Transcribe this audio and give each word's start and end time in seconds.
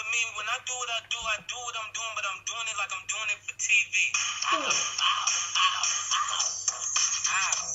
with 0.00 0.08
me. 0.16 0.22
When 0.32 0.48
I 0.48 0.56
do 0.64 0.72
what 0.80 0.88
I 0.96 1.00
do, 1.12 1.20
I 1.20 1.36
do 1.44 1.58
what 1.60 1.76
I'm 1.76 1.92
doing, 1.92 2.14
but 2.16 2.24
I'm 2.24 2.40
doing 2.48 2.66
it 2.72 2.76
like 2.80 2.92
I'm 2.96 3.04
doing 3.04 3.28
it 3.36 3.40
for 3.44 3.54
TV. 3.60 3.94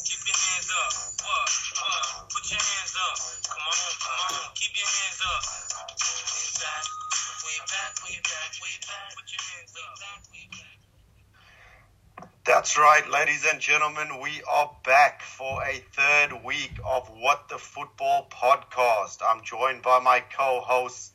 Keep 0.09 0.21
your 0.25 0.39
hands 0.41 0.69
up. 0.73 0.91
What? 1.21 1.49
What? 1.77 2.33
Put 2.33 2.45
your 2.49 2.65
hands 2.65 2.97
up. 2.97 3.15
Come 3.45 3.61
on, 3.61 3.93
come 4.01 4.17
on. 4.25 4.49
Keep 4.57 4.73
your 4.73 4.89
hands 4.89 5.21
up. 5.21 5.41
Way 6.25 6.49
back, 6.65 6.85
way 7.45 7.57
back, 7.61 7.93
way 8.01 8.17
back, 8.25 8.49
way 8.57 8.75
back. 8.89 9.09
Put 9.13 9.27
your 9.29 9.43
hands 9.45 9.73
up. 9.77 9.93
That's 12.45 12.77
right, 12.77 13.09
ladies 13.09 13.45
and 13.51 13.59
gentlemen. 13.59 14.21
We 14.21 14.41
are 14.49 14.71
back 14.83 15.21
for 15.21 15.61
a 15.63 15.81
third 15.93 16.43
week 16.45 16.79
of 16.85 17.07
What 17.09 17.49
the 17.49 17.57
Football 17.57 18.29
podcast. 18.31 19.17
I'm 19.27 19.43
joined 19.43 19.81
by 19.81 19.99
my 19.99 20.21
co 20.35 20.61
hosts, 20.61 21.11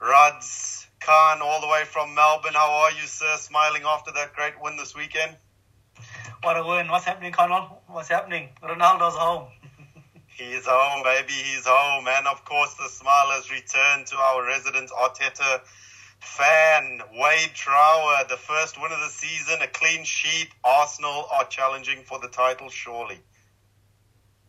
Ruds 0.00 0.86
Khan, 1.00 1.42
all 1.42 1.60
the 1.60 1.66
way 1.66 1.84
from 1.84 2.14
Melbourne. 2.14 2.54
How 2.54 2.70
are 2.84 2.92
you, 2.92 3.06
sir? 3.06 3.36
Smiling 3.36 3.82
after 3.84 4.10
that 4.12 4.34
great 4.34 4.54
win 4.60 4.78
this 4.78 4.94
weekend? 4.94 5.36
What 6.42 6.56
a 6.56 6.64
win. 6.64 6.88
What's 6.88 7.04
happening, 7.04 7.32
Connell? 7.32 7.82
What's 7.86 8.08
happening? 8.08 8.48
Ronaldo's 8.62 9.14
home. 9.14 9.48
He's 10.26 10.64
home, 10.64 11.02
baby. 11.02 11.34
He's 11.34 11.66
home. 11.66 12.08
And 12.08 12.26
of 12.26 12.46
course, 12.46 12.72
the 12.74 12.88
smile 12.88 13.30
has 13.32 13.50
returned 13.50 14.06
to 14.06 14.16
our 14.16 14.46
resident 14.46 14.90
Arteta 14.90 15.60
fan, 16.20 17.00
Wade 17.12 17.50
Trower. 17.52 18.24
The 18.26 18.38
first 18.38 18.80
win 18.80 18.92
of 18.92 19.00
the 19.00 19.10
season, 19.10 19.60
a 19.60 19.66
clean 19.66 20.04
sheet. 20.04 20.48
Arsenal 20.64 21.26
are 21.30 21.46
challenging 21.46 22.04
for 22.04 22.18
the 22.18 22.28
title, 22.28 22.70
surely. 22.70 23.18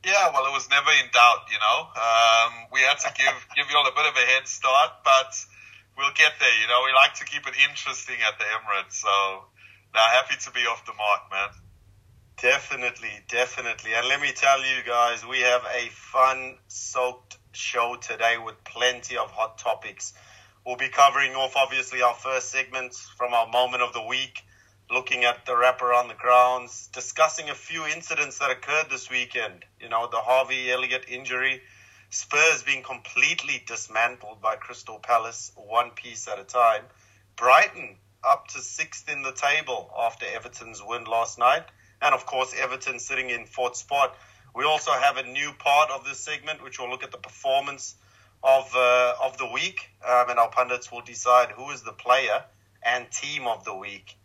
Yeah, 0.04 0.34
well, 0.34 0.46
it 0.50 0.54
was 0.54 0.68
never 0.70 0.90
in 0.98 1.10
doubt, 1.14 1.46
you 1.54 1.60
know. 1.62 1.80
Um, 1.94 2.52
we 2.74 2.82
had 2.82 2.98
to 3.06 3.14
give 3.14 3.34
give 3.56 3.70
you 3.70 3.78
all 3.78 3.88
a 3.88 3.94
bit 3.94 4.06
of 4.06 4.16
a 4.18 4.26
head 4.34 4.48
start, 4.48 5.06
but 5.06 5.32
we'll 5.98 6.14
get 6.16 6.34
there. 6.40 6.56
You 6.62 6.68
know, 6.68 6.82
we 6.86 6.94
like 6.94 7.14
to 7.22 7.26
keep 7.26 7.46
it 7.46 7.54
interesting 7.70 8.18
at 8.26 8.40
the 8.40 8.46
Emirates, 8.46 8.98
so 9.02 9.46
now 9.94 10.06
happy 10.10 10.36
to 10.42 10.52
be 10.52 10.62
off 10.66 10.86
the 10.86 10.94
mark, 10.94 11.30
man. 11.30 11.50
Definitely, 12.42 13.14
definitely. 13.30 13.94
And 13.94 14.08
let 14.08 14.20
me 14.20 14.32
tell 14.34 14.60
you 14.60 14.82
guys, 14.88 15.24
we 15.24 15.42
have 15.42 15.62
a 15.76 15.90
fun 15.90 16.58
soaked 16.68 17.38
show 17.52 17.96
today 18.02 18.38
with 18.44 18.64
plenty 18.64 19.18
of 19.18 19.30
hot 19.30 19.60
topics. 19.60 20.14
We'll 20.66 20.78
be 20.78 20.90
covering 20.90 21.34
off, 21.34 21.56
obviously, 21.56 22.02
our 22.02 22.16
first 22.16 22.50
segment 22.50 22.96
from 23.18 23.34
our 23.34 23.48
moment 23.48 23.84
of 23.84 23.94
the 23.94 24.02
week, 24.02 24.42
looking 24.92 25.24
at 25.24 25.46
the 25.46 25.56
wrap 25.56 25.82
around 25.82 26.10
the 26.10 26.14
grounds, 26.16 26.90
discussing 26.92 27.50
a 27.50 27.56
few 27.56 27.86
incidents 27.86 28.40
that 28.40 28.52
occurred 28.52 28.88
this 28.90 29.10
weekend. 29.10 29.64
You 29.80 29.90
know, 29.90 30.08
the 30.12 30.18
Harvey 30.18 30.70
Elliott 30.70 31.06
injury, 31.08 31.62
Spurs 32.10 32.64
being 32.64 32.84
completely 32.84 33.64
dismantled 33.66 34.42
by 34.42 34.58
Crystal 34.58 35.00
Palace, 35.00 35.54
one 35.56 35.92
piece 35.92 36.28
at 36.28 36.40
a 36.40 36.44
time. 36.44 36.84
Brighton 37.38 37.96
up 38.24 38.48
to 38.50 38.60
sixth 38.60 39.10
in 39.10 39.22
the 39.24 39.32
table 39.32 39.90
after 39.98 40.26
Everton's 40.26 40.82
win 40.86 41.06
last 41.06 41.40
night. 41.40 41.64
And 42.02 42.14
of 42.14 42.26
course, 42.26 42.54
Everton 42.58 43.00
sitting 43.00 43.30
in 43.30 43.46
fourth 43.46 43.78
spot. 43.78 44.18
We 44.54 44.66
also 44.66 44.92
have 44.92 45.18
a 45.18 45.24
new 45.24 45.52
part 45.58 45.90
of 45.92 46.04
this 46.04 46.20
segment, 46.20 46.64
which 46.64 46.80
will 46.80 46.90
look 46.90 47.04
at 47.04 47.12
the 47.12 47.18
performance 47.18 47.96
of 48.44 48.76
uh, 48.76 49.14
of 49.24 49.38
the 49.38 49.50
week, 49.54 49.90
um, 50.06 50.30
and 50.30 50.40
our 50.40 50.50
pundits 50.50 50.92
will 50.92 51.02
decide 51.02 51.50
who 51.52 51.70
is 51.72 51.84
the 51.84 51.94
player 51.94 52.44
and 52.84 53.10
team 53.12 53.48
of 53.48 53.64
the 53.64 53.76
week. 53.76 54.18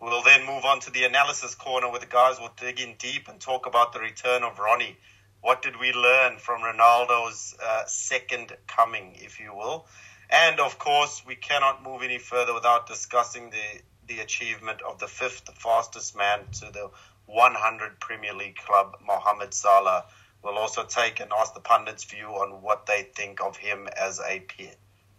We'll 0.00 0.22
then 0.22 0.46
move 0.46 0.64
on 0.64 0.80
to 0.80 0.90
the 0.90 1.04
analysis 1.04 1.54
corner 1.54 1.90
where 1.90 2.00
the 2.00 2.06
guys 2.06 2.40
will 2.40 2.52
dig 2.58 2.80
in 2.80 2.94
deep 2.98 3.28
and 3.28 3.38
talk 3.38 3.66
about 3.66 3.92
the 3.92 4.00
return 4.00 4.42
of 4.42 4.58
Ronnie. 4.58 4.96
What 5.42 5.62
did 5.62 5.78
we 5.78 5.92
learn 5.92 6.38
from 6.38 6.62
Ronaldo's 6.62 7.54
uh, 7.62 7.84
second 7.86 8.56
coming, 8.66 9.16
if 9.16 9.40
you 9.40 9.54
will? 9.54 9.86
And 10.30 10.58
of 10.60 10.78
course, 10.78 11.22
we 11.26 11.34
cannot 11.34 11.82
move 11.82 12.02
any 12.02 12.18
further 12.18 12.54
without 12.54 12.86
discussing 12.86 13.50
the 13.50 13.82
the 14.10 14.20
achievement 14.20 14.82
of 14.82 14.98
the 14.98 15.06
fifth 15.06 15.48
fastest 15.56 16.16
man 16.16 16.40
to 16.50 16.72
the 16.72 16.90
100 17.26 18.00
Premier 18.00 18.34
League 18.34 18.56
club, 18.56 18.96
Mohamed 19.06 19.54
Salah. 19.54 20.06
We'll 20.42 20.58
also 20.58 20.84
take 20.84 21.20
and 21.20 21.30
ask 21.38 21.54
the 21.54 21.60
pundits' 21.60 22.04
view 22.04 22.26
on 22.26 22.60
what 22.60 22.86
they 22.86 23.02
think 23.14 23.40
of 23.40 23.56
him 23.56 23.88
as 23.96 24.20
a 24.20 24.44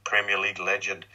Premier 0.04 0.38
League 0.38 0.60
legend. 0.60 1.06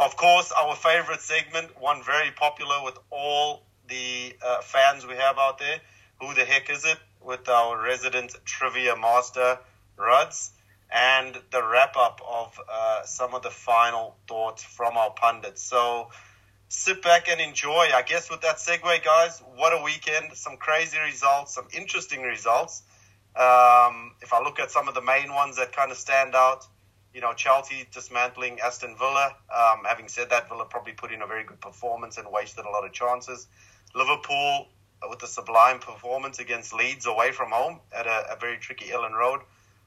Of 0.00 0.16
course, 0.16 0.52
our 0.52 0.74
favorite 0.74 1.20
segment, 1.20 1.80
one 1.80 2.02
very 2.02 2.32
popular 2.32 2.82
with 2.84 2.98
all 3.10 3.62
the 3.88 4.34
uh, 4.44 4.60
fans 4.60 5.06
we 5.06 5.14
have 5.14 5.38
out 5.38 5.58
there. 5.58 5.80
Who 6.20 6.34
the 6.34 6.44
heck 6.44 6.68
is 6.68 6.84
it? 6.84 6.98
With 7.20 7.48
our 7.48 7.80
resident 7.80 8.34
trivia 8.44 8.96
master, 8.96 9.58
Ruds, 9.96 10.50
and 10.90 11.38
the 11.52 11.62
wrap 11.62 11.96
up 11.96 12.20
of 12.28 12.60
uh, 12.68 13.04
some 13.04 13.34
of 13.34 13.42
the 13.42 13.50
final 13.50 14.16
thoughts 14.26 14.64
from 14.64 14.96
our 14.96 15.10
pundits. 15.10 15.62
So, 15.62 16.10
sit 16.68 17.00
back 17.02 17.28
and 17.28 17.40
enjoy. 17.40 17.88
I 17.94 18.02
guess 18.02 18.28
with 18.30 18.40
that 18.40 18.56
segue, 18.56 19.04
guys, 19.04 19.42
what 19.54 19.72
a 19.72 19.82
weekend. 19.82 20.34
Some 20.34 20.56
crazy 20.56 20.98
results, 20.98 21.54
some 21.54 21.68
interesting 21.72 22.22
results. 22.22 22.82
Um, 23.36 24.12
if 24.20 24.32
I 24.32 24.42
look 24.42 24.58
at 24.58 24.70
some 24.70 24.88
of 24.88 24.94
the 24.94 25.02
main 25.02 25.32
ones 25.32 25.56
that 25.56 25.72
kind 25.74 25.90
of 25.90 25.96
stand 25.96 26.34
out, 26.34 26.66
you 27.14 27.20
know, 27.20 27.32
Chelsea 27.32 27.86
dismantling 27.92 28.58
Aston 28.60 28.96
Villa. 28.98 29.36
Um, 29.54 29.84
having 29.86 30.08
said 30.08 30.30
that, 30.30 30.48
Villa 30.48 30.64
probably 30.64 30.92
put 30.92 31.12
in 31.12 31.22
a 31.22 31.26
very 31.26 31.44
good 31.44 31.60
performance 31.60 32.18
and 32.18 32.26
wasted 32.30 32.64
a 32.64 32.70
lot 32.70 32.84
of 32.84 32.92
chances. 32.92 33.46
Liverpool 33.94 34.66
uh, 35.02 35.06
with 35.08 35.22
a 35.22 35.28
sublime 35.28 35.78
performance 35.78 36.40
against 36.40 36.74
Leeds 36.74 37.06
away 37.06 37.30
from 37.30 37.52
home 37.52 37.78
at 37.96 38.06
a, 38.06 38.32
a 38.32 38.36
very 38.40 38.58
tricky 38.58 38.86
Elland 38.86 39.16
Road. 39.16 39.40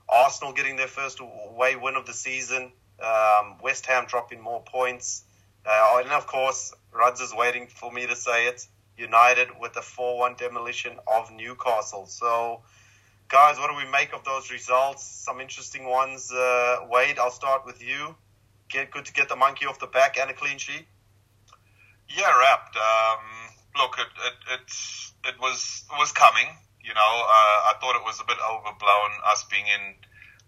Arsenal 0.08 0.54
getting 0.54 0.78
their 0.78 0.88
first 0.88 1.20
away 1.20 1.76
win 1.76 1.96
of 1.96 2.06
the 2.06 2.14
season. 2.14 2.72
Um, 3.04 3.58
West 3.62 3.86
Ham 3.88 4.06
dropping 4.08 4.42
more 4.42 4.64
points. 4.64 5.24
Uh, 5.66 6.02
and 6.02 6.12
of 6.12 6.28
course, 6.28 6.74
Ruds 6.94 7.20
is 7.20 7.34
waiting 7.36 7.68
for 7.68 7.92
me 7.92 8.08
to 8.08 8.16
say 8.16 8.48
it. 8.48 8.66
United 8.96 9.50
with 9.60 9.76
a 9.76 9.82
4 9.82 10.18
1 10.18 10.36
demolition 10.36 10.94
of 11.08 11.30
Newcastle. 11.32 12.06
So, 12.08 12.62
guys, 13.30 13.58
what 13.58 13.70
do 13.70 13.76
we 13.76 13.90
make 13.92 14.14
of 14.14 14.24
those 14.24 14.52
results? 14.52 15.04
Some 15.04 15.40
interesting 15.40 15.86
ones. 15.86 16.32
Uh, 16.32 16.80
Wade, 16.90 17.20
I'll 17.20 17.32
start 17.32 17.66
with 17.66 17.84
you. 17.84 18.16
Get 18.70 18.92
good 18.92 19.06
to 19.06 19.14
get 19.14 19.30
the 19.30 19.36
monkey 19.36 19.66
off 19.66 19.80
the 19.80 19.88
back 19.88 20.18
and 20.20 20.30
a 20.30 20.34
clean 20.34 20.58
sheet. 20.58 20.86
Yeah, 22.10 22.38
wrapped. 22.40 22.76
Um, 22.76 23.24
look, 23.78 23.98
it, 24.00 24.08
it 24.26 24.60
it 24.60 25.34
it 25.34 25.42
was 25.42 25.84
it 25.92 25.98
was 25.98 26.12
coming. 26.12 26.48
You 26.84 26.94
know, 26.94 27.14
uh, 27.28 27.72
I 27.72 27.74
thought 27.82 27.96
it 27.96 28.04
was 28.04 28.22
a 28.22 28.26
bit 28.26 28.38
overblown 28.40 29.12
us 29.26 29.44
being 29.52 29.66
in 29.68 29.96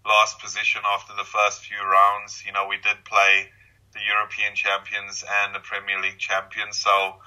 last 0.06 0.40
position 0.40 0.80
after 0.88 1.12
the 1.16 1.24
first 1.24 1.60
few 1.60 1.76
rounds. 1.84 2.42
You 2.46 2.52
know, 2.52 2.66
we 2.66 2.76
did 2.76 3.04
play 3.04 3.50
the 3.92 4.00
European 4.00 4.54
champions 4.54 5.24
and 5.44 5.54
the 5.54 5.60
Premier 5.60 6.00
League 6.00 6.18
champions. 6.18 6.78
So, 6.78 7.20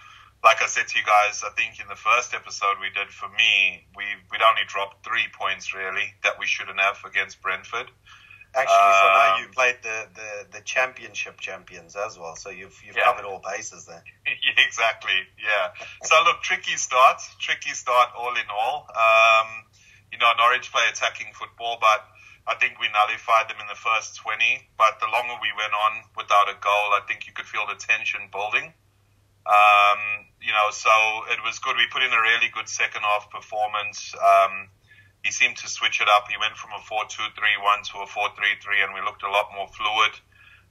like 0.44 0.62
I 0.62 0.68
said 0.68 0.88
to 0.88 0.98
you 1.00 1.06
guys, 1.06 1.44
I 1.46 1.50
think 1.56 1.80
in 1.80 1.88
the 1.88 1.96
first 1.96 2.34
episode 2.34 2.76
we 2.82 2.90
did, 2.92 3.10
for 3.10 3.30
me, 3.30 3.86
we 3.96 4.04
we'd 4.32 4.42
only 4.42 4.64
dropped 4.68 5.04
three 5.06 5.26
points 5.38 5.74
really 5.74 6.14
that 6.24 6.38
we 6.40 6.46
shouldn't 6.46 6.80
have 6.80 6.98
against 7.06 7.42
Brentford. 7.42 7.90
Actually, 8.56 8.94
so 9.02 9.08
now 9.18 9.34
Um, 9.34 9.42
you 9.42 9.48
played 9.50 9.78
the, 9.82 10.08
the, 10.14 10.60
the 10.60 10.62
championship 10.62 11.40
champions 11.40 11.96
as 11.96 12.20
well. 12.20 12.36
So 12.36 12.50
you've 12.52 12.78
you've 12.86 12.96
Yeah. 12.96 13.06
covered 13.06 13.26
all 13.26 13.40
bases 13.40 13.86
there. 13.86 14.04
Yeah, 14.28 14.64
exactly. 14.68 15.16
Yeah. 15.42 15.74
So 16.04 16.22
look, 16.24 16.44
tricky 16.44 16.78
start. 16.78 17.22
Tricky 17.40 17.72
start 17.72 18.10
all 18.16 18.36
in 18.36 18.46
all. 18.54 18.86
Um, 18.94 19.48
you 20.12 20.20
know, 20.20 20.32
Norwich 20.38 20.72
play 20.72 20.84
attacking 20.92 21.34
football, 21.34 21.78
but 21.82 22.06
I 22.46 22.54
think 22.56 22.78
we 22.80 22.88
nullified 22.94 23.50
them 23.50 23.58
in 23.60 23.66
the 23.68 23.76
first 23.80 24.18
20. 24.18 24.70
But 24.78 25.00
the 25.00 25.08
longer 25.08 25.34
we 25.42 25.50
went 25.58 25.74
on 25.74 26.04
without 26.16 26.48
a 26.50 26.54
goal, 26.62 26.94
I 26.94 27.02
think 27.08 27.26
you 27.26 27.34
could 27.34 27.46
feel 27.48 27.66
the 27.66 27.76
tension 27.76 28.30
building. 28.32 28.74
Um, 29.44 30.28
you 30.40 30.52
know, 30.52 30.72
so 30.72 30.92
it 31.32 31.40
was 31.44 31.60
good. 31.60 31.76
We 31.76 31.88
put 31.92 32.04
in 32.04 32.12
a 32.12 32.22
really 32.22 32.48
good 32.52 32.68
second 32.68 33.04
half 33.04 33.30
performance. 33.30 34.16
Um, 34.16 34.70
he 35.24 35.32
seemed 35.32 35.58
to 35.64 35.68
switch 35.68 36.02
it 36.02 36.08
up. 36.12 36.28
He 36.28 36.36
went 36.36 36.56
from 36.56 36.72
a 36.76 36.82
4-2-3-1 36.84 37.92
to 37.92 38.04
a 38.04 38.08
4-3-3 38.08 38.84
and 38.84 38.92
we 38.94 39.02
looked 39.02 39.24
a 39.24 39.32
lot 39.32 39.52
more 39.56 39.68
fluid. 39.72 40.14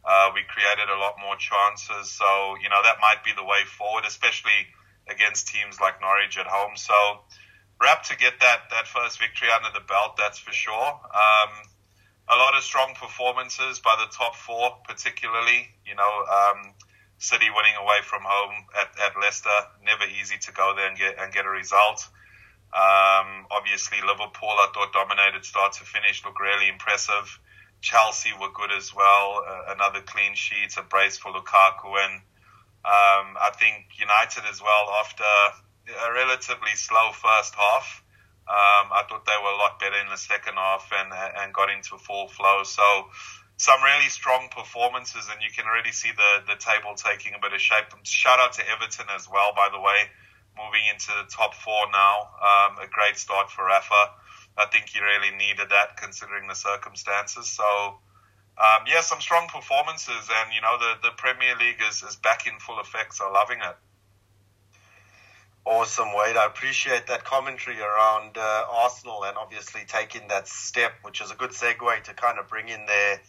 Uh, 0.05 0.31
we 0.35 0.43
created 0.45 0.93
a 0.93 0.99
lot 0.99 1.17
more 1.21 1.37
chances. 1.37 2.11
So, 2.13 2.57
you 2.61 2.69
know, 2.69 2.83
that 2.85 3.01
might 3.01 3.25
be 3.25 3.33
the 3.33 3.45
way 3.45 3.65
forward, 3.65 4.05
especially 4.05 4.69
against 5.09 5.49
teams 5.49 5.81
like 5.81 6.01
Norwich 6.01 6.37
at 6.37 6.47
home. 6.47 6.77
So, 6.77 6.95
wrap 7.81 8.05
to 8.05 8.17
get 8.17 8.41
that, 8.41 8.69
that 8.71 8.87
first 8.89 9.19
victory 9.19 9.49
under 9.49 9.73
the 9.73 9.85
belt, 9.85 10.17
that's 10.17 10.39
for 10.39 10.53
sure. 10.53 10.75
Um, 10.77 11.53
a 12.29 12.37
lot 12.37 12.57
of 12.57 12.63
strong 12.63 12.95
performances 12.95 13.81
by 13.81 13.97
the 13.99 14.11
top 14.15 14.37
four, 14.37 14.79
particularly. 14.85 15.69
You 15.87 15.95
know, 15.95 16.13
um, 16.29 16.75
City 17.23 17.47
winning 17.55 17.79
away 17.79 18.03
from 18.03 18.23
home 18.27 18.67
at, 18.75 18.91
at 18.99 19.15
Leicester, 19.15 19.55
never 19.87 20.03
easy 20.11 20.39
to 20.43 20.51
go 20.51 20.75
there 20.75 20.89
and 20.89 20.99
get 20.99 21.15
and 21.23 21.33
get 21.33 21.47
a 21.47 21.49
result. 21.49 22.03
Um, 22.75 23.47
obviously, 23.47 23.99
Liverpool, 24.03 24.51
I 24.51 24.67
thought 24.75 24.93
dominated 24.93 25.45
start 25.45 25.75
to 25.75 25.85
finish, 25.85 26.25
looked 26.25 26.41
really 26.41 26.69
impressive. 26.69 27.39
Chelsea 27.81 28.31
were 28.41 28.51
good 28.51 28.73
as 28.73 28.95
well. 28.95 29.45
Uh, 29.47 29.75
another 29.75 30.01
clean 30.01 30.35
sheet, 30.35 30.75
a 30.79 30.83
brace 30.83 31.17
for 31.17 31.31
Lukaku, 31.31 31.95
and 31.95 32.15
um, 32.83 33.39
I 33.39 33.51
think 33.55 33.95
United 33.95 34.43
as 34.51 34.61
well. 34.61 34.91
After 34.99 35.23
a 35.23 36.13
relatively 36.13 36.75
slow 36.75 37.13
first 37.13 37.55
half, 37.55 38.03
um, 38.51 38.91
I 38.91 39.07
thought 39.09 39.27
they 39.27 39.39
were 39.39 39.55
a 39.55 39.63
lot 39.63 39.79
better 39.79 39.99
in 40.03 40.11
the 40.11 40.19
second 40.19 40.55
half 40.55 40.91
and 40.91 41.13
and 41.39 41.55
got 41.55 41.71
into 41.71 41.99
full 41.99 42.27
flow. 42.27 42.65
So 42.65 43.07
some 43.63 43.79
really 43.81 44.11
strong 44.11 44.49
performances, 44.51 45.31
and 45.31 45.39
you 45.41 45.49
can 45.55 45.71
already 45.71 45.93
see 45.93 46.11
the, 46.11 46.43
the 46.51 46.59
table 46.59 46.99
taking 46.99 47.35
a 47.35 47.39
bit 47.39 47.53
of 47.55 47.61
shape. 47.61 47.95
Shout 48.03 48.41
out 48.41 48.55
to 48.55 48.63
Everton 48.67 49.07
as 49.15 49.31
well, 49.31 49.55
by 49.55 49.69
the 49.71 49.79
way, 49.79 50.11
moving 50.59 50.83
into 50.91 51.15
the 51.15 51.31
top 51.31 51.55
four 51.55 51.87
now. 51.95 52.27
Um, 52.43 52.83
a 52.83 52.91
great 52.91 53.17
start 53.17 53.53
for 53.53 53.65
Rafa. 53.67 54.19
I 54.59 54.67
think 54.67 54.89
he 54.91 54.99
really 54.99 55.31
needed 55.31 55.71
that 55.71 55.97
considering 55.97 56.49
the 56.49 56.59
circumstances. 56.59 57.49
So, 57.49 58.03
um, 58.59 58.83
yeah, 58.91 59.01
some 59.01 59.21
strong 59.21 59.47
performances, 59.47 60.27
and 60.43 60.53
you 60.53 60.61
know 60.61 60.77
the, 60.83 61.09
the 61.09 61.15
Premier 61.17 61.55
League 61.55 61.81
is, 61.89 62.03
is 62.03 62.17
back 62.17 62.49
in 62.49 62.59
full 62.59 62.81
effect. 62.81 63.15
So, 63.15 63.31
loving 63.31 63.59
it. 63.63 63.77
Awesome, 65.65 66.09
Wade. 66.17 66.37
I 66.37 66.47
appreciate 66.47 67.07
that 67.07 67.23
commentary 67.25 67.79
around 67.79 68.37
uh, 68.37 68.65
Arsenal 68.69 69.23
and 69.23 69.37
obviously 69.39 69.83
taking 69.87 70.27
that 70.29 70.49
step, 70.49 70.95
which 71.03 71.21
is 71.21 71.31
a 71.31 71.37
good 71.37 71.51
segue 71.51 72.03
to 72.03 72.15
kind 72.15 72.41
of 72.41 72.49
bring 72.49 72.69
in 72.69 72.85
their, 72.87 73.21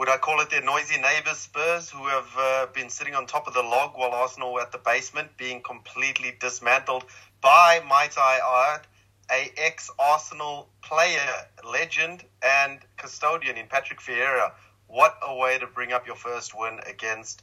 would 0.00 0.08
I 0.08 0.16
call 0.16 0.40
it 0.40 0.48
their 0.48 0.62
noisy 0.62 0.98
neighbours, 0.98 1.36
Spurs, 1.36 1.90
who 1.90 2.06
have 2.06 2.28
uh, 2.38 2.66
been 2.72 2.88
sitting 2.88 3.14
on 3.14 3.26
top 3.26 3.46
of 3.46 3.52
the 3.52 3.60
log 3.60 3.90
while 3.94 4.12
Arsenal 4.12 4.54
were 4.54 4.62
at 4.62 4.72
the 4.72 4.78
basement, 4.78 5.28
being 5.36 5.60
completely 5.60 6.32
dismantled 6.40 7.04
by, 7.42 7.82
might 7.86 8.16
I 8.16 8.72
add, 8.72 8.86
a 9.30 9.52
ex-Arsenal 9.58 10.70
player, 10.80 11.30
legend, 11.70 12.24
and 12.42 12.78
custodian 12.96 13.58
in 13.58 13.66
Patrick 13.66 14.00
Vieira. 14.00 14.52
What 14.86 15.18
a 15.20 15.36
way 15.36 15.58
to 15.58 15.66
bring 15.66 15.92
up 15.92 16.06
your 16.06 16.16
first 16.16 16.58
win 16.58 16.80
against 16.86 17.42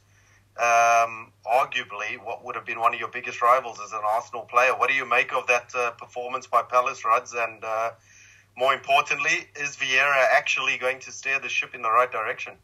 um, 0.56 1.30
arguably 1.46 2.18
what 2.24 2.44
would 2.44 2.56
have 2.56 2.66
been 2.66 2.80
one 2.80 2.92
of 2.92 2.98
your 2.98 3.08
biggest 3.10 3.40
rivals 3.40 3.78
as 3.84 3.92
an 3.92 4.00
Arsenal 4.04 4.42
player. 4.42 4.76
What 4.76 4.90
do 4.90 4.96
you 4.96 5.08
make 5.08 5.32
of 5.32 5.46
that 5.46 5.72
uh, 5.76 5.92
performance 5.92 6.48
by 6.48 6.62
Palace 6.62 7.04
Ruds? 7.04 7.34
And 7.34 7.62
uh, 7.62 7.90
more 8.58 8.74
importantly, 8.74 9.46
is 9.54 9.76
Vieira 9.76 10.24
actually 10.36 10.78
going 10.78 10.98
to 11.00 11.12
steer 11.12 11.38
the 11.38 11.48
ship 11.48 11.76
in 11.76 11.82
the 11.82 11.90
right 11.90 12.10
direction? 12.10 12.54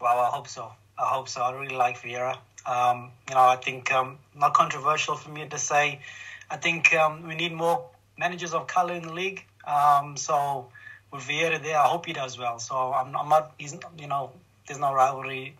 Well, 0.00 0.16
I 0.16 0.30
hope 0.30 0.46
so. 0.46 0.70
I 0.96 1.06
hope 1.06 1.28
so. 1.28 1.42
I 1.42 1.50
really 1.58 1.74
like 1.74 2.00
Vieira. 2.00 2.38
Um, 2.64 3.10
you 3.28 3.34
know, 3.34 3.40
I 3.40 3.56
think 3.56 3.92
um, 3.92 4.18
not 4.36 4.54
controversial 4.54 5.16
for 5.16 5.30
me 5.30 5.48
to 5.48 5.58
say. 5.58 6.00
I 6.48 6.56
think 6.56 6.94
um, 6.94 7.26
we 7.26 7.34
need 7.34 7.52
more 7.52 7.84
managers 8.16 8.54
of 8.54 8.68
color 8.68 8.94
in 8.94 9.02
the 9.02 9.12
league. 9.12 9.44
Um, 9.66 10.16
so 10.16 10.68
with 11.12 11.22
Vieira 11.22 11.60
there, 11.60 11.78
I 11.78 11.86
hope 11.86 12.06
he 12.06 12.12
does 12.12 12.38
well. 12.38 12.60
So 12.60 12.76
I'm, 12.76 13.16
I'm 13.16 13.28
not. 13.28 13.54
He's 13.58 13.76
you 13.98 14.06
know, 14.06 14.30
there's 14.68 14.78
no 14.78 14.94
rivalry 14.94 15.56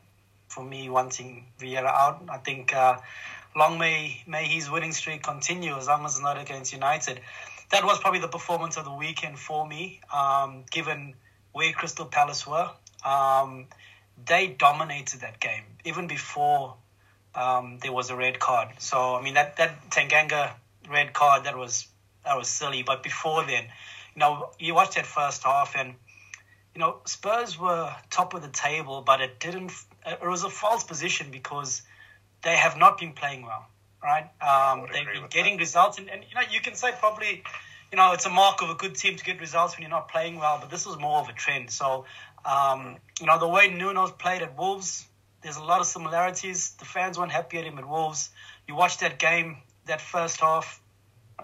for 0.46 0.62
me 0.64 0.88
wanting 0.88 1.46
Vieira 1.58 1.86
out. 1.86 2.22
I 2.28 2.38
think 2.38 2.72
uh, 2.74 2.98
long 3.56 3.76
may 3.78 4.22
may 4.24 4.44
his 4.44 4.70
winning 4.70 4.92
streak 4.92 5.24
continue 5.24 5.74
as 5.76 5.88
long 5.88 6.04
as 6.04 6.12
it's 6.12 6.22
not 6.22 6.40
against 6.40 6.72
United. 6.72 7.20
That 7.70 7.84
was 7.84 7.98
probably 7.98 8.20
the 8.20 8.28
performance 8.28 8.76
of 8.76 8.84
the 8.84 8.92
weekend 8.92 9.38
for 9.38 9.66
me, 9.66 10.00
um, 10.12 10.64
given 10.70 11.14
where 11.52 11.72
Crystal 11.72 12.06
Palace 12.06 12.46
were. 12.46 12.70
Um, 13.04 13.66
they 14.26 14.48
dominated 14.48 15.20
that 15.20 15.38
game 15.38 15.64
even 15.84 16.06
before 16.06 16.76
um, 17.34 17.78
there 17.82 17.92
was 17.92 18.10
a 18.10 18.16
red 18.16 18.38
card. 18.38 18.68
So 18.78 19.14
I 19.14 19.22
mean 19.22 19.34
that 19.34 19.56
that 19.56 19.90
Tanganga 19.90 20.52
red 20.90 21.12
card 21.12 21.44
that 21.44 21.56
was 21.56 21.86
that 22.24 22.36
was 22.36 22.48
silly. 22.48 22.82
But 22.82 23.02
before 23.02 23.44
then, 23.44 23.64
you 24.14 24.20
know, 24.20 24.50
you 24.58 24.74
watched 24.74 24.94
that 24.96 25.06
first 25.06 25.44
half 25.44 25.74
and 25.76 25.94
you 26.74 26.80
know 26.80 26.98
Spurs 27.06 27.58
were 27.58 27.94
top 28.10 28.34
of 28.34 28.42
the 28.42 28.48
table, 28.48 29.02
but 29.02 29.20
it 29.20 29.40
didn't 29.40 29.72
it 30.06 30.26
was 30.26 30.44
a 30.44 30.50
false 30.50 30.84
position 30.84 31.30
because 31.30 31.82
they 32.42 32.56
have 32.56 32.76
not 32.76 32.98
been 32.98 33.12
playing 33.12 33.42
well, 33.42 33.66
right? 34.02 34.28
Um, 34.40 34.86
they've 34.92 35.06
been 35.06 35.28
getting 35.30 35.54
that. 35.54 35.60
results, 35.60 35.98
and, 35.98 36.08
and, 36.10 36.22
you 36.28 36.34
know 36.34 36.42
you 36.50 36.60
can 36.60 36.74
say 36.74 36.92
probably, 36.98 37.42
you 37.90 37.96
know, 37.96 38.12
it's 38.12 38.26
a 38.26 38.30
mark 38.30 38.62
of 38.62 38.70
a 38.70 38.74
good 38.74 38.94
team 38.94 39.16
to 39.16 39.24
get 39.24 39.40
results 39.40 39.76
when 39.76 39.82
you're 39.82 39.90
not 39.90 40.08
playing 40.08 40.38
well, 40.38 40.58
but 40.60 40.70
this 40.70 40.86
was 40.86 40.98
more 40.98 41.18
of 41.18 41.28
a 41.28 41.32
trend. 41.32 41.70
So, 41.70 42.04
um, 42.44 42.96
you 43.20 43.26
know, 43.26 43.38
the 43.38 43.48
way 43.48 43.68
Nuno's 43.68 44.12
played 44.12 44.42
at 44.42 44.56
Wolves, 44.56 45.06
there's 45.42 45.56
a 45.56 45.62
lot 45.62 45.80
of 45.80 45.86
similarities. 45.86 46.70
The 46.78 46.84
fans 46.84 47.18
weren't 47.18 47.32
happy 47.32 47.58
at 47.58 47.64
him 47.64 47.78
at 47.78 47.88
Wolves. 47.88 48.30
You 48.66 48.74
watched 48.74 49.00
that 49.00 49.18
game, 49.18 49.58
that 49.86 50.00
first 50.00 50.40
half, 50.40 50.80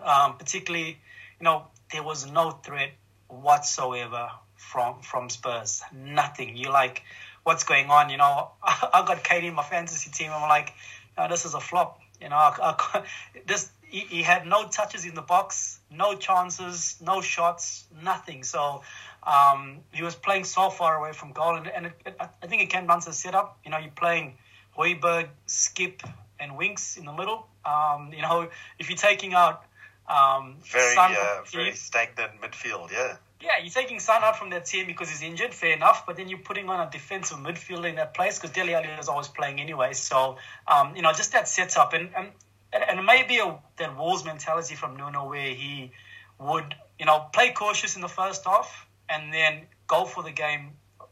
um, 0.02 0.36
particularly, 0.36 0.98
you 1.40 1.44
know, 1.44 1.66
there 1.92 2.02
was 2.02 2.30
no 2.30 2.50
threat 2.50 2.90
whatsoever 3.28 4.30
from 4.56 5.00
from 5.00 5.30
Spurs. 5.30 5.82
Nothing. 5.92 6.56
You're 6.56 6.72
like 6.72 7.02
what's 7.44 7.64
going 7.64 7.88
on. 7.90 8.10
You 8.10 8.16
know, 8.16 8.50
I 8.62 9.04
got 9.06 9.22
Katie 9.22 9.46
in 9.46 9.54
my 9.54 9.62
fantasy 9.62 10.10
team. 10.10 10.30
I'm 10.32 10.48
like, 10.48 10.72
oh, 11.16 11.28
this 11.28 11.44
is 11.44 11.54
a 11.54 11.60
flop. 11.60 12.00
You 12.24 12.30
know, 12.30 12.36
I, 12.36 12.74
I, 12.94 13.04
this 13.46 13.70
he, 13.82 14.00
he, 14.00 14.22
had 14.22 14.46
no 14.46 14.66
touches 14.66 15.04
in 15.04 15.14
the 15.14 15.22
box, 15.22 15.78
no 15.90 16.16
chances, 16.16 16.96
no 17.00 17.20
shots, 17.20 17.84
nothing. 18.02 18.42
So 18.42 18.82
um, 19.22 19.80
he 19.92 20.02
was 20.02 20.14
playing 20.14 20.44
so 20.44 20.70
far 20.70 20.96
away 20.96 21.12
from 21.12 21.32
goal, 21.32 21.54
and, 21.56 21.68
and 21.68 21.86
it, 21.86 21.92
it, 22.06 22.16
I 22.18 22.46
think 22.46 22.62
it 22.62 22.70
came 22.70 22.86
down 22.86 23.00
to 23.00 23.10
the 23.10 23.12
setup. 23.12 23.58
You 23.64 23.70
know, 23.70 23.78
you're 23.78 23.92
playing 24.04 24.38
Højbjerg, 24.76 25.28
Skipp, 25.46 26.00
and 26.40 26.56
Winks 26.56 26.96
in 26.96 27.04
the 27.04 27.12
middle. 27.12 27.46
Um, 27.64 28.10
you 28.12 28.22
know, 28.22 28.48
if 28.78 28.88
you're 28.88 28.96
taking 28.96 29.34
out 29.34 29.64
um, 30.08 30.56
very 30.64 30.96
uh, 30.98 31.42
very 31.52 31.72
stagnant 31.72 32.40
midfield, 32.40 32.90
yeah. 32.90 33.16
Yeah, 33.44 33.62
you're 33.62 33.70
taking 33.70 34.00
Son 34.00 34.22
out 34.24 34.38
from 34.38 34.50
that 34.50 34.64
team 34.64 34.86
because 34.86 35.10
he's 35.10 35.22
injured, 35.22 35.52
fair 35.52 35.74
enough. 35.74 36.06
But 36.06 36.16
then 36.16 36.30
you're 36.30 36.38
putting 36.38 36.70
on 36.70 36.80
a 36.86 36.90
defensive 36.90 37.36
midfielder 37.36 37.90
in 37.90 37.96
that 37.96 38.14
place 38.14 38.38
because 38.38 38.52
Dele 38.54 38.74
Alli 38.74 38.88
is 38.98 39.08
always 39.08 39.28
playing 39.28 39.60
anyway. 39.60 39.92
So, 39.92 40.38
um, 40.66 40.96
you 40.96 41.02
know, 41.02 41.12
just 41.12 41.32
that 41.32 41.46
setup 41.46 41.92
and 41.92 42.10
and 42.16 42.28
and 42.72 43.04
maybe 43.04 43.38
a, 43.38 43.58
that 43.76 43.96
Wolves 43.98 44.24
mentality 44.24 44.74
from 44.74 44.96
Nuno 44.96 45.28
where 45.28 45.54
he 45.54 45.92
would, 46.40 46.74
you 46.98 47.04
know, 47.04 47.26
play 47.32 47.52
cautious 47.52 47.96
in 47.96 48.02
the 48.02 48.08
first 48.08 48.44
half 48.46 48.86
and 49.10 49.32
then 49.32 49.62
go 49.86 50.06
for 50.06 50.22
the 50.22 50.32
game 50.32 50.70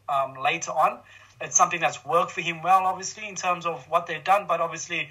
um, 0.08 0.34
later 0.42 0.72
on. 0.72 1.00
It's 1.40 1.56
something 1.56 1.80
that's 1.80 2.04
worked 2.04 2.30
for 2.30 2.40
him 2.40 2.62
well, 2.62 2.86
obviously, 2.86 3.28
in 3.28 3.34
terms 3.34 3.66
of 3.66 3.84
what 3.90 4.06
they've 4.06 4.24
done. 4.24 4.46
But 4.48 4.60
obviously, 4.60 5.10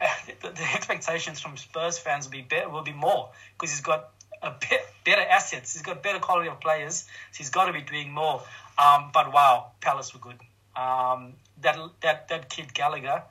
the, 0.00 0.48
the 0.50 0.74
expectations 0.74 1.40
from 1.40 1.56
Spurs 1.56 1.98
fans 1.98 2.26
will 2.26 2.32
be 2.32 2.42
better, 2.42 2.68
will 2.68 2.82
be 2.82 2.92
more 2.92 3.30
because 3.54 3.70
he's 3.70 3.80
got 3.80 4.10
a 4.42 4.52
bit 4.60 4.80
better 5.04 5.22
assets. 5.22 5.72
He's 5.72 5.82
got 5.82 6.02
better 6.02 6.18
quality 6.18 6.48
of 6.48 6.60
players. 6.60 7.06
So 7.32 7.38
he's 7.38 7.50
got 7.50 7.66
to 7.66 7.72
be 7.72 7.82
doing 7.82 8.12
more. 8.12 8.42
Um, 8.78 9.10
but 9.12 9.32
wow, 9.32 9.72
Palace 9.80 10.14
were 10.14 10.20
good. 10.20 10.38
Um, 10.76 11.34
that 11.62 11.76
that 12.02 12.28
that 12.28 12.48
kid 12.48 12.72
Gallagher 12.72 13.22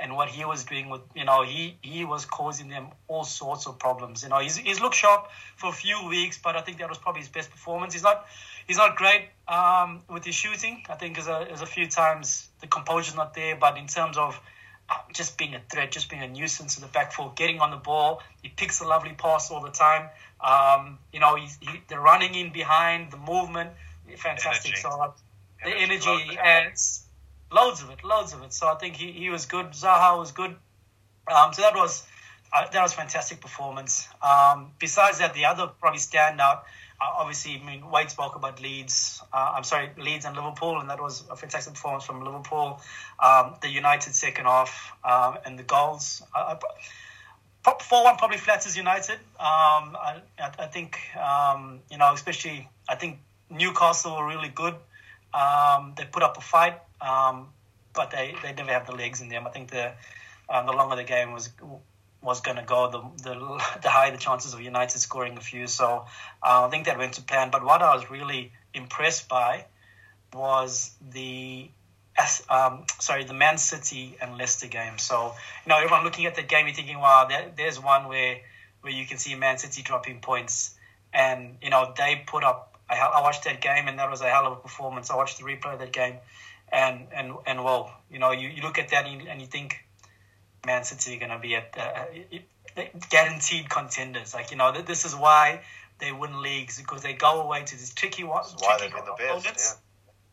and 0.00 0.14
what 0.14 0.28
he 0.28 0.44
was 0.44 0.64
doing 0.64 0.88
with 0.88 1.02
you 1.14 1.24
know 1.24 1.42
he 1.42 1.76
he 1.82 2.04
was 2.04 2.24
causing 2.24 2.68
them 2.68 2.88
all 3.06 3.24
sorts 3.24 3.66
of 3.66 3.78
problems. 3.78 4.22
You 4.22 4.28
know 4.28 4.38
he's 4.38 4.56
he's 4.56 4.80
looked 4.80 4.96
sharp 4.96 5.28
for 5.56 5.68
a 5.68 5.72
few 5.72 6.08
weeks, 6.08 6.38
but 6.42 6.56
I 6.56 6.60
think 6.60 6.78
that 6.78 6.88
was 6.88 6.98
probably 6.98 7.20
his 7.20 7.28
best 7.28 7.50
performance. 7.50 7.92
He's 7.94 8.02
not 8.02 8.26
he's 8.66 8.76
not 8.76 8.96
great 8.96 9.28
um, 9.46 10.02
with 10.08 10.24
his 10.24 10.34
shooting. 10.34 10.82
I 10.88 10.94
think 10.94 11.14
there's 11.14 11.28
a 11.28 11.44
there's 11.46 11.62
a 11.62 11.66
few 11.66 11.88
times 11.88 12.48
the 12.60 12.66
composure's 12.66 13.16
not 13.16 13.34
there, 13.34 13.56
but 13.56 13.76
in 13.76 13.86
terms 13.86 14.16
of 14.16 14.40
just 15.12 15.36
being 15.38 15.54
a 15.54 15.60
threat, 15.70 15.90
just 15.90 16.08
being 16.08 16.22
a 16.22 16.28
nuisance 16.28 16.76
in 16.76 16.82
the 16.82 16.88
back 16.88 17.12
four, 17.12 17.32
getting 17.36 17.60
on 17.60 17.70
the 17.70 17.76
ball. 17.76 18.22
He 18.42 18.48
picks 18.48 18.80
a 18.80 18.86
lovely 18.86 19.12
pass 19.12 19.50
all 19.50 19.62
the 19.62 19.70
time. 19.70 20.08
Um, 20.40 20.98
you 21.12 21.20
know, 21.20 21.36
he's, 21.36 21.58
he, 21.60 21.80
the 21.88 21.98
running 21.98 22.34
in 22.34 22.52
behind, 22.52 23.10
the 23.10 23.16
movement, 23.16 23.70
fantastic. 24.16 24.72
Energy. 24.72 24.82
So 24.82 25.14
the 25.64 25.70
energy, 25.70 26.08
energy 26.08 26.38
adds 26.38 27.04
loads 27.50 27.82
of 27.82 27.90
it, 27.90 28.04
loads 28.04 28.32
of 28.32 28.42
it. 28.42 28.52
So 28.52 28.68
I 28.68 28.76
think 28.76 28.96
he, 28.96 29.12
he 29.12 29.30
was 29.30 29.46
good. 29.46 29.66
Zaha 29.68 30.18
was 30.18 30.32
good. 30.32 30.54
Um, 31.30 31.52
so 31.52 31.62
that 31.62 31.74
was 31.74 32.06
uh, 32.52 32.68
that 32.70 32.82
was 32.82 32.92
fantastic 32.94 33.40
performance. 33.40 34.08
Um, 34.22 34.72
besides 34.78 35.18
that, 35.18 35.34
the 35.34 35.44
other 35.46 35.66
probably 35.66 36.00
standout 36.00 36.62
obviously, 37.00 37.60
I 37.62 37.66
mean, 37.66 37.90
Wade 37.90 38.10
spoke 38.10 38.34
about 38.34 38.60
Leeds. 38.60 39.22
Uh, 39.32 39.52
I'm 39.56 39.64
sorry, 39.64 39.90
Leeds 39.96 40.24
and 40.24 40.36
Liverpool, 40.36 40.80
and 40.80 40.90
that 40.90 41.00
was 41.00 41.24
a 41.30 41.36
fantastic 41.36 41.74
performance 41.74 42.04
from 42.04 42.24
Liverpool. 42.24 42.80
Um, 43.22 43.54
the 43.60 43.68
United 43.68 44.14
second 44.14 44.46
half 44.46 44.92
um, 45.04 45.38
and 45.44 45.58
the 45.58 45.62
goals. 45.62 46.22
Uh, 46.34 46.56
uh 47.64 47.72
four 47.80 48.04
one 48.04 48.16
probably 48.16 48.38
flatters 48.38 48.76
United. 48.76 49.18
Um, 49.38 49.96
I, 49.96 50.22
I, 50.38 50.66
think 50.66 50.98
um, 51.16 51.80
you 51.90 51.98
know, 51.98 52.12
especially 52.12 52.68
I 52.88 52.94
think 52.94 53.18
Newcastle 53.50 54.16
were 54.16 54.26
really 54.26 54.48
good. 54.48 54.74
Um, 55.34 55.94
they 55.96 56.04
put 56.04 56.22
up 56.22 56.38
a 56.38 56.40
fight, 56.40 56.80
um, 57.00 57.48
but 57.94 58.10
they, 58.10 58.34
they 58.42 58.52
never 58.54 58.72
have 58.72 58.86
the 58.86 58.94
legs 58.94 59.20
in 59.20 59.28
them. 59.28 59.46
I 59.46 59.50
think 59.50 59.70
the 59.70 59.92
uh, 60.48 60.64
the 60.64 60.72
longer 60.72 60.96
the 60.96 61.04
game 61.04 61.32
was 61.32 61.50
was 62.22 62.40
going 62.40 62.56
to 62.56 62.64
go, 62.64 62.90
the, 62.90 63.22
the, 63.22 63.34
the 63.82 63.88
higher 63.88 64.10
the 64.10 64.18
chances 64.18 64.54
of 64.54 64.60
United 64.60 64.98
scoring 64.98 65.36
a 65.36 65.40
few. 65.40 65.66
So 65.66 66.06
uh, 66.42 66.66
I 66.66 66.70
think 66.70 66.86
that 66.86 66.98
went 66.98 67.14
to 67.14 67.22
plan. 67.22 67.50
But 67.50 67.64
what 67.64 67.82
I 67.82 67.94
was 67.94 68.10
really 68.10 68.52
impressed 68.74 69.28
by 69.28 69.66
was 70.32 70.94
the 71.10 71.70
um, 72.50 72.84
sorry 72.98 73.24
the 73.24 73.34
Man 73.34 73.58
City 73.58 74.16
and 74.20 74.36
Leicester 74.36 74.66
game. 74.66 74.98
So 74.98 75.34
you 75.64 75.70
know 75.70 75.76
everyone 75.76 76.04
looking 76.04 76.26
at 76.26 76.34
the 76.34 76.42
game, 76.42 76.66
you're 76.66 76.74
thinking, 76.74 76.98
wow, 76.98 77.26
there, 77.28 77.52
there's 77.56 77.80
one 77.80 78.08
where 78.08 78.38
where 78.80 78.92
you 78.92 79.06
can 79.06 79.18
see 79.18 79.34
Man 79.34 79.58
City 79.58 79.82
dropping 79.82 80.20
points, 80.20 80.74
and 81.12 81.56
you 81.62 81.70
know 81.70 81.92
they 81.96 82.22
put 82.26 82.44
up. 82.44 82.78
I, 82.90 82.98
I 82.98 83.20
watched 83.22 83.44
that 83.44 83.60
game, 83.60 83.86
and 83.86 83.98
that 83.98 84.10
was 84.10 84.20
a 84.20 84.28
hell 84.28 84.46
of 84.46 84.52
a 84.54 84.60
performance. 84.60 85.10
I 85.10 85.16
watched 85.16 85.38
the 85.38 85.44
replay 85.44 85.74
of 85.74 85.78
that 85.80 85.92
game, 85.92 86.16
and 86.72 87.06
and 87.14 87.32
and 87.46 87.64
well, 87.64 87.92
you 88.10 88.18
know, 88.18 88.32
you, 88.32 88.48
you 88.48 88.62
look 88.62 88.78
at 88.78 88.88
that 88.90 89.06
and 89.06 89.22
you, 89.22 89.28
and 89.28 89.40
you 89.40 89.46
think 89.46 89.84
Man 90.68 90.84
City 90.84 91.16
are 91.16 91.18
going 91.18 91.30
to 91.30 91.38
be 91.38 91.56
at 91.56 91.74
uh, 91.76 92.82
guaranteed 93.08 93.70
contenders. 93.70 94.34
Like 94.34 94.50
you 94.50 94.58
know, 94.58 94.70
this 94.70 95.04
is 95.06 95.16
why 95.16 95.62
they 95.98 96.12
win 96.12 96.42
leagues 96.42 96.78
because 96.78 97.02
they 97.02 97.14
go 97.14 97.40
away 97.40 97.64
to 97.64 97.76
these 97.76 97.94
tricky 97.94 98.22
ones. 98.22 98.54
Why 98.58 98.76
they 98.78 98.88
win 98.94 99.04
the 99.06 99.14
best, 99.16 99.78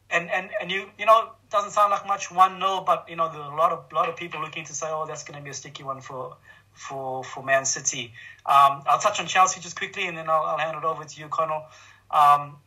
and, 0.10 0.30
and, 0.30 0.50
and 0.62 0.70
you 0.70 0.88
you 1.00 1.06
know 1.06 1.32
doesn't 1.50 1.72
sound 1.72 1.92
like 1.92 2.06
much 2.06 2.30
one 2.30 2.60
0 2.60 2.84
but 2.86 3.06
you 3.10 3.15
know 3.15 3.32
there 3.32 3.42
are 3.42 3.51
a 3.51 3.56
lot 3.56 3.72
of 3.72 3.92
lot 3.94 4.10
of 4.10 4.18
people 4.18 4.42
looking 4.42 4.65
to 4.65 4.74
say 4.74 4.88
oh 4.89 5.06
that's 5.08 5.24
going 5.24 5.39
to 5.39 5.44
be 5.44 5.50
a 5.50 5.54
sticky 5.54 5.84
one 5.84 6.01
for 6.01 6.36
for 6.74 7.24
for 7.24 7.42
Man 7.42 7.63
City. 7.65 8.13
Um, 8.46 8.84
I'll 8.86 9.00
touch 9.00 9.20
on 9.20 9.27
Chelsea 9.27 9.62
just 9.62 9.77
quickly 9.77 10.08
and 10.08 10.18
then 10.18 10.30
I'll, 10.30 10.44
I'll 10.44 10.58
hand 10.58 10.77
it 10.77 10.84
over 10.84 11.06
to 11.06 11.20
you, 11.20 11.27
Connell. 11.30 11.63
Um, 12.12 12.58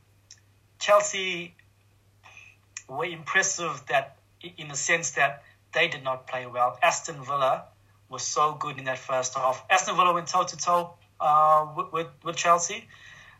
Chelsea 0.81 1.55
were 2.89 3.05
impressive 3.05 3.83
that 3.89 4.17
in 4.57 4.69
the 4.69 4.77
sense 4.77 5.13
that 5.13 5.43
they 5.79 5.87
did 5.87 6.03
not 6.03 6.27
play 6.27 6.45
well. 6.47 6.77
Aston 6.83 7.23
Villa 7.25 7.65
was 8.09 8.23
so 8.23 8.57
good 8.59 8.79
in 8.79 8.85
that 8.85 8.99
first 8.99 9.35
half. 9.35 9.65
Aston 9.71 9.95
Villa 9.95 10.13
went 10.13 10.27
toe 10.27 10.43
to 10.43 10.57
toe 10.57 10.95
with, 11.93 12.09
with 12.25 12.37
Chelsea, 12.37 12.89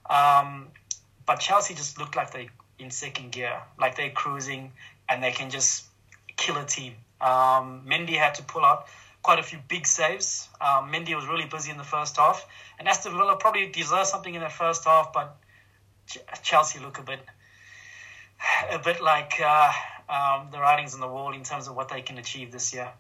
um, 0.09 0.69
but 1.27 1.37
Chelsea 1.41 1.75
just 1.75 1.99
looked 1.99 2.15
like 2.15 2.31
they 2.31 2.49
in 2.79 2.93
second 2.93 3.33
gear, 3.33 3.61
like 3.81 3.97
they're 3.97 4.11
cruising 4.11 4.71
and 5.09 5.21
they 5.21 5.33
can 5.33 5.51
just 5.51 5.85
kill 6.37 6.57
a 6.57 6.65
team. 6.65 6.95
Um, 7.21 7.83
Mendy 7.91 8.17
had 8.17 8.37
to 8.37 8.45
pull 8.45 8.65
out 8.65 8.87
quite 9.25 9.41
a 9.41 9.43
few 9.43 9.59
big 9.67 9.85
saves. 9.85 10.49
Um, 10.61 10.93
Mendy 10.93 11.17
was 11.17 11.27
really 11.27 11.47
busy 11.47 11.73
in 11.73 11.77
the 11.77 11.91
first 11.97 12.17
half, 12.17 12.47
and 12.79 12.87
Aston 12.87 13.13
Villa 13.13 13.37
probably 13.37 13.67
deserved 13.67 14.07
something 14.07 14.33
in 14.33 14.43
the 14.43 14.49
first 14.49 14.85
half, 14.85 15.13
but 15.13 15.37
Chelsea 16.45 16.79
look 16.79 16.99
a 16.99 17.03
bit, 17.03 17.21
a 18.71 18.79
bit 18.79 19.03
like 19.03 19.33
uh, 19.45 19.73
um, 20.09 20.49
the 20.51 20.59
writings 20.59 20.95
on 20.95 21.01
the 21.01 21.09
wall 21.09 21.35
in 21.35 21.43
terms 21.43 21.69
of 21.69 21.77
what 21.77 21.89
they 21.89 22.03
can 22.03 22.19
achieve 22.19 22.53
this 22.53 22.73
year. 22.73 22.91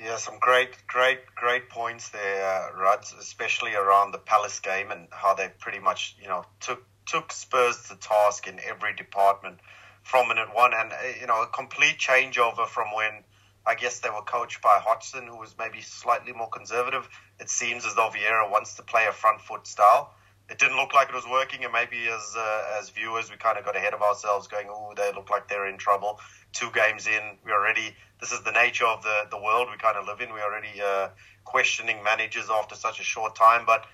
Yeah, 0.00 0.16
some 0.16 0.38
great, 0.40 0.70
great, 0.86 1.20
great 1.34 1.70
points 1.70 2.10
there, 2.10 2.44
uh, 2.44 2.76
Ruds, 2.76 3.14
especially 3.18 3.74
around 3.74 4.12
the 4.12 4.18
Palace 4.18 4.60
game 4.60 4.90
and 4.90 5.08
how 5.10 5.34
they 5.34 5.48
pretty 5.60 5.78
much, 5.78 6.16
you 6.20 6.28
know, 6.28 6.44
took 6.60 6.84
took 7.06 7.32
Spurs 7.32 7.88
to 7.88 7.96
task 7.96 8.46
in 8.46 8.58
every 8.60 8.94
department 8.94 9.58
from 10.02 10.28
minute 10.28 10.54
one, 10.54 10.72
and 10.74 10.92
uh, 10.92 10.96
you 11.20 11.26
know, 11.26 11.42
a 11.42 11.46
complete 11.46 11.98
changeover 11.98 12.66
from 12.66 12.94
when 12.94 13.24
I 13.66 13.74
guess 13.74 14.00
they 14.00 14.10
were 14.10 14.22
coached 14.22 14.60
by 14.60 14.78
Hodgson, 14.78 15.26
who 15.26 15.36
was 15.36 15.54
maybe 15.58 15.80
slightly 15.80 16.32
more 16.32 16.48
conservative. 16.48 17.08
It 17.40 17.48
seems 17.48 17.86
as 17.86 17.94
though 17.94 18.10
Vieira 18.10 18.50
wants 18.50 18.74
to 18.74 18.82
play 18.82 19.06
a 19.06 19.12
front 19.12 19.40
foot 19.40 19.66
style 19.66 20.12
it 20.50 20.58
didn't 20.58 20.76
look 20.76 20.92
like 20.92 21.08
it 21.08 21.14
was 21.14 21.26
working, 21.26 21.64
and 21.64 21.72
maybe 21.72 22.06
as 22.08 22.34
uh, 22.36 22.78
as 22.78 22.90
viewers, 22.90 23.30
we 23.30 23.36
kind 23.36 23.58
of 23.58 23.64
got 23.64 23.76
ahead 23.76 23.94
of 23.94 24.02
ourselves, 24.02 24.46
going, 24.46 24.66
"Oh, 24.68 24.92
they 24.96 25.10
look 25.12 25.30
like 25.30 25.48
they're 25.48 25.66
in 25.66 25.78
trouble." 25.78 26.20
Two 26.52 26.70
games 26.72 27.06
in, 27.06 27.38
we 27.44 27.52
already. 27.52 27.96
This 28.20 28.30
is 28.30 28.42
the 28.42 28.52
nature 28.52 28.86
of 28.86 29.02
the 29.02 29.22
the 29.30 29.40
world 29.40 29.68
we 29.70 29.78
kind 29.78 29.96
of 29.96 30.06
live 30.06 30.20
in. 30.20 30.32
We're 30.32 30.44
already 30.44 30.80
uh, 30.82 31.08
questioning 31.44 32.02
managers 32.04 32.50
after 32.50 32.74
such 32.74 33.00
a 33.00 33.02
short 33.02 33.34
time. 33.34 33.64
But 33.64 33.86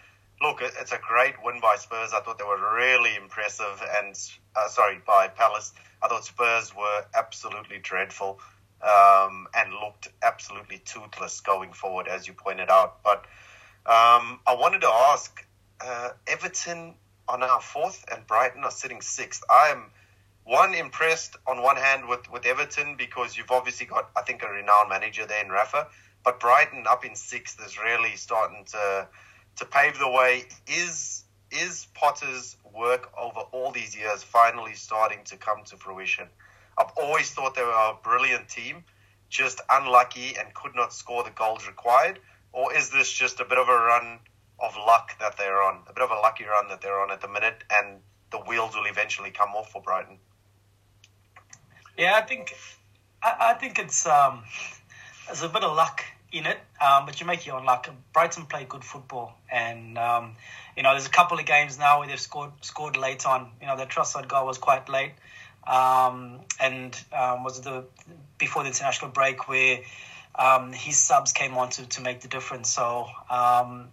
look, 0.42 0.60
it's 0.60 0.92
a 0.92 0.98
great 0.98 1.34
win 1.44 1.60
by 1.60 1.76
Spurs. 1.76 2.12
I 2.12 2.20
thought 2.20 2.38
they 2.38 2.44
were 2.44 2.74
really 2.74 3.14
impressive, 3.14 3.80
and 3.98 4.18
uh, 4.56 4.68
sorry, 4.68 5.00
by 5.06 5.28
Palace. 5.28 5.72
I 6.02 6.08
thought 6.08 6.24
Spurs 6.24 6.74
were 6.74 7.04
absolutely 7.14 7.78
dreadful 7.78 8.40
um, 8.82 9.46
and 9.54 9.72
looked 9.72 10.08
absolutely 10.22 10.78
toothless 10.78 11.40
going 11.40 11.72
forward, 11.72 12.08
as 12.08 12.26
you 12.26 12.32
pointed 12.32 12.70
out. 12.70 13.02
But 13.04 13.18
um, 13.86 14.40
I 14.46 14.56
wanted 14.58 14.80
to 14.80 14.88
ask 14.88 15.46
uh, 15.84 16.10
Everton 16.26 16.94
are 17.28 17.38
now 17.38 17.58
fourth 17.58 18.04
and 18.12 18.26
Brighton 18.26 18.64
are 18.64 18.70
sitting 18.70 19.00
sixth. 19.00 19.42
I 19.50 19.68
am 19.68 19.90
one 20.44 20.74
impressed 20.74 21.36
on 21.46 21.62
one 21.62 21.76
hand 21.76 22.08
with, 22.08 22.30
with 22.30 22.44
Everton 22.44 22.96
because 22.96 23.36
you've 23.36 23.50
obviously 23.50 23.86
got 23.86 24.10
I 24.16 24.22
think 24.22 24.42
a 24.42 24.48
renowned 24.48 24.88
manager 24.88 25.26
there 25.26 25.44
in 25.44 25.50
Rafa, 25.50 25.86
but 26.24 26.40
Brighton 26.40 26.84
up 26.88 27.04
in 27.04 27.14
sixth 27.14 27.64
is 27.64 27.78
really 27.78 28.16
starting 28.16 28.64
to 28.66 29.08
to 29.56 29.64
pave 29.64 29.98
the 29.98 30.08
way. 30.08 30.44
Is 30.66 31.24
is 31.50 31.86
Potter's 31.94 32.56
work 32.74 33.10
over 33.18 33.40
all 33.52 33.72
these 33.72 33.96
years 33.96 34.22
finally 34.22 34.74
starting 34.74 35.20
to 35.26 35.36
come 35.36 35.64
to 35.66 35.76
fruition? 35.76 36.28
I've 36.78 36.92
always 36.96 37.30
thought 37.30 37.54
they 37.54 37.62
were 37.62 37.70
a 37.70 37.96
brilliant 38.02 38.48
team, 38.48 38.84
just 39.28 39.60
unlucky 39.68 40.36
and 40.38 40.52
could 40.54 40.74
not 40.74 40.92
score 40.92 41.24
the 41.24 41.30
goals 41.30 41.66
required. 41.66 42.18
Or 42.52 42.74
is 42.74 42.90
this 42.90 43.12
just 43.12 43.38
a 43.40 43.44
bit 43.44 43.58
of 43.58 43.68
a 43.68 43.72
run 43.76 44.18
of 44.60 44.76
luck 44.76 45.18
that 45.20 45.36
they're 45.36 45.62
on, 45.62 45.80
a 45.88 45.92
bit 45.92 46.02
of 46.02 46.10
a 46.10 46.20
lucky 46.20 46.44
run 46.44 46.68
that 46.68 46.80
they're 46.80 47.00
on 47.00 47.10
at 47.10 47.20
the 47.20 47.28
minute, 47.28 47.64
and 47.70 48.00
the 48.30 48.38
wheels 48.38 48.74
will 48.74 48.86
eventually 48.86 49.30
come 49.30 49.50
off 49.50 49.72
for 49.72 49.82
Brighton. 49.82 50.18
Yeah, 51.96 52.14
I 52.14 52.22
think 52.22 52.54
I, 53.22 53.36
I 53.50 53.54
think 53.54 53.78
it's 53.78 54.06
um, 54.06 54.42
there's 55.26 55.42
a 55.42 55.48
bit 55.48 55.64
of 55.64 55.76
luck 55.76 56.04
in 56.32 56.46
it, 56.46 56.58
um, 56.80 57.06
but 57.06 57.20
you 57.20 57.26
make 57.26 57.46
your 57.46 57.56
own 57.56 57.64
luck. 57.64 57.88
Brighton 58.12 58.46
play 58.46 58.64
good 58.68 58.84
football, 58.84 59.34
and 59.50 59.98
um, 59.98 60.36
you 60.76 60.82
know 60.82 60.92
there's 60.92 61.06
a 61.06 61.10
couple 61.10 61.38
of 61.38 61.46
games 61.46 61.78
now 61.78 61.98
where 61.98 62.08
they've 62.08 62.20
scored 62.20 62.52
scored 62.60 62.96
late 62.96 63.26
on. 63.26 63.50
You 63.60 63.66
know 63.66 63.76
the 63.76 63.86
Trossard 63.86 64.28
goal 64.28 64.46
was 64.46 64.58
quite 64.58 64.88
late, 64.88 65.12
um, 65.66 66.40
and 66.60 66.98
um, 67.12 67.44
was 67.44 67.60
the 67.60 67.84
before 68.38 68.62
the 68.62 68.68
international 68.68 69.10
break 69.10 69.48
where 69.48 69.80
um, 70.34 70.72
his 70.72 70.96
subs 70.96 71.32
came 71.32 71.56
on 71.56 71.70
to, 71.70 71.86
to 71.86 72.00
make 72.00 72.20
the 72.20 72.28
difference. 72.28 72.70
So 72.70 73.06
um, 73.28 73.88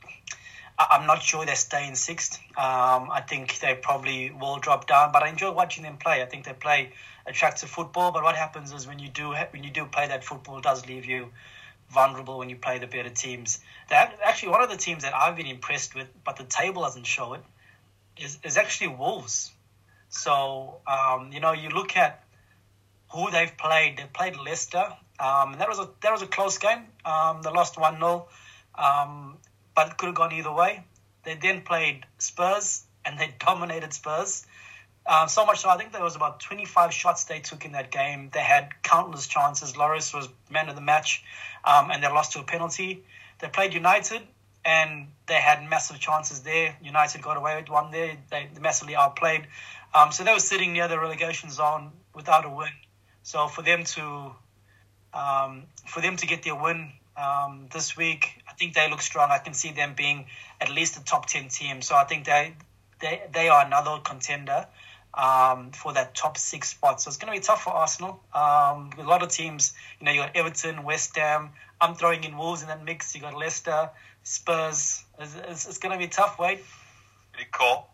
I'm 0.80 1.08
not 1.08 1.24
sure 1.24 1.46
they 1.46 1.56
stay 1.56 1.88
in 1.88 1.96
sixth. 1.96 2.40
Um, 2.52 3.10
I 3.12 3.24
think 3.28 3.60
they 3.60 3.76
probably 3.76 4.32
will 4.32 4.58
drop 4.60 4.88
down, 4.88 5.12
but 5.12 5.24
I 5.24 5.30
enjoy 5.30 5.52
watching 5.52 5.84
them 5.84 5.98
play. 5.98 6.22
I 6.22 6.26
think 6.26 6.46
they 6.46 6.54
play 6.54 6.92
attractive 7.26 7.70
football. 7.70 8.12
But 8.12 8.24
what 8.24 8.36
happens 8.36 8.72
is 8.72 8.88
when 8.88 9.00
you 9.00 9.10
do 9.10 9.34
when 9.52 9.64
you 9.64 9.72
do 9.72 9.86
play 9.86 10.08
that 10.08 10.24
football, 10.24 10.60
it 10.60 10.64
does 10.64 10.86
leave 10.88 11.06
you 11.06 11.30
vulnerable 11.90 12.38
when 12.38 12.50
you 12.50 12.56
play 12.56 12.78
the 12.78 12.88
better 12.88 13.10
teams. 13.10 13.60
That 13.90 14.20
actually 14.24 14.50
one 14.50 14.62
of 14.62 14.70
the 14.70 14.78
teams 14.78 15.04
that 15.04 15.16
I've 15.16 15.36
been 15.36 15.48
impressed 15.48 15.96
with, 15.96 16.08
but 16.24 16.38
the 16.38 16.44
table 16.44 16.84
doesn't 16.84 17.08
show 17.08 17.34
it, 17.34 17.42
is 18.18 18.38
is 18.44 18.58
actually 18.58 18.90
Wolves. 18.90 19.52
So 20.10 20.78
um, 20.86 21.32
you 21.32 21.40
know 21.40 21.54
you 21.54 21.70
look 21.70 21.98
at 21.98 22.24
who 23.12 23.32
they've 23.32 23.56
played. 23.58 23.98
They 23.98 24.06
played 24.14 24.38
Leicester, 24.38 24.94
um, 25.20 25.54
and 25.54 25.62
that 25.62 25.70
was 25.70 25.80
a 25.80 25.90
that 26.02 26.12
was 26.12 26.22
a 26.22 26.28
close 26.28 26.58
game. 26.60 26.86
Um, 27.04 27.42
they 27.42 27.50
lost 27.50 27.80
one 27.80 27.96
0 27.96 28.28
um, 28.76 29.38
but 29.78 29.90
it 29.90 29.98
could 29.98 30.08
have 30.08 30.16
gone 30.16 30.34
either 30.34 30.52
way. 30.52 30.84
They 31.24 31.36
then 31.36 31.62
played 31.62 32.04
Spurs 32.18 32.84
and 33.06 33.20
they 33.20 33.34
dominated 33.40 33.94
Spurs. 33.94 34.46
Um, 35.06 35.30
so 35.30 35.46
much 35.46 35.60
so, 35.60 35.70
I 35.70 35.78
think 35.78 35.94
there 35.94 36.04
was 36.04 36.16
about 36.16 36.40
25 36.42 36.92
shots 36.92 37.26
they 37.26 37.40
took 37.40 37.64
in 37.64 37.74
that 37.74 37.92
game. 37.92 38.32
They 38.34 38.42
had 38.42 38.72
countless 38.82 39.28
chances. 39.28 39.74
Lloris 39.74 40.14
was 40.14 40.28
man 40.50 40.68
of 40.68 40.76
the 40.76 40.82
match, 40.82 41.24
um, 41.64 41.92
and 41.92 42.04
they 42.04 42.08
lost 42.08 42.34
to 42.34 42.40
a 42.40 42.44
penalty. 42.44 43.06
They 43.40 43.48
played 43.48 43.74
United, 43.74 44.22
and 44.66 45.08
they 45.28 45.36
had 45.36 45.64
massive 45.70 46.00
chances 46.00 46.42
there. 46.42 46.76
United 46.84 47.22
got 47.22 47.38
away 47.38 47.56
with 47.56 47.70
one 47.70 47.92
there. 47.92 48.18
They 48.30 48.50
massively 48.60 48.98
outplayed. 48.98 49.48
Um, 49.94 50.12
so 50.12 50.26
they 50.26 50.34
were 50.34 50.40
sitting 50.40 50.74
near 50.74 50.90
the 50.90 51.00
relegation 51.00 51.52
zone 51.52 51.92
without 52.14 52.46
a 52.46 52.50
win. 52.50 52.74
So 53.24 53.48
for 53.48 53.62
them 53.62 53.86
to 53.86 54.36
um, 55.14 55.64
for 55.86 56.02
them 56.02 56.18
to 56.18 56.28
get 56.28 56.44
their 56.44 56.56
win 56.56 56.92
um, 57.16 57.70
this 57.72 57.96
week. 57.96 58.37
Think 58.58 58.74
they 58.74 58.90
look 58.90 59.02
strong. 59.02 59.30
I 59.32 59.38
can 59.38 59.54
see 59.54 59.72
them 59.72 59.94
being 59.96 60.26
at 60.60 60.72
least 60.72 60.98
a 60.98 61.04
top 61.04 61.28
ten 61.28 61.50
team. 61.50 61.82
So 61.82 61.96
I 61.96 62.06
think 62.06 62.26
they 62.26 62.56
they 63.00 63.22
they 63.32 63.50
are 63.50 63.66
another 63.66 64.00
contender 64.04 64.68
um, 65.14 65.72
for 65.72 65.94
that 65.94 66.16
top 66.16 66.38
six 66.38 66.70
spot. 66.70 67.02
So 67.02 67.10
it's 67.10 67.18
going 67.18 67.34
to 67.34 67.40
be 67.40 67.44
tough 67.44 67.64
for 67.64 67.72
Arsenal. 67.72 68.22
Um, 68.34 68.92
a 68.98 69.04
lot 69.04 69.24
of 69.24 69.30
teams, 69.30 69.74
you 70.00 70.06
know, 70.06 70.12
you 70.12 70.22
got 70.22 70.36
Everton, 70.36 70.84
West 70.84 71.16
Ham. 71.18 71.50
I'm 71.80 71.96
throwing 71.96 72.24
in 72.24 72.38
Wolves 72.38 72.62
in 72.62 72.68
that 72.70 72.84
mix. 72.84 73.14
You 73.14 73.22
got 73.22 73.38
Leicester, 73.38 73.92
Spurs. 74.24 75.04
It's, 75.20 75.36
it's, 75.36 75.68
it's 75.68 75.78
going 75.78 75.94
to 75.94 76.00
be 76.00 76.08
tough. 76.08 76.40
Wait. 76.40 76.60
Pretty 77.34 77.50
cool 77.52 77.88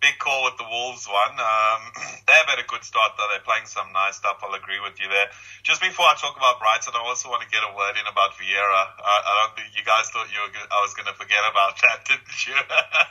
big 0.00 0.18
call 0.18 0.46
with 0.46 0.56
the 0.58 0.66
Wolves 0.66 1.06
one. 1.10 1.34
Um, 1.38 1.80
they 2.26 2.34
have 2.34 2.48
had 2.50 2.62
a 2.62 2.66
good 2.66 2.82
start 2.86 3.18
though. 3.18 3.26
They're 3.30 3.44
playing 3.44 3.66
some 3.66 3.90
nice 3.90 4.18
stuff. 4.18 4.38
I'll 4.42 4.54
agree 4.54 4.78
with 4.78 4.98
you 5.02 5.10
there. 5.10 5.28
Just 5.66 5.82
before 5.82 6.06
I 6.06 6.14
talk 6.14 6.38
about 6.38 6.62
Brighton, 6.62 6.94
I 6.94 7.02
also 7.02 7.28
want 7.28 7.42
to 7.42 7.50
get 7.50 7.62
a 7.66 7.72
word 7.74 7.98
in 7.98 8.06
about 8.06 8.38
Vieira. 8.38 8.82
I, 8.98 9.14
I 9.26 9.32
don't 9.42 9.54
think 9.58 9.74
you 9.74 9.82
guys 9.82 10.10
thought 10.14 10.30
you 10.30 10.38
were. 10.38 10.50
I 10.54 10.78
was 10.80 10.94
going 10.94 11.10
to 11.10 11.16
forget 11.18 11.42
about 11.50 11.78
that, 11.82 12.06
didn't 12.06 12.38
you? 12.46 12.56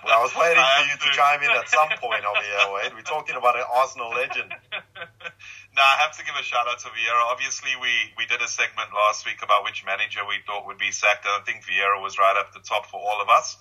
well, 0.07 0.15
I 0.15 0.21
was 0.23 0.33
waiting 0.33 0.63
for 0.63 0.83
you 0.87 0.95
to 0.95 1.09
chime 1.11 1.43
in 1.43 1.51
at 1.51 1.67
some 1.67 1.91
point 2.01 2.23
over 2.23 2.43
here, 2.43 2.65
Wade. 2.71 2.95
We're 2.95 3.07
talking 3.07 3.35
about 3.35 3.59
an 3.59 3.67
Arsenal 3.67 4.15
legend. 4.15 4.49
no, 5.75 5.81
I 5.83 5.95
have 6.07 6.15
to 6.17 6.23
give 6.23 6.35
a 6.39 6.45
shout 6.45 6.65
out 6.71 6.79
to 6.87 6.89
Vieira. 6.95 7.23
Obviously, 7.27 7.75
we 7.83 7.91
we 8.15 8.25
did 8.25 8.39
a 8.39 8.49
segment 8.49 8.95
last 8.95 9.27
week 9.27 9.43
about 9.43 9.67
which 9.67 9.83
manager 9.83 10.23
we 10.23 10.39
thought 10.47 10.65
would 10.65 10.79
be 10.79 10.95
sacked, 10.95 11.27
and 11.27 11.35
I 11.35 11.43
think 11.43 11.67
Vieira 11.67 11.99
was 11.99 12.15
right 12.17 12.37
up 12.39 12.55
the 12.55 12.63
top 12.63 12.87
for 12.87 12.97
all 12.97 13.19
of 13.19 13.29
us. 13.29 13.59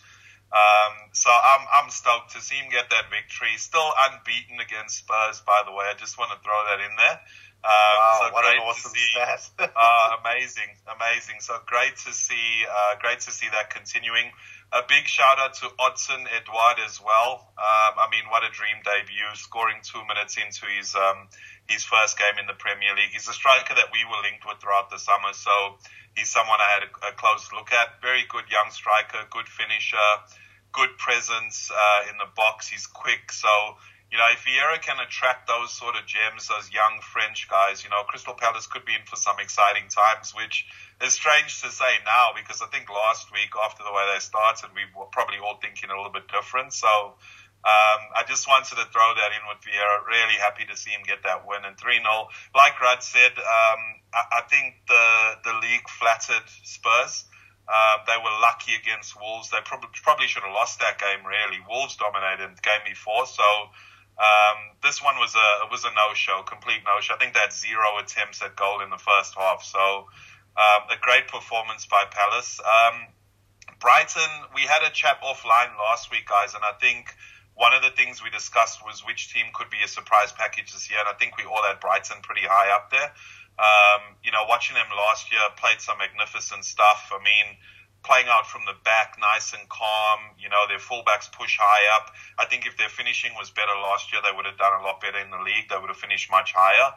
Um, 0.52 1.10
so 1.12 1.28
I'm 1.28 1.66
I'm 1.66 1.90
stoked 1.90 2.32
to 2.32 2.40
see 2.40 2.56
him 2.56 2.70
get 2.70 2.88
that 2.90 3.10
victory. 3.10 3.50
Still 3.58 3.90
unbeaten 4.08 4.60
against 4.62 5.02
Spurs, 5.02 5.42
by 5.42 5.62
the 5.66 5.72
way. 5.72 5.86
I 5.90 5.94
just 5.98 6.18
want 6.18 6.30
to 6.30 6.38
throw 6.38 6.60
that 6.70 6.80
in 6.80 6.94
there. 6.96 7.18
Um, 7.66 7.98
wow, 7.98 8.18
so 8.22 8.24
what 8.30 8.44
great 8.46 8.62
an 8.62 8.62
awesome 8.62 8.92
to 8.92 8.98
see. 8.98 9.10
uh, 9.58 10.16
amazing, 10.22 10.70
amazing. 10.86 11.42
So 11.42 11.58
great 11.66 11.96
to 12.06 12.14
see, 12.14 12.62
uh, 12.62 12.94
great 13.02 13.20
to 13.26 13.32
see 13.34 13.48
that 13.50 13.74
continuing. 13.74 14.30
A 14.70 14.82
big 14.86 15.06
shout 15.06 15.38
out 15.38 15.54
to 15.62 15.70
Odsonne 15.78 16.26
Edouard 16.30 16.78
as 16.86 17.02
well. 17.02 17.50
Um, 17.58 17.98
I 17.98 18.06
mean, 18.10 18.30
what 18.30 18.46
a 18.46 18.50
dream 18.54 18.78
debut, 18.86 19.34
scoring 19.34 19.82
two 19.82 20.02
minutes 20.06 20.38
into 20.38 20.66
his 20.70 20.94
um, 20.94 21.26
his 21.66 21.82
first 21.82 22.18
game 22.18 22.38
in 22.38 22.46
the 22.46 22.54
Premier 22.54 22.94
League. 22.94 23.10
He's 23.10 23.26
a 23.26 23.34
striker 23.34 23.74
that 23.74 23.90
we 23.90 23.98
were 24.06 24.22
linked 24.22 24.46
with 24.46 24.62
throughout 24.62 24.90
the 24.90 24.98
summer, 24.98 25.34
so 25.34 25.78
he's 26.16 26.30
someone 26.30 26.58
I 26.61 26.80
had 26.80 26.82
a, 26.88 26.90
a 27.08 27.12
close 27.12 27.52
look 27.52 27.73
at. 27.73 28.00
Very 28.02 28.25
good 28.28 28.44
young 28.50 28.70
striker, 28.70 29.18
good 29.30 29.46
finisher, 29.46 30.08
good 30.73 30.96
presence 30.99 31.70
uh, 31.70 32.11
in 32.11 32.18
the 32.18 32.28
box. 32.35 32.68
He's 32.68 32.87
quick, 32.87 33.30
so 33.30 33.76
you 34.11 34.18
know, 34.18 34.26
if 34.30 34.44
Vieira 34.46 34.80
can 34.80 34.96
attract 35.00 35.49
those 35.49 35.73
sort 35.73 35.96
of 35.96 36.06
gems, 36.06 36.46
those 36.46 36.70
young 36.70 37.00
French 37.02 37.49
guys, 37.50 37.82
you 37.82 37.90
know, 37.90 38.02
Crystal 38.06 38.35
Palace 38.35 38.66
could 38.66 38.85
be 38.85 38.94
in 38.94 39.02
for 39.04 39.16
some 39.16 39.37
exciting 39.40 39.88
times, 39.90 40.32
which 40.35 40.64
is 41.02 41.12
strange 41.12 41.61
to 41.62 41.70
say 41.70 41.99
now 42.04 42.30
because 42.37 42.62
I 42.62 42.66
think 42.66 42.88
last 42.88 43.32
week 43.32 43.50
after 43.64 43.82
the 43.82 43.92
way 43.92 44.06
they 44.14 44.20
started, 44.20 44.70
we 44.75 44.87
were 44.94 45.11
probably 45.11 45.38
all 45.42 45.58
thinking 45.61 45.90
a 45.90 45.96
little 45.96 46.12
bit 46.12 46.28
different. 46.28 46.73
So 46.73 47.18
um, 47.64 48.00
I 48.14 48.22
just 48.28 48.46
wanted 48.46 48.76
to 48.78 48.86
throw 48.92 49.10
that 49.16 49.30
in 49.34 49.42
with 49.50 49.58
Vieira. 49.64 50.06
Really 50.06 50.38
happy 50.38 50.64
to 50.70 50.76
see 50.76 50.90
him 50.90 51.02
get 51.02 51.25
that 51.25 51.46
win 51.46 51.64
and 51.64 51.76
3 51.76 51.98
0. 51.98 52.28
Like 52.54 52.78
Rud 52.80 53.02
said, 53.02 53.34
um, 53.38 53.80
I, 54.14 54.38
I, 54.38 54.40
think 54.46 54.86
the, 54.86 55.06
the 55.42 55.54
league 55.58 55.88
flattered 55.98 56.46
Spurs. 56.62 57.25
Uh, 57.66 57.98
they 58.06 58.14
were 58.22 58.30
lucky 58.38 58.78
against 58.78 59.18
Wolves. 59.18 59.50
They 59.50 59.58
probably 59.64 59.90
probably 59.98 60.30
should 60.30 60.46
have 60.46 60.54
lost 60.54 60.78
that 60.78 61.02
game. 61.02 61.26
Really, 61.26 61.58
Wolves 61.66 61.98
dominated 61.98 62.54
the 62.54 62.62
game 62.62 62.86
before, 62.86 63.26
so 63.26 63.42
um, 64.22 64.78
this 64.86 65.02
one 65.02 65.18
was 65.18 65.34
a 65.34 65.66
was 65.66 65.82
a 65.82 65.90
no 65.90 66.14
show, 66.14 66.46
complete 66.46 66.86
no 66.86 67.02
show. 67.02 67.14
I 67.14 67.18
think 67.18 67.34
they 67.34 67.42
had 67.42 67.52
zero 67.52 67.98
attempts 67.98 68.38
at 68.46 68.54
goal 68.54 68.86
in 68.86 68.90
the 68.90 69.02
first 69.02 69.34
half. 69.34 69.66
So 69.66 70.06
um, 70.54 70.80
a 70.94 70.96
great 71.02 71.26
performance 71.26 71.90
by 71.90 72.06
Palace. 72.08 72.60
Um, 72.62 73.10
Brighton, 73.80 74.30
we 74.54 74.62
had 74.62 74.86
a 74.86 74.90
chat 74.90 75.20
offline 75.20 75.75
last 75.76 76.10
week, 76.10 76.26
guys, 76.30 76.54
and 76.54 76.62
I 76.62 76.72
think 76.80 77.10
one 77.56 77.72
of 77.72 77.80
the 77.80 77.90
things 77.90 78.22
we 78.22 78.28
discussed 78.28 78.84
was 78.84 79.00
which 79.00 79.32
team 79.32 79.48
could 79.56 79.72
be 79.72 79.80
a 79.82 79.88
surprise 79.88 80.30
package 80.30 80.72
this 80.72 80.90
year, 80.92 81.00
and 81.00 81.08
I 81.08 81.16
think 81.16 81.36
we 81.40 81.44
all 81.44 81.64
had 81.64 81.80
Brighton 81.80 82.20
pretty 82.20 82.44
high 82.44 82.68
up 82.68 82.92
there. 82.92 83.10
Um, 83.56 84.20
you 84.20 84.30
know, 84.30 84.44
watching 84.44 84.76
them 84.76 84.86
last 84.92 85.32
year, 85.32 85.40
played 85.56 85.80
some 85.80 85.96
magnificent 85.96 86.68
stuff. 86.68 87.08
I 87.08 87.18
mean, 87.25 87.56
playing 88.04 88.28
out 88.28 88.46
from 88.46 88.68
the 88.68 88.76
back, 88.84 89.16
nice 89.16 89.56
and 89.56 89.64
calm. 89.72 90.36
You 90.36 90.52
know, 90.52 90.68
their 90.68 90.78
fullbacks 90.78 91.32
push 91.32 91.56
high 91.56 91.96
up. 91.96 92.12
I 92.38 92.44
think 92.44 92.68
if 92.68 92.76
their 92.76 92.92
finishing 92.92 93.32
was 93.40 93.48
better 93.48 93.72
last 93.72 94.12
year, 94.12 94.20
they 94.20 94.36
would 94.36 94.44
have 94.44 94.60
done 94.60 94.76
a 94.76 94.84
lot 94.84 95.00
better 95.00 95.18
in 95.18 95.32
the 95.32 95.40
league. 95.40 95.72
They 95.72 95.80
would 95.80 95.88
have 95.88 95.96
finished 95.96 96.30
much 96.30 96.52
higher. 96.54 96.92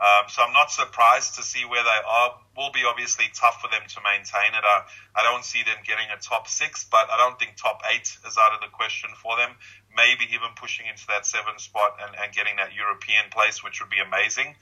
Um, 0.00 0.26
so 0.26 0.42
I'm 0.42 0.52
not 0.52 0.70
surprised 0.70 1.36
to 1.36 1.42
see 1.42 1.62
where 1.64 1.82
they 1.82 2.00
are. 2.02 2.34
Will 2.56 2.72
be 2.72 2.82
obviously 2.86 3.26
tough 3.34 3.62
for 3.62 3.70
them 3.70 3.82
to 3.82 3.98
maintain 4.02 4.54
it. 4.54 4.62
I, 4.62 4.86
I 5.14 5.22
don't 5.22 5.44
see 5.44 5.62
them 5.62 5.78
getting 5.86 6.06
a 6.10 6.18
top 6.18 6.48
six, 6.48 6.84
but 6.86 7.10
I 7.10 7.16
don't 7.16 7.38
think 7.38 7.54
top 7.56 7.82
eight 7.94 8.10
is 8.26 8.38
out 8.38 8.54
of 8.54 8.60
the 8.60 8.70
question 8.74 9.10
for 9.22 9.36
them. 9.36 9.54
Maybe 9.96 10.26
even 10.34 10.52
pushing 10.56 10.86
into 10.86 11.06
that 11.08 11.26
seven 11.26 11.58
spot 11.58 11.98
and, 12.02 12.14
and 12.18 12.34
getting 12.34 12.56
that 12.56 12.74
European 12.74 13.30
place, 13.30 13.62
which 13.62 13.80
would 13.80 13.90
be 13.90 14.00
amazing. 14.02 14.54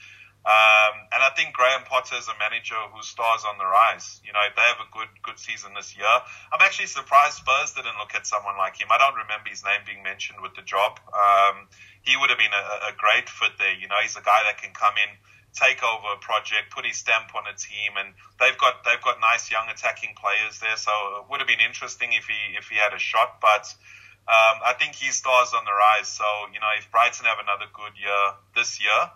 Um, 0.43 1.07
and 1.15 1.23
I 1.23 1.31
think 1.39 1.55
Graham 1.55 1.87
Potter 1.87 2.19
is 2.19 2.27
a 2.27 2.35
manager 2.35 2.75
who 2.91 2.99
stars 3.07 3.47
on 3.47 3.62
the 3.62 3.65
rise. 3.67 4.19
You 4.27 4.35
know, 4.35 4.43
if 4.43 4.59
they 4.59 4.67
have 4.67 4.83
a 4.83 4.91
good 4.91 5.07
good 5.23 5.39
season 5.39 5.71
this 5.79 5.95
year, 5.95 6.11
I'm 6.51 6.59
actually 6.59 6.91
surprised 6.91 7.39
Spurs 7.39 7.79
didn't 7.79 7.95
look 8.03 8.19
at 8.19 8.27
someone 8.27 8.59
like 8.59 8.75
him. 8.75 8.91
I 8.91 8.99
don't 8.99 9.15
remember 9.15 9.47
his 9.47 9.62
name 9.62 9.87
being 9.87 10.03
mentioned 10.03 10.43
with 10.43 10.59
the 10.59 10.67
job. 10.67 10.99
Um, 11.15 11.71
he 12.03 12.19
would 12.19 12.27
have 12.35 12.43
been 12.43 12.51
a, 12.51 12.91
a 12.91 12.93
great 12.99 13.31
fit 13.31 13.55
there. 13.62 13.71
You 13.71 13.87
know, 13.87 14.03
he's 14.03 14.19
a 14.19 14.25
guy 14.27 14.43
that 14.51 14.59
can 14.59 14.75
come 14.75 14.99
in, 14.99 15.15
take 15.55 15.79
over 15.87 16.11
a 16.11 16.19
project, 16.19 16.75
put 16.75 16.91
his 16.91 16.99
stamp 16.99 17.31
on 17.39 17.47
a 17.47 17.55
team, 17.55 17.95
and 18.03 18.11
they've 18.43 18.59
got 18.59 18.83
they've 18.83 18.99
got 19.07 19.23
nice 19.23 19.47
young 19.47 19.71
attacking 19.71 20.19
players 20.19 20.59
there. 20.59 20.75
So 20.75 20.91
it 21.23 21.31
would 21.31 21.39
have 21.39 21.47
been 21.47 21.62
interesting 21.62 22.19
if 22.19 22.27
he 22.27 22.59
if 22.59 22.67
he 22.67 22.83
had 22.83 22.91
a 22.91 22.99
shot, 22.99 23.39
but. 23.39 23.71
Um, 24.29 24.62
I 24.62 24.75
think 24.79 24.95
he 24.95 25.11
stars 25.11 25.50
on 25.52 25.64
the 25.64 25.75
rise. 25.75 26.09
So, 26.09 26.25
you 26.55 26.61
know, 26.61 26.71
if 26.79 26.91
Brighton 26.91 27.26
have 27.26 27.43
another 27.43 27.67
good 27.75 27.99
year 27.99 28.38
this 28.55 28.81
year, 28.81 29.11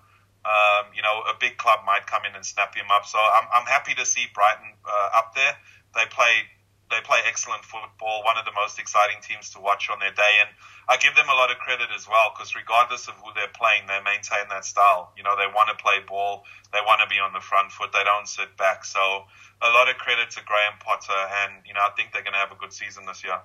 um, 0.47 0.91
you 0.95 1.03
know, 1.03 1.23
a 1.27 1.35
big 1.39 1.59
club 1.59 1.87
might 1.87 2.07
come 2.07 2.23
in 2.27 2.35
and 2.35 2.45
snap 2.45 2.75
him 2.75 2.87
up. 2.91 3.07
So 3.07 3.19
I'm, 3.19 3.47
I'm 3.55 3.67
happy 3.67 3.95
to 3.95 4.07
see 4.07 4.27
Brighton 4.35 4.75
uh, 4.85 5.19
up 5.19 5.35
there. 5.35 5.55
They 5.95 6.07
play 6.11 6.47
they 6.91 7.03
play 7.03 7.19
excellent 7.27 7.65
football, 7.65 8.23
one 8.23 8.39
of 8.39 8.45
the 8.45 8.55
most 8.55 8.79
exciting 8.79 9.19
teams 9.19 9.51
to 9.51 9.61
watch 9.61 9.91
on 9.91 9.99
their 9.99 10.15
day, 10.15 10.35
and 10.39 10.51
I 10.87 10.97
give 10.97 11.19
them 11.19 11.27
a 11.29 11.35
lot 11.35 11.51
of 11.51 11.59
credit 11.59 11.91
as 11.91 12.07
well 12.07 12.31
because 12.31 12.55
regardless 12.55 13.09
of 13.09 13.15
who 13.19 13.35
they're 13.35 13.51
playing, 13.51 13.91
they 13.91 13.99
maintain 14.07 14.47
that 14.51 14.65
style. 14.65 15.11
You 15.19 15.27
know, 15.27 15.35
they 15.35 15.51
want 15.51 15.69
to 15.75 15.83
play 15.83 15.99
ball, 16.07 16.47
they 16.73 16.79
want 16.87 17.03
to 17.03 17.11
be 17.11 17.19
on 17.19 17.33
the 17.35 17.43
front 17.43 17.73
foot, 17.73 17.91
they 17.91 18.05
don't 18.05 18.29
sit 18.29 18.57
back. 18.57 18.85
So 18.85 19.27
a 19.63 19.71
lot 19.75 19.91
of 19.91 19.99
credit 19.99 20.31
to 20.39 20.41
Graham 20.47 20.79
Potter, 20.79 21.23
and 21.43 21.67
you 21.67 21.75
know, 21.75 21.83
I 21.83 21.91
think 21.99 22.15
they're 22.15 22.23
going 22.23 22.39
to 22.39 22.43
have 22.43 22.55
a 22.55 22.61
good 22.61 22.73
season 22.73 23.03
this 23.07 23.25
year. 23.25 23.43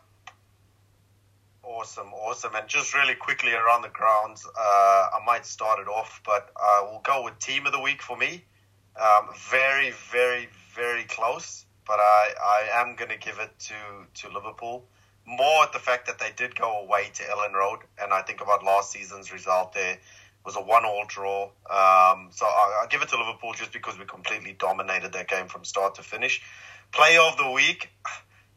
Awesome, 1.64 2.12
awesome. 2.14 2.56
And 2.56 2.68
just 2.68 2.96
really 2.96 3.14
quickly 3.14 3.54
around 3.54 3.84
the 3.84 3.90
grounds, 3.90 4.46
uh, 4.48 4.60
I 4.60 5.20
might 5.26 5.46
start 5.46 5.80
it 5.80 5.88
off, 5.88 6.22
but 6.26 6.50
uh, 6.60 6.88
we'll 6.90 7.02
go 7.04 7.24
with 7.24 7.38
team 7.40 7.66
of 7.68 7.72
the 7.72 7.80
week 7.80 8.02
for 8.02 8.18
me. 8.18 8.44
Um, 9.00 9.30
very, 9.50 9.92
very, 10.12 10.50
very 10.76 11.04
close, 11.04 11.66
but 11.88 12.00
I, 12.00 12.34
I 12.44 12.82
am 12.82 12.96
going 12.96 13.12
to 13.12 13.18
give 13.18 13.40
it 13.40 13.52
to, 13.60 14.28
to 14.28 14.34
Liverpool. 14.34 14.86
More 15.26 15.64
at 15.64 15.72
the 15.72 15.80
fact 15.80 16.08
that 16.08 16.18
they 16.18 16.32
did 16.36 16.56
go 16.56 16.82
away 16.82 17.12
to 17.14 17.24
Elland 17.24 17.54
Road, 17.54 17.80
and 18.02 18.12
I 18.12 18.24
think 18.24 18.42
about 18.42 18.64
last 18.64 18.92
season's 18.92 19.32
result 19.32 19.74
there 19.74 19.98
was 20.44 20.56
a 20.56 20.62
one-all 20.62 21.06
draw. 21.08 21.44
Um, 21.70 22.30
so 22.32 22.46
I, 22.48 22.80
I'll 22.82 22.88
give 22.90 23.04
it 23.04 23.10
to 23.10 23.18
Liverpool 23.18 23.54
just 23.54 23.72
because 23.72 24.00
we 24.00 24.06
completely 24.06 24.54
dominated 24.54 25.14
that 25.14 25.28
game 25.28 25.48
from 25.48 25.64
start 25.64 25.96
to 25.96 26.04
finish. 26.04 26.42
Player 26.92 27.22
of 27.22 27.38
the 27.38 27.52
week. 27.52 27.90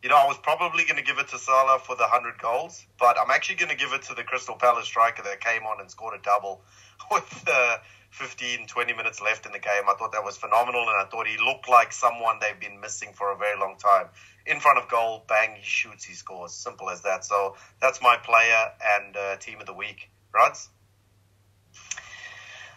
You 0.04 0.10
know, 0.10 0.18
I 0.18 0.26
was 0.26 0.36
probably 0.36 0.84
going 0.84 0.98
to 0.98 1.02
give 1.02 1.16
it 1.18 1.28
to 1.28 1.38
Salah 1.38 1.78
for 1.78 1.96
the 1.96 2.02
100 2.02 2.36
goals, 2.36 2.84
but 3.00 3.16
I'm 3.18 3.30
actually 3.30 3.54
going 3.54 3.70
to 3.70 3.74
give 3.74 3.94
it 3.94 4.02
to 4.02 4.14
the 4.14 4.22
Crystal 4.22 4.54
Palace 4.54 4.84
striker 4.84 5.22
that 5.22 5.40
came 5.40 5.62
on 5.62 5.80
and 5.80 5.90
scored 5.90 6.14
a 6.14 6.22
double 6.22 6.60
with 7.10 7.44
uh, 7.50 7.78
15, 8.10 8.66
20 8.66 8.92
minutes 8.92 9.22
left 9.22 9.46
in 9.46 9.52
the 9.52 9.58
game. 9.58 9.84
I 9.88 9.94
thought 9.94 10.12
that 10.12 10.22
was 10.22 10.36
phenomenal, 10.36 10.82
and 10.82 11.00
I 11.00 11.06
thought 11.06 11.26
he 11.26 11.38
looked 11.42 11.70
like 11.70 11.90
someone 11.90 12.36
they've 12.38 12.60
been 12.60 12.82
missing 12.82 13.14
for 13.14 13.32
a 13.32 13.36
very 13.38 13.58
long 13.58 13.76
time. 13.78 14.08
In 14.44 14.60
front 14.60 14.76
of 14.76 14.90
goal, 14.90 15.24
bang, 15.26 15.56
he 15.56 15.62
shoots, 15.64 16.04
he 16.04 16.12
scores. 16.12 16.52
Simple 16.52 16.90
as 16.90 17.00
that. 17.00 17.24
So 17.24 17.56
that's 17.80 18.02
my 18.02 18.18
player 18.18 18.72
and 18.98 19.16
uh, 19.16 19.36
team 19.36 19.58
of 19.58 19.64
the 19.64 19.72
week. 19.72 20.10
Ruds? 20.34 20.68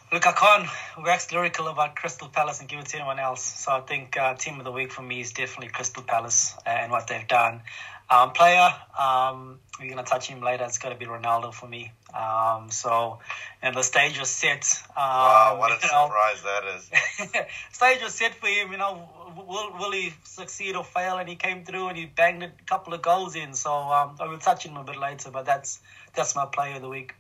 Look, 0.10 0.26
I 0.26 0.32
can't 0.32 0.70
wax 1.06 1.34
lyrical 1.34 1.67
about 1.67 1.98
Crystal 1.98 2.30
Palace 2.30 2.62
and 2.62 2.70
give 2.70 2.80
it 2.80 2.86
to 2.88 2.98
anyone 2.98 3.20
else. 3.20 3.43
So 3.43 3.74
I 3.74 3.82
think 3.82 4.15
uh, 4.15 4.36
team 4.36 4.58
of 4.58 4.63
the 4.63 4.72
week 4.72 4.93
for 4.93 5.02
me 5.02 5.20
is 5.20 5.34
definitely 5.34 5.67
Crystal 5.67 6.02
Palace 6.02 6.56
and 6.65 6.93
what 6.93 7.08
they've 7.08 7.28
done. 7.28 7.62
Um, 8.10 8.32
player, 8.32 8.70
um, 8.98 9.60
we're 9.78 9.91
going 9.91 9.98
to 9.98 10.10
touch 10.10 10.28
him 10.30 10.41
later. 10.41 10.63
It's 10.63 10.78
got 10.78 10.89
to 10.89 10.96
be 10.96 11.06
Ronaldo 11.06 11.54
for 11.54 11.67
me. 11.67 11.91
Um, 12.15 12.72
so, 12.72 13.20
and 13.62 13.76
the 13.76 13.82
stage 13.82 14.17
was 14.17 14.30
set. 14.30 14.65
Um, 14.91 14.96
wow, 14.96 15.58
what 15.60 15.72
a 15.72 15.82
surprise 15.82 16.41
know, 16.41 16.62
that 16.62 16.76
is. 16.78 17.46
stage 17.74 18.02
was 18.02 18.13
set 18.13 18.34
for 18.36 18.48
him. 18.48 18.72
You 18.72 18.78
know, 18.78 19.10
will, 19.36 19.74
will 19.78 19.91
he 19.91 20.13
succeed 20.24 20.78
or 20.78 20.86
fail? 20.86 21.17
And 21.17 21.28
he 21.28 21.36
came 21.36 21.65
through 21.65 21.89
and 21.89 21.98
he 21.98 22.06
banged 22.06 22.43
a 22.43 22.52
couple 22.65 22.93
of 22.93 23.02
goals 23.02 23.36
in. 23.36 23.54
So 23.54 23.74
um, 23.74 24.15
I 24.22 24.28
will 24.28 24.38
touch 24.38 24.65
him 24.65 24.78
a 24.78 24.86
bit 24.86 24.98
later, 24.98 25.32
but 25.32 25.46
that's 25.46 25.82
that's 26.15 26.34
my 26.34 26.46
player 26.46 26.78
of 26.78 26.82
the 26.82 26.89
week. 26.89 27.13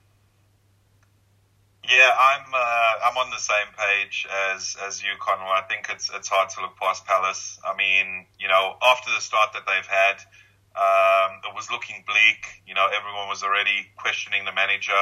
Yeah, 1.87 2.11
I'm 2.11 2.51
uh, 2.53 2.93
I'm 3.07 3.15
on 3.15 3.31
the 3.31 3.39
same 3.39 3.71
page 3.71 4.27
as 4.51 4.75
as 4.85 5.01
you, 5.01 5.15
Conor. 5.19 5.47
I 5.47 5.63
think 5.69 5.87
it's 5.89 6.11
it's 6.13 6.27
hard 6.27 6.49
to 6.51 6.61
look 6.61 6.75
past 6.75 7.05
Palace. 7.05 7.57
I 7.63 7.77
mean, 7.77 8.27
you 8.37 8.49
know, 8.49 8.75
after 8.83 9.09
the 9.09 9.21
start 9.21 9.53
that 9.53 9.63
they've 9.63 9.87
had, 9.87 10.19
um, 10.75 11.39
it 11.47 11.55
was 11.55 11.71
looking 11.71 12.03
bleak. 12.05 12.43
You 12.67 12.75
know, 12.75 12.87
everyone 12.91 13.29
was 13.31 13.41
already 13.41 13.87
questioning 13.95 14.43
the 14.43 14.51
manager. 14.51 14.99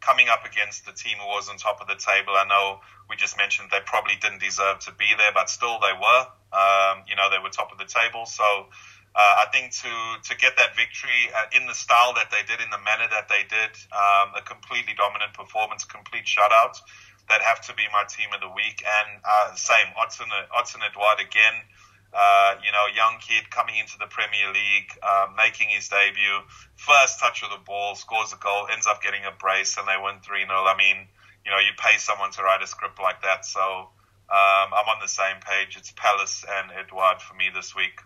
Coming 0.00 0.28
up 0.28 0.44
against 0.44 0.84
the 0.84 0.92
team 0.92 1.16
who 1.16 1.26
was 1.32 1.48
on 1.48 1.56
top 1.56 1.80
of 1.80 1.88
the 1.88 1.96
table, 1.96 2.36
I 2.36 2.44
know 2.44 2.80
we 3.08 3.16
just 3.16 3.38
mentioned 3.38 3.72
they 3.72 3.80
probably 3.86 4.14
didn't 4.20 4.44
deserve 4.44 4.80
to 4.80 4.92
be 4.92 5.08
there, 5.16 5.32
but 5.32 5.48
still 5.48 5.80
they 5.80 5.96
were. 5.96 6.22
Um, 6.52 7.08
you 7.08 7.16
know, 7.16 7.32
they 7.32 7.40
were 7.40 7.48
top 7.48 7.72
of 7.72 7.78
the 7.80 7.88
table, 7.88 8.26
so 8.26 8.68
uh, 9.18 9.42
I 9.42 9.46
think 9.50 9.74
to 9.82 9.90
to 10.30 10.38
get 10.38 10.54
that 10.62 10.78
victory 10.78 11.26
uh, 11.34 11.50
in 11.50 11.66
the 11.66 11.74
style 11.74 12.14
that 12.14 12.30
they 12.30 12.46
did, 12.46 12.62
in 12.62 12.70
the 12.70 12.78
manner 12.78 13.10
that 13.10 13.26
they 13.26 13.42
did, 13.50 13.74
um, 13.90 14.38
a 14.38 14.42
completely 14.46 14.94
dominant 14.94 15.34
performance, 15.34 15.82
complete 15.82 16.22
shutout, 16.22 16.78
that 17.26 17.42
have 17.42 17.60
to 17.66 17.74
be 17.74 17.82
my 17.90 18.06
team 18.06 18.30
of 18.30 18.38
the 18.38 18.52
week. 18.54 18.78
And 18.86 19.18
uh, 19.26 19.58
same, 19.58 19.90
Odsonne, 19.98 20.30
Odsonne 20.54 20.86
Edouard 20.86 21.18
again. 21.18 21.66
Uh, 22.14 22.56
you 22.64 22.70
know, 22.70 22.86
young 22.94 23.18
kid 23.20 23.50
coming 23.50 23.76
into 23.76 23.98
the 23.98 24.06
Premier 24.06 24.48
League, 24.48 24.88
uh, 25.02 25.26
making 25.36 25.68
his 25.68 25.90
debut, 25.90 26.40
first 26.78 27.20
touch 27.20 27.42
of 27.42 27.50
the 27.50 27.60
ball, 27.66 27.96
scores 27.96 28.32
a 28.32 28.38
goal, 28.40 28.64
ends 28.72 28.86
up 28.86 29.02
getting 29.02 29.26
a 29.28 29.34
brace, 29.34 29.76
and 29.76 29.84
they 29.84 29.98
win 30.00 30.16
3 30.22 30.46
0. 30.46 30.48
I 30.48 30.72
mean, 30.78 31.10
you 31.44 31.50
know, 31.50 31.58
you 31.58 31.74
pay 31.76 31.98
someone 31.98 32.30
to 32.38 32.42
write 32.46 32.62
a 32.62 32.66
script 32.70 33.02
like 33.02 33.20
that. 33.26 33.44
So 33.44 33.60
um, 34.30 34.68
I'm 34.72 34.88
on 34.88 35.02
the 35.02 35.10
same 35.10 35.42
page. 35.42 35.76
It's 35.76 35.92
Palace 35.92 36.46
and 36.48 36.70
Edouard 36.70 37.20
for 37.20 37.34
me 37.34 37.50
this 37.52 37.74
week. 37.74 38.00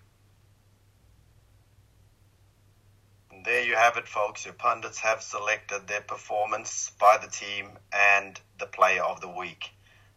There 3.44 3.64
you 3.64 3.74
have 3.74 3.96
it, 3.96 4.06
folks. 4.06 4.44
Your 4.44 4.54
pundits 4.54 4.98
have 4.98 5.22
selected 5.22 5.86
their 5.86 6.00
performance 6.00 6.90
by 7.00 7.18
the 7.18 7.30
team 7.30 7.70
and 7.92 8.40
the 8.58 8.66
player 8.66 9.02
of 9.02 9.20
the 9.20 9.28
week. 9.28 9.70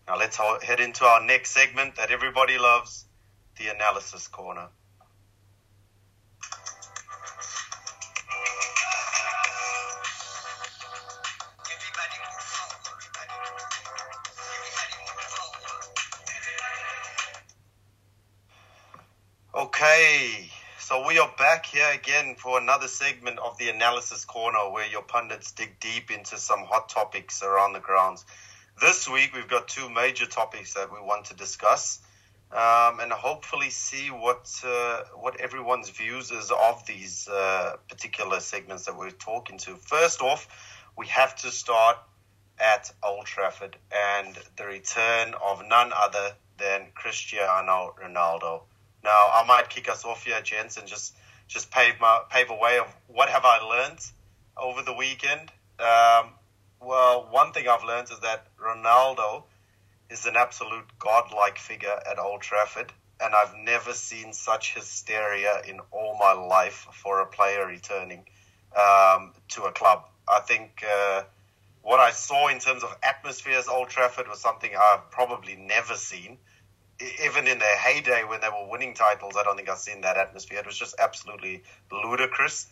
Now 0.07 0.17
let's 0.17 0.38
head 0.38 0.79
into 0.79 1.05
our 1.05 1.23
next 1.23 1.51
segment 1.51 1.95
that 1.95 2.11
everybody 2.11 2.57
loves 2.57 3.05
the 3.57 3.67
analysis 3.69 4.27
corner. 4.27 4.67
Okay, 19.55 20.49
So 20.88 21.04
we 21.08 21.17
are 21.17 21.34
back 21.36 21.65
here 21.65 21.89
again 21.95 22.36
for 22.36 22.60
another 22.60 22.88
segment 22.88 23.39
of 23.39 23.58
the 23.58 23.69
Analysis 23.69 24.24
Corner 24.24 24.69
where 24.69 24.86
your 24.86 25.02
pundits 25.02 25.52
dig 25.52 25.80
deep 25.80 26.12
into 26.12 26.38
some 26.38 26.60
hot 26.60 26.89
topics 26.89 27.41
around 27.41 27.74
the 27.74 27.80
grounds. 27.80 28.24
This 28.80 29.10
week 29.10 29.32
we've 29.34 29.48
got 29.48 29.67
two 29.67 29.89
major 29.89 30.28
topics 30.28 30.76
that 30.76 30.93
we 30.93 31.00
want 31.00 31.26
to 31.26 31.34
discuss 31.34 32.02
um, 32.52 33.00
and 33.00 33.12
hopefully 33.12 33.71
see 33.71 34.10
what 34.12 34.48
uh, 34.63 35.02
what 35.15 35.41
everyone's 35.41 35.89
views 35.89 36.30
is 36.30 36.52
of 36.52 36.86
these 36.86 37.28
uh, 37.30 37.78
particular 37.89 38.39
segments 38.39 38.86
that 38.86 38.95
we're 38.95 39.10
talking 39.10 39.58
to. 39.58 39.78
First 39.78 40.21
off, 40.21 40.48
we 40.95 41.08
have 41.08 41.36
to 41.38 41.50
start 41.50 41.98
at 42.60 42.91
Old 43.02 43.26
Trafford 43.26 43.76
and 43.91 44.38
the 44.56 44.67
return 44.67 45.34
of 45.43 45.63
none 45.67 45.91
other 45.95 46.34
than 46.60 46.89
Cristiano 46.93 47.95
Ronaldo. 48.00 48.62
Now, 49.06 49.30
I 49.34 49.46
might 49.48 49.70
kick 49.70 49.88
us 49.88 50.04
off 50.04 50.26
here, 50.26 50.41
gents, 50.41 50.78
and 50.78 50.88
just 50.88 51.15
just 51.48 51.70
pave 51.72 52.00
my 52.02 52.22
pave 52.30 52.50
a 52.50 52.56
way 52.56 52.80
of 52.80 52.88
what 53.08 53.30
have 53.30 53.46
I 53.46 53.60
learned 53.60 54.00
over 54.58 54.82
the 54.82 54.94
weekend. 54.94 55.52
Um, 55.80 56.32
well, 56.82 57.28
one 57.30 57.52
thing 57.54 57.68
I've 57.68 57.84
learned 57.84 58.10
is 58.12 58.20
that 58.22 58.48
Ronaldo 58.58 59.44
is 60.10 60.26
an 60.26 60.36
absolute 60.36 60.86
godlike 61.00 61.58
figure 61.58 61.98
at 62.10 62.20
Old 62.20 62.41
Trafford, 62.41 62.91
and 63.22 63.34
I've 63.34 63.56
never 63.63 63.94
seen 63.94 64.34
such 64.34 64.76
hysteria 64.76 65.62
in 65.68 65.80
all 65.91 66.18
my 66.20 66.34
life 66.34 66.88
for 67.04 67.22
a 67.22 67.26
player 67.26 67.65
returning 67.65 68.26
um, 68.76 69.34
to 69.50 69.63
a 69.63 69.72
club. 69.72 70.06
I 70.28 70.39
think 70.39 70.84
uh, 70.84 71.24
what 71.82 72.00
I 72.00 72.12
saw 72.12 72.48
in 72.48 72.60
terms 72.60 72.84
of 72.84 72.96
atmospheres 73.04 73.68
Old 73.68 73.89
Trafford 73.89 74.28
was 74.28 74.41
something 74.41 74.72
I've 74.76 75.10
probably 75.12 75.56
never 75.56 75.96
seen. 75.96 76.38
Even 77.23 77.47
in 77.47 77.60
their 77.60 77.77
heyday 77.77 78.23
when 78.23 78.41
they 78.41 78.47
were 78.49 78.69
winning 78.69 78.93
titles, 78.93 79.36
I 79.38 79.43
don't 79.43 79.58
think 79.58 79.69
I've 79.69 79.79
seen 79.79 80.01
that 80.01 80.17
atmosphere. 80.17 80.60
It 80.60 80.65
was 80.65 80.77
just 80.77 80.95
absolutely 80.99 81.63
ludicrous. 81.91 82.67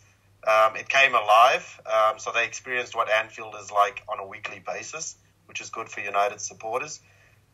Um, 0.46 0.76
it 0.76 0.90
came 0.90 1.16
alive, 1.16 1.82
um, 1.86 2.20
so 2.20 2.32
they 2.32 2.46
experienced 2.46 2.96
what 2.96 3.10
Anfield 3.10 3.56
is 3.62 3.72
like 3.72 4.04
on 4.10 4.20
a 4.20 4.28
weekly 4.28 4.60
basis, 4.60 5.16
which 5.46 5.62
is 5.62 5.70
good 5.70 5.88
for 5.88 6.02
United 6.02 6.42
supporters. 6.42 7.00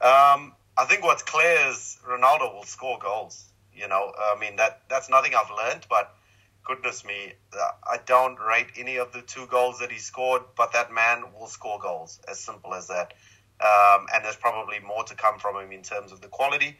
Um, 0.01 0.53
I 0.77 0.86
think 0.86 1.03
what's 1.03 1.21
clear 1.21 1.69
is 1.69 1.97
Ronaldo 2.08 2.53
will 2.53 2.63
score 2.63 2.97
goals. 2.99 3.45
You 3.73 3.88
know, 3.88 4.12
I 4.17 4.39
mean 4.39 4.55
that 4.55 4.82
that's 4.89 5.10
nothing 5.10 5.34
I've 5.36 5.51
learned, 5.55 5.86
but 5.89 6.15
goodness 6.63 7.05
me, 7.05 7.34
I 7.53 7.97
don't 8.05 8.39
rate 8.39 8.67
any 8.77 8.97
of 8.97 9.12
the 9.12 9.21
two 9.21 9.45
goals 9.47 9.79
that 9.79 9.91
he 9.91 9.99
scored, 9.99 10.43
but 10.55 10.73
that 10.73 10.93
man 10.93 11.25
will 11.38 11.47
score 11.47 11.79
goals. 11.79 12.19
As 12.27 12.39
simple 12.39 12.73
as 12.73 12.88
that. 12.88 13.13
Um, 13.62 14.08
and 14.13 14.24
there's 14.24 14.38
probably 14.38 14.80
more 14.80 15.04
to 15.04 15.15
come 15.15 15.38
from 15.38 15.58
him 15.58 15.72
in 15.72 15.82
terms 15.82 16.12
of 16.12 16.22
the 16.22 16.28
quality. 16.28 16.78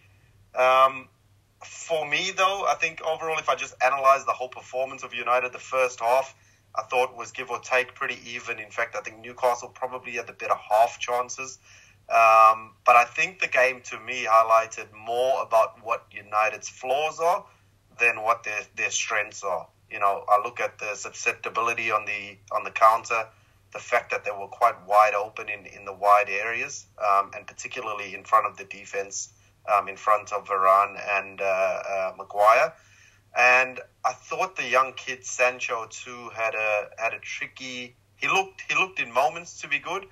Um, 0.56 1.10
for 1.64 2.08
me, 2.08 2.32
though, 2.36 2.66
I 2.68 2.76
think 2.76 3.02
overall, 3.02 3.38
if 3.38 3.50
I 3.50 3.56
just 3.56 3.76
analyze 3.84 4.26
the 4.26 4.32
whole 4.32 4.48
performance 4.48 5.04
of 5.04 5.14
United, 5.14 5.52
the 5.52 5.60
first 5.60 6.00
half, 6.00 6.34
I 6.76 6.84
thought 6.84 7.18
was 7.18 7.32
give 7.32 7.50
or 7.50 7.60
take 7.60 7.96
pretty 7.96 8.18
even. 8.26 8.60
In 8.60 8.70
fact, 8.70 8.96
I 8.96 9.02
think 9.02 9.20
Newcastle 9.20 9.70
probably 9.70 10.14
had 10.14 10.28
the 10.28 10.34
better 10.34 10.56
half 10.56 11.00
chances. 11.00 11.60
Um, 12.10 12.74
but 12.86 12.96
I 12.96 13.06
think 13.06 13.40
the 13.40 13.48
game 13.48 13.82
to 13.86 14.00
me 14.00 14.26
highlighted 14.26 14.88
more 14.94 15.44
about 15.44 15.84
what 15.84 16.06
United's 16.12 16.70
flaws 16.70 17.20
are 17.20 17.46
than 18.00 18.24
what 18.24 18.44
their, 18.44 18.62
their 18.76 18.90
strengths 18.90 19.44
are. 19.44 19.68
You 19.92 20.00
know, 20.00 20.24
I 20.28 20.42
look 20.44 20.60
at 20.60 20.80
the 20.80 20.96
susceptibility 20.96 21.92
on 21.92 22.06
the 22.06 22.38
on 22.56 22.64
the 22.64 22.72
counter, 22.72 23.28
the 23.74 23.80
fact 23.80 24.12
that 24.12 24.24
they 24.26 24.32
were 24.32 24.48
quite 24.48 24.76
wide 24.88 25.14
open 25.14 25.48
in, 25.50 25.66
in 25.66 25.86
the 25.86 25.94
wide 25.94 26.30
areas, 26.30 26.86
um, 26.98 27.32
and 27.36 27.46
particularly 27.46 28.16
in 28.16 28.24
front 28.24 28.48
of 28.48 28.58
the 28.58 28.64
defense, 28.66 29.32
um, 29.72 29.88
in 29.88 29.96
front 29.96 30.32
of 30.32 30.48
Varane 30.48 31.00
and 31.18 31.42
uh, 31.42 31.44
uh, 31.46 32.12
Maguire. 32.18 32.74
And 33.38 33.80
I 34.04 34.14
thought 34.14 34.56
the 34.56 34.68
young 34.68 34.94
kid 34.94 35.24
Sancho 35.24 35.88
too 35.90 36.30
had 36.34 36.56
a 36.56 36.90
had 36.98 37.14
a 37.14 37.20
tricky. 37.20 37.96
He 38.16 38.28
looked 38.28 38.62
he 38.68 38.76
looked 38.76 39.00
in 39.00 39.12
moments 39.14 39.62
to 39.62 39.68
be 39.68 39.78
good, 39.78 40.06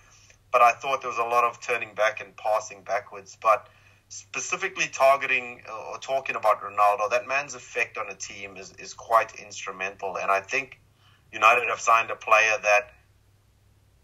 but 0.52 0.62
I 0.62 0.74
thought 0.74 1.02
there 1.02 1.10
was 1.10 1.20
a 1.20 1.24
lot 1.24 1.44
of 1.44 1.60
turning 1.60 1.96
back 1.96 2.22
and 2.22 2.38
passing 2.38 2.84
backwards. 2.84 3.36
But 3.42 3.68
specifically 4.10 4.88
targeting 4.92 5.62
or 5.92 5.98
talking 5.98 6.36
about 6.36 6.62
Ronaldo, 6.62 7.10
that 7.10 7.28
man's 7.28 7.56
effect 7.56 7.98
on 7.98 8.10
a 8.10 8.16
team 8.16 8.56
is, 8.56 8.72
is 8.74 8.94
quite 8.94 9.40
instrumental. 9.40 10.18
And 10.18 10.32
I 10.32 10.40
think 10.40 10.80
United 11.32 11.68
have 11.70 11.80
signed 11.80 12.10
a 12.10 12.16
player 12.16 12.58
that 12.64 12.92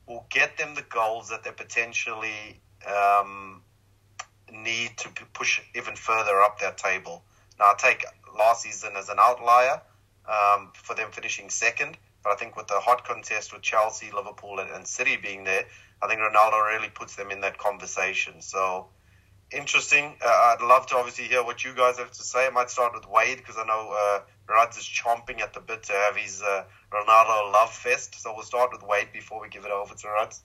will 0.07 0.25
get 0.29 0.57
them 0.57 0.75
the 0.75 0.81
goals 0.81 1.29
that 1.29 1.43
they 1.43 1.51
potentially 1.51 2.61
um, 2.87 3.61
need 4.51 4.97
to 4.97 5.09
push 5.33 5.61
even 5.75 5.95
further 5.95 6.41
up 6.41 6.59
that 6.59 6.77
table. 6.77 7.23
Now, 7.59 7.65
I 7.65 7.75
take 7.77 8.05
last 8.37 8.63
season 8.63 8.93
as 8.97 9.09
an 9.09 9.17
outlier 9.19 9.81
um, 10.27 10.71
for 10.73 10.95
them 10.95 11.11
finishing 11.11 11.49
second, 11.49 11.97
but 12.23 12.31
I 12.31 12.35
think 12.35 12.55
with 12.55 12.67
the 12.67 12.79
hot 12.79 13.05
contest 13.05 13.53
with 13.53 13.61
Chelsea, 13.61 14.11
Liverpool, 14.13 14.59
and, 14.59 14.69
and 14.71 14.87
City 14.87 15.17
being 15.17 15.43
there, 15.43 15.65
I 16.01 16.07
think 16.07 16.19
Ronaldo 16.19 16.65
really 16.67 16.89
puts 16.89 17.15
them 17.15 17.31
in 17.31 17.41
that 17.41 17.57
conversation. 17.57 18.41
So 18.41 18.87
interesting. 19.51 20.15
Uh, 20.23 20.27
I'd 20.27 20.61
love 20.61 20.87
to 20.87 20.97
obviously 20.97 21.25
hear 21.25 21.43
what 21.43 21.63
you 21.63 21.73
guys 21.73 21.97
have 21.97 22.11
to 22.11 22.23
say. 22.23 22.47
I 22.47 22.49
might 22.49 22.69
start 22.69 22.93
with 22.93 23.07
Wade 23.07 23.37
because 23.37 23.55
I 23.57 23.65
know 23.65 23.95
uh, 23.95 24.19
Is 24.77 24.85
chomping 24.85 25.41
at 25.41 25.53
the 25.53 25.59
bit 25.59 25.83
to 25.83 25.93
have 25.93 26.15
his 26.15 26.41
uh, 26.41 26.63
Ronaldo 26.91 27.51
love 27.51 27.73
fest. 27.73 28.21
So 28.21 28.33
we'll 28.33 28.43
start 28.43 28.71
with 28.71 28.83
Wade 28.83 29.09
before 29.13 29.41
we 29.41 29.49
give 29.49 29.65
it 29.65 29.71
over 29.71 29.93
to 29.93 30.07
Ruds. 30.07 30.41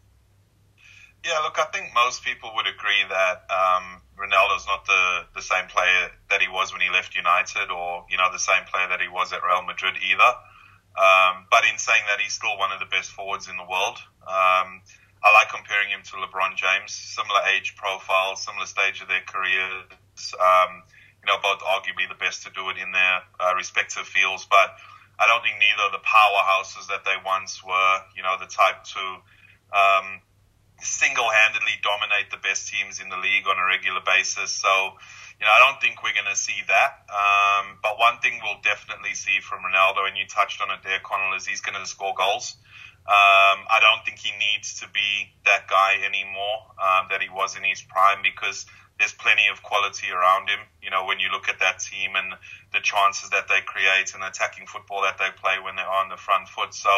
Yeah, 1.24 1.38
look, 1.42 1.58
I 1.58 1.66
think 1.72 1.90
most 1.94 2.24
people 2.24 2.52
would 2.54 2.66
agree 2.66 3.02
that 3.08 3.42
um, 3.50 4.00
Ronaldo's 4.16 4.66
not 4.66 4.86
the, 4.86 5.26
the 5.34 5.42
same 5.42 5.66
player 5.66 6.10
that 6.30 6.40
he 6.40 6.48
was 6.48 6.72
when 6.72 6.80
he 6.80 6.90
left 6.90 7.16
United 7.16 7.70
or, 7.70 8.06
you 8.08 8.16
know, 8.16 8.30
the 8.30 8.38
same 8.38 8.62
player 8.70 8.86
that 8.88 9.00
he 9.00 9.08
was 9.08 9.32
at 9.32 9.42
Real 9.42 9.62
Madrid 9.62 9.94
either. 9.98 10.32
Um, 10.94 11.46
but 11.50 11.64
in 11.66 11.78
saying 11.78 12.02
that, 12.08 12.20
he's 12.20 12.32
still 12.32 12.56
one 12.56 12.70
of 12.72 12.78
the 12.80 12.86
best 12.86 13.10
forwards 13.10 13.48
in 13.48 13.56
the 13.56 13.66
world. 13.66 13.98
Um, 14.22 14.82
I 15.22 15.32
like 15.34 15.50
comparing 15.50 15.90
him 15.90 16.02
to 16.04 16.12
LeBron 16.22 16.54
James. 16.54 16.94
Similar 16.94 17.40
age 17.54 17.74
profile, 17.76 18.36
similar 18.36 18.66
stage 18.66 19.02
of 19.02 19.08
their 19.08 19.22
careers. 19.26 20.34
Um, 20.38 20.82
you 21.22 21.26
know, 21.26 21.38
both 21.42 21.60
arguably 21.60 22.08
the 22.08 22.18
best 22.18 22.44
to 22.46 22.50
do 22.50 22.68
it 22.70 22.78
in 22.78 22.92
their 22.92 23.22
uh, 23.40 23.54
respective 23.56 24.06
fields. 24.06 24.46
But 24.48 24.76
I 25.18 25.26
don't 25.26 25.42
think 25.42 25.58
neither 25.58 25.90
of 25.90 25.92
the 25.92 26.04
powerhouses 26.06 26.86
that 26.88 27.04
they 27.04 27.18
once 27.24 27.62
were, 27.64 27.94
you 28.16 28.22
know, 28.22 28.38
the 28.38 28.46
type 28.46 28.84
to 28.94 29.02
um, 29.74 30.22
single-handedly 30.80 31.82
dominate 31.82 32.30
the 32.30 32.38
best 32.38 32.70
teams 32.70 33.00
in 33.00 33.08
the 33.10 33.18
league 33.18 33.46
on 33.50 33.58
a 33.58 33.66
regular 33.66 34.00
basis. 34.06 34.54
So, 34.54 34.70
you 35.40 35.44
know, 35.46 35.50
I 35.50 35.58
don't 35.58 35.82
think 35.82 36.02
we're 36.02 36.14
going 36.14 36.30
to 36.30 36.38
see 36.38 36.62
that. 36.70 37.02
Um, 37.10 37.78
but 37.82 37.98
one 37.98 38.22
thing 38.22 38.38
we'll 38.42 38.62
definitely 38.62 39.14
see 39.14 39.42
from 39.42 39.66
Ronaldo, 39.66 40.06
and 40.06 40.16
you 40.16 40.26
touched 40.26 40.62
on 40.62 40.70
it 40.70 40.80
there, 40.86 41.02
Connell, 41.02 41.34
is 41.34 41.46
he's 41.46 41.60
going 41.60 41.78
to 41.78 41.86
score 41.86 42.14
goals. 42.14 42.56
Um, 43.08 43.64
I 43.72 43.80
don't 43.80 44.04
think 44.04 44.18
he 44.18 44.30
needs 44.36 44.80
to 44.80 44.86
be 44.92 45.32
that 45.46 45.66
guy 45.66 45.96
anymore 46.04 46.76
um, 46.76 47.08
that 47.10 47.22
he 47.22 47.28
was 47.32 47.56
in 47.56 47.64
his 47.64 47.80
prime 47.80 48.20
because 48.22 48.66
there's 48.98 49.12
plenty 49.12 49.46
of 49.52 49.62
quality 49.62 50.10
around 50.10 50.48
him. 50.48 50.58
You 50.82 50.90
know, 50.90 51.06
when 51.06 51.20
you 51.20 51.30
look 51.30 51.48
at 51.48 51.60
that 51.60 51.78
team 51.78 52.16
and 52.16 52.34
the 52.72 52.80
chances 52.80 53.30
that 53.30 53.48
they 53.48 53.60
create 53.64 54.14
and 54.14 54.22
attacking 54.22 54.66
football 54.66 55.02
that 55.02 55.18
they 55.18 55.30
play 55.36 55.56
when 55.62 55.76
they're 55.76 55.88
on 55.88 56.08
the 56.08 56.16
front 56.16 56.48
foot. 56.48 56.74
So, 56.74 56.90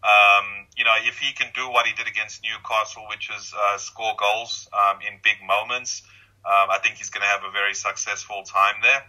um, 0.00 0.46
you 0.76 0.84
know, 0.84 0.96
if 1.04 1.18
he 1.18 1.32
can 1.32 1.52
do 1.54 1.68
what 1.68 1.86
he 1.86 1.92
did 1.92 2.08
against 2.08 2.42
Newcastle, 2.42 3.04
which 3.08 3.30
is 3.30 3.52
uh, 3.52 3.78
score 3.78 4.14
goals 4.18 4.68
um, 4.72 4.98
in 5.04 5.20
big 5.22 5.36
moments, 5.44 6.02
um, 6.44 6.70
I 6.70 6.78
think 6.82 6.96
he's 6.96 7.10
going 7.10 7.22
to 7.22 7.28
have 7.28 7.44
a 7.44 7.50
very 7.50 7.74
successful 7.74 8.42
time 8.44 8.80
there. 8.82 9.02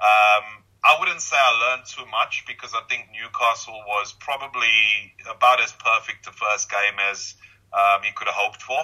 Um, 0.00 0.64
I 0.84 0.96
wouldn't 0.98 1.20
say 1.20 1.36
I 1.36 1.70
learned 1.70 1.86
too 1.86 2.06
much 2.06 2.44
because 2.46 2.72
I 2.72 2.80
think 2.88 3.10
Newcastle 3.12 3.82
was 3.86 4.14
probably 4.18 5.14
about 5.28 5.60
as 5.60 5.72
perfect 5.72 6.24
the 6.24 6.32
first 6.32 6.70
game 6.70 6.96
as 7.10 7.34
um, 7.72 8.02
he 8.02 8.12
could 8.12 8.26
have 8.26 8.36
hoped 8.38 8.62
for. 8.62 8.78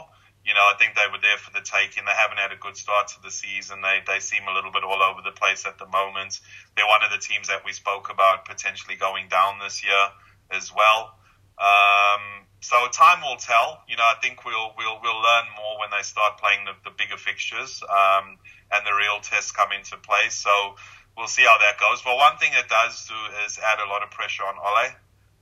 You 0.44 0.52
know, 0.52 0.60
I 0.60 0.76
think 0.78 0.94
they 0.94 1.08
were 1.10 1.20
there 1.24 1.40
for 1.40 1.50
the 1.56 1.64
taking. 1.64 2.04
They 2.04 2.12
haven't 2.12 2.36
had 2.36 2.52
a 2.52 2.60
good 2.60 2.76
start 2.76 3.08
to 3.16 3.22
the 3.22 3.30
season. 3.30 3.80
They 3.80 4.04
they 4.06 4.20
seem 4.20 4.44
a 4.44 4.52
little 4.52 4.70
bit 4.70 4.84
all 4.84 5.00
over 5.00 5.24
the 5.24 5.32
place 5.32 5.64
at 5.64 5.78
the 5.78 5.88
moment. 5.88 6.40
They're 6.76 6.86
one 6.86 7.02
of 7.02 7.10
the 7.10 7.18
teams 7.18 7.48
that 7.48 7.64
we 7.64 7.72
spoke 7.72 8.12
about 8.12 8.44
potentially 8.44 8.96
going 8.96 9.28
down 9.28 9.58
this 9.58 9.82
year 9.82 10.04
as 10.52 10.68
well. 10.68 11.16
Um, 11.56 12.44
so 12.60 12.76
time 12.92 13.20
will 13.24 13.40
tell. 13.40 13.80
You 13.88 13.96
know, 13.96 14.04
I 14.04 14.20
think 14.20 14.44
we'll 14.44 14.72
we'll 14.76 15.00
we'll 15.00 15.22
learn 15.22 15.48
more 15.56 15.80
when 15.80 15.88
they 15.92 16.02
start 16.02 16.36
playing 16.36 16.68
the, 16.68 16.76
the 16.84 16.92
bigger 16.92 17.16
fixtures 17.16 17.82
um, 17.88 18.36
and 18.72 18.84
the 18.84 18.92
real 18.92 19.20
tests 19.24 19.52
come 19.52 19.72
into 19.72 19.96
play. 19.96 20.28
So 20.28 20.76
we'll 21.16 21.28
see 21.28 21.44
how 21.48 21.56
that 21.56 21.80
goes. 21.80 22.02
But 22.02 22.16
one 22.16 22.36
thing 22.36 22.52
it 22.52 22.68
does 22.68 23.08
do 23.08 23.16
is 23.46 23.58
add 23.58 23.80
a 23.80 23.88
lot 23.88 24.02
of 24.02 24.10
pressure 24.10 24.44
on 24.44 24.60
Ole. 24.60 24.92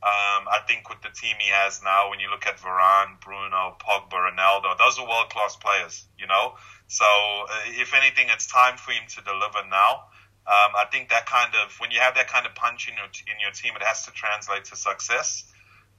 Um, 0.02 0.50
I 0.50 0.58
think 0.66 0.90
with 0.90 1.00
the 1.00 1.14
team 1.14 1.36
he 1.38 1.46
has 1.54 1.80
now, 1.82 2.10
when 2.10 2.18
you 2.18 2.28
look 2.28 2.44
at 2.44 2.58
Varane, 2.58 3.22
Bruno, 3.22 3.78
Pogba, 3.78 4.18
Ronaldo, 4.18 4.76
those 4.76 4.98
are 4.98 5.06
world 5.06 5.30
class 5.30 5.54
players, 5.54 6.04
you 6.18 6.26
know. 6.26 6.58
So 6.88 7.06
uh, 7.06 7.78
if 7.78 7.94
anything, 7.94 8.26
it's 8.28 8.48
time 8.50 8.76
for 8.76 8.90
him 8.90 9.06
to 9.14 9.22
deliver 9.22 9.62
now. 9.70 10.10
Um, 10.42 10.74
I 10.74 10.90
think 10.90 11.10
that 11.10 11.26
kind 11.26 11.54
of 11.54 11.78
when 11.78 11.92
you 11.92 12.00
have 12.00 12.16
that 12.16 12.26
kind 12.26 12.46
of 12.46 12.54
punch 12.56 12.90
in 12.90 12.98
your 12.98 13.06
in 13.30 13.38
your 13.38 13.54
team, 13.54 13.78
it 13.78 13.82
has 13.86 14.04
to 14.06 14.10
translate 14.10 14.66
to 14.66 14.76
success. 14.76 15.46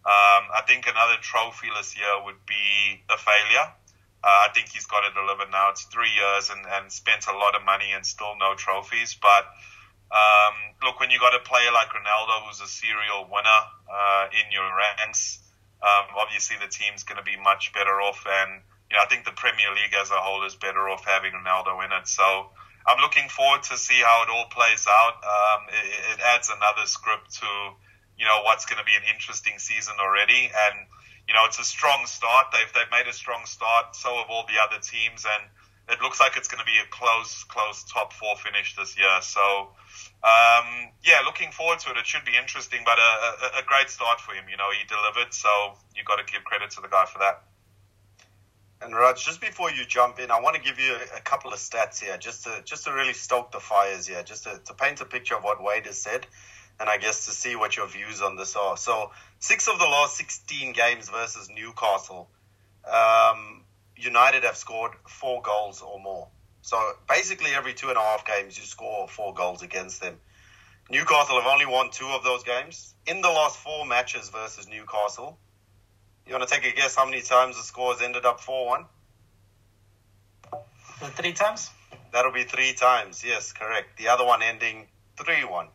Um, 0.03 0.51
I 0.51 0.67
think 0.67 0.83
another 0.83 1.15
trophyless 1.23 1.95
year 1.95 2.11
would 2.27 2.43
be 2.45 2.99
a 3.07 3.15
failure. 3.15 3.71
Uh, 4.19 4.47
I 4.47 4.49
think 4.53 4.67
he's 4.67 4.85
got 4.85 5.07
to 5.07 5.15
deliver 5.15 5.47
now. 5.49 5.71
It's 5.71 5.83
three 5.87 6.11
years 6.11 6.51
and, 6.51 6.59
and 6.67 6.91
spent 6.91 7.27
a 7.27 7.37
lot 7.37 7.55
of 7.55 7.63
money 7.63 7.95
and 7.95 8.05
still 8.05 8.35
no 8.37 8.55
trophies. 8.55 9.15
But 9.15 9.47
Um, 10.13 10.77
look, 10.85 10.99
when 11.01 11.09
you 11.09 11.17
got 11.17 11.33
a 11.33 11.41
player 11.41 11.73
like 11.73 11.89
Ronaldo, 11.89 12.45
who's 12.45 12.61
a 12.61 12.69
serial 12.69 13.25
winner 13.25 13.61
uh, 13.89 14.29
in 14.29 14.45
your 14.53 14.69
ranks, 14.69 15.41
um, 15.81 16.13
obviously 16.15 16.55
the 16.61 16.69
team's 16.69 17.01
going 17.03 17.17
to 17.17 17.25
be 17.25 17.35
much 17.41 17.73
better 17.73 17.97
off, 17.99 18.21
and 18.23 18.61
you 18.89 18.95
know, 18.95 19.01
I 19.01 19.09
think 19.09 19.25
the 19.25 19.33
Premier 19.33 19.73
League 19.73 19.91
as 19.97 20.11
a 20.11 20.21
whole 20.21 20.45
is 20.45 20.53
better 20.53 20.87
off 20.87 21.03
having 21.03 21.33
Ronaldo 21.33 21.81
in 21.83 21.91
it. 21.91 22.07
So 22.07 22.23
I'm 22.85 23.01
looking 23.01 23.27
forward 23.27 23.63
to 23.73 23.75
see 23.75 23.97
how 24.05 24.21
it 24.21 24.29
all 24.29 24.45
plays 24.53 24.85
out. 24.85 25.17
Um, 25.25 25.61
it, 25.73 26.13
it 26.13 26.19
adds 26.21 26.53
another 26.53 26.85
script 26.85 27.41
to 27.41 27.49
you 28.13 28.25
know 28.29 28.45
what's 28.45 28.69
going 28.69 28.77
to 28.77 28.85
be 28.85 28.93
an 28.93 29.03
interesting 29.09 29.57
season 29.57 29.97
already, 29.99 30.45
and 30.53 30.75
you 31.27 31.33
know 31.33 31.49
it's 31.49 31.57
a 31.57 31.65
strong 31.65 32.05
start. 32.05 32.53
They've 32.53 32.69
they've 32.69 32.93
made 32.93 33.09
a 33.09 33.13
strong 33.17 33.49
start. 33.49 33.97
So 33.97 34.13
have 34.21 34.29
all 34.29 34.45
the 34.45 34.61
other 34.61 34.77
teams, 34.77 35.25
and 35.25 35.49
it 35.89 36.05
looks 36.05 36.21
like 36.21 36.37
it's 36.37 36.47
going 36.47 36.61
to 36.61 36.69
be 36.69 36.77
a 36.77 36.87
close 36.93 37.43
close 37.49 37.83
top 37.89 38.13
four 38.13 38.37
finish 38.37 38.77
this 38.77 38.93
year. 38.93 39.19
So. 39.25 39.73
Um, 40.23 40.91
yeah, 41.03 41.19
looking 41.25 41.51
forward 41.51 41.79
to 41.79 41.91
it. 41.91 41.97
It 41.97 42.05
should 42.05 42.23
be 42.23 42.37
interesting, 42.39 42.81
but 42.85 42.97
a, 42.97 43.01
a, 43.01 43.59
a 43.59 43.63
great 43.65 43.89
start 43.89 44.21
for 44.21 44.33
him. 44.33 44.45
You 44.49 44.55
know, 44.55 44.69
he 44.71 44.87
delivered, 44.87 45.33
so 45.33 45.49
you 45.95 46.03
got 46.05 46.25
to 46.25 46.31
give 46.31 46.43
credit 46.43 46.71
to 46.71 46.81
the 46.81 46.87
guy 46.87 47.05
for 47.05 47.19
that. 47.19 47.43
And 48.81 48.95
Raj, 48.95 49.23
just 49.23 49.41
before 49.41 49.69
you 49.71 49.85
jump 49.85 50.19
in, 50.19 50.31
I 50.31 50.39
want 50.41 50.55
to 50.55 50.61
give 50.61 50.79
you 50.79 50.93
a, 50.93 51.17
a, 51.17 51.21
couple 51.21 51.51
of 51.51 51.59
stats 51.59 52.01
here, 52.01 52.17
just 52.17 52.45
to 52.45 52.61
just 52.65 52.85
to 52.85 52.93
really 52.93 53.13
stoke 53.13 53.51
the 53.51 53.59
fires 53.59 54.07
here, 54.07 54.23
just 54.23 54.43
to, 54.43 54.59
to 54.65 54.73
paint 54.73 54.99
a 55.01 55.05
picture 55.05 55.35
of 55.35 55.43
what 55.43 55.63
Wade 55.63 55.85
has 55.85 55.97
said 55.99 56.25
and 56.79 56.89
I 56.89 56.97
guess 56.97 57.25
to 57.25 57.31
see 57.31 57.55
what 57.55 57.77
your 57.77 57.87
views 57.87 58.21
on 58.21 58.35
this 58.35 58.55
are. 58.55 58.77
So, 58.77 59.11
six 59.39 59.67
of 59.67 59.79
the 59.79 59.85
last 59.85 60.17
16 60.17 60.73
games 60.73 61.09
versus 61.09 61.49
Newcastle, 61.49 62.29
um, 62.91 63.63
United 63.95 64.43
have 64.43 64.57
scored 64.57 64.91
four 65.07 65.41
goals 65.41 65.81
or 65.81 65.99
more. 65.99 66.27
So, 66.63 66.77
basically, 67.09 67.51
every 67.51 67.73
two 67.73 67.89
and 67.89 67.97
a 67.97 68.01
half 68.01 68.25
games, 68.25 68.57
you 68.57 68.63
score 68.63 69.07
four 69.07 69.33
goals 69.33 69.61
against 69.61 70.01
them. 70.01 70.17
Newcastle 70.89 71.39
have 71.39 71.51
only 71.51 71.65
won 71.65 71.89
two 71.91 72.07
of 72.07 72.23
those 72.23 72.43
games. 72.43 72.95
In 73.05 73.21
the 73.21 73.27
last 73.27 73.57
four 73.57 73.85
matches 73.85 74.29
versus 74.29 74.67
Newcastle, 74.67 75.37
you 76.25 76.33
want 76.33 76.47
to 76.47 76.55
take 76.55 76.65
a 76.65 76.73
guess 76.73 76.95
how 76.95 77.05
many 77.05 77.21
times 77.21 77.57
the 77.57 77.63
scores 77.63 78.01
ended 78.01 78.25
up 78.25 78.39
4 78.39 78.65
1? 78.65 78.85
Three 81.15 81.33
times? 81.33 81.69
That'll 82.13 82.31
be 82.31 82.43
three 82.43 82.73
times, 82.73 83.23
yes, 83.25 83.51
correct. 83.51 83.97
The 83.97 84.07
other 84.07 84.25
one 84.25 84.41
ending 84.41 84.87
3 85.17 85.43
1. 85.43 85.67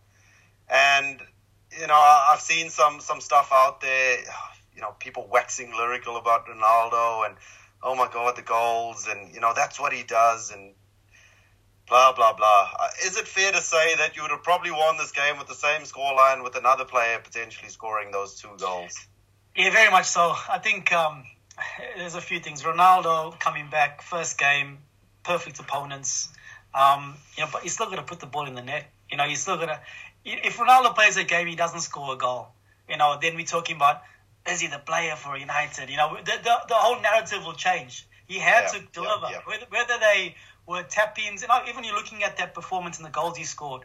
And 0.71 1.21
you 1.79 1.87
know, 1.87 1.95
I've 1.95 2.41
seen 2.41 2.71
some 2.71 3.01
some 3.01 3.21
stuff 3.21 3.51
out 3.53 3.83
there. 3.83 4.21
You 4.75 4.81
know, 4.81 4.95
people 4.99 5.29
waxing 5.31 5.73
lyrical 5.77 6.17
about 6.17 6.47
Ronaldo 6.47 7.27
and 7.27 7.37
oh 7.83 7.95
my 7.95 8.09
god, 8.11 8.37
the 8.37 8.43
goals 8.43 9.07
and 9.07 9.35
you 9.35 9.41
know 9.41 9.53
that's 9.55 9.79
what 9.79 9.93
he 9.93 10.03
does 10.03 10.51
and 10.51 10.75
blah 11.89 12.13
blah 12.13 12.33
blah. 12.33 12.71
Uh, 12.79 12.89
is 13.05 13.17
it 13.17 13.27
fair 13.27 13.53
to 13.53 13.61
say 13.61 13.97
that 13.97 14.17
you 14.17 14.23
would 14.23 14.31
have 14.31 14.43
probably 14.43 14.71
won 14.71 14.97
this 14.97 15.13
game 15.13 15.39
with 15.39 15.49
the 15.49 15.55
same 15.55 15.83
scoreline 15.83 16.45
with 16.45 16.57
another 16.57 16.85
player 16.85 17.19
potentially 17.23 17.71
scoring 17.71 18.11
those 18.11 18.41
two 18.41 18.51
goals? 18.59 18.95
Yeah, 19.57 19.71
very 19.71 19.91
much 19.91 20.07
so. 20.07 20.35
I 20.49 20.59
think 20.59 20.93
um, 20.93 21.25
there's 21.97 22.15
a 22.15 22.21
few 22.21 22.41
things. 22.41 22.63
Ronaldo 22.63 23.39
coming 23.41 23.69
back, 23.71 24.03
first 24.03 24.39
game, 24.39 24.79
perfect 25.25 25.59
opponents. 25.59 26.29
Um, 26.75 27.17
you 27.37 27.45
know, 27.45 27.51
but 27.53 27.63
he's 27.63 27.73
still 27.73 27.89
got 27.89 27.97
to 27.97 28.03
put 28.03 28.21
the 28.21 28.27
ball 28.27 28.47
in 28.47 28.55
the 28.55 28.63
net. 28.63 28.91
You 29.11 29.17
know, 29.17 29.25
he's 29.25 29.41
still 29.41 29.57
got 29.57 29.67
to 29.67 29.81
if 30.25 30.57
Ronaldo 30.59 30.95
plays 30.95 31.17
a 31.17 31.25
game, 31.25 31.47
he 31.47 31.57
doesn't 31.57 31.81
score 31.81 32.15
a 32.15 32.17
goal. 32.17 32.49
You 32.89 32.97
know, 32.97 33.19
then 33.21 33.37
we're 33.37 33.45
talking 33.45 33.77
about 33.77 34.03
is 34.49 34.61
he 34.61 34.67
the 34.67 34.79
player 34.79 35.15
for 35.17 35.37
United? 35.37 35.91
You 35.91 35.97
know, 35.97 36.17
the 36.17 36.33
the, 36.43 36.57
the 36.69 36.75
whole 36.75 37.01
narrative 37.01 37.45
will 37.45 37.55
change. 37.55 38.07
He 38.27 38.39
had 38.39 38.65
yeah, 38.73 38.81
to 38.81 38.87
deliver, 38.93 39.27
yeah, 39.27 39.31
yeah. 39.31 39.39
Whether, 39.47 39.67
whether 39.71 39.95
they 40.01 40.37
were 40.69 40.83
tap 40.83 41.19
ins. 41.19 41.43
And 41.43 41.51
even 41.69 41.83
you're 41.83 41.97
looking 41.97 42.23
at 42.23 42.37
that 42.37 42.55
performance 42.55 42.99
and 42.99 43.07
the 43.07 43.11
goals 43.11 43.37
he 43.37 43.45
scored. 43.45 43.83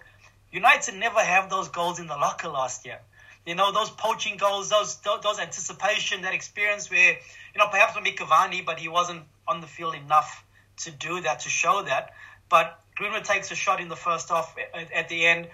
United 0.51 0.95
never 0.95 1.19
have 1.19 1.49
those 1.49 1.69
goals 1.69 1.99
in 1.99 2.07
the 2.07 2.15
locker 2.15 2.49
last 2.49 2.85
year. 2.85 2.99
You 3.45 3.55
know, 3.55 3.71
those 3.71 3.89
poaching 3.89 4.37
goals, 4.37 4.69
those 4.69 4.97
those 4.97 5.39
anticipation, 5.39 6.21
that 6.21 6.33
experience 6.33 6.89
where, 6.91 7.13
you 7.13 7.57
know, 7.57 7.67
perhaps 7.67 7.93
maybe 7.95 8.15
Cavani, 8.15 8.65
but 8.65 8.79
he 8.79 8.87
wasn't 8.87 9.23
on 9.47 9.61
the 9.61 9.67
field 9.67 9.95
enough 9.95 10.45
to 10.83 10.91
do 10.91 11.21
that, 11.21 11.41
to 11.41 11.49
show 11.49 11.83
that. 11.83 12.11
But 12.49 12.79
Greenwood 12.95 13.25
takes 13.25 13.51
a 13.51 13.55
shot 13.55 13.81
in 13.81 13.89
the 13.89 13.95
first 13.95 14.29
half 14.29 14.55
at, 14.73 14.91
at 14.91 15.09
the 15.09 15.25
end. 15.25 15.47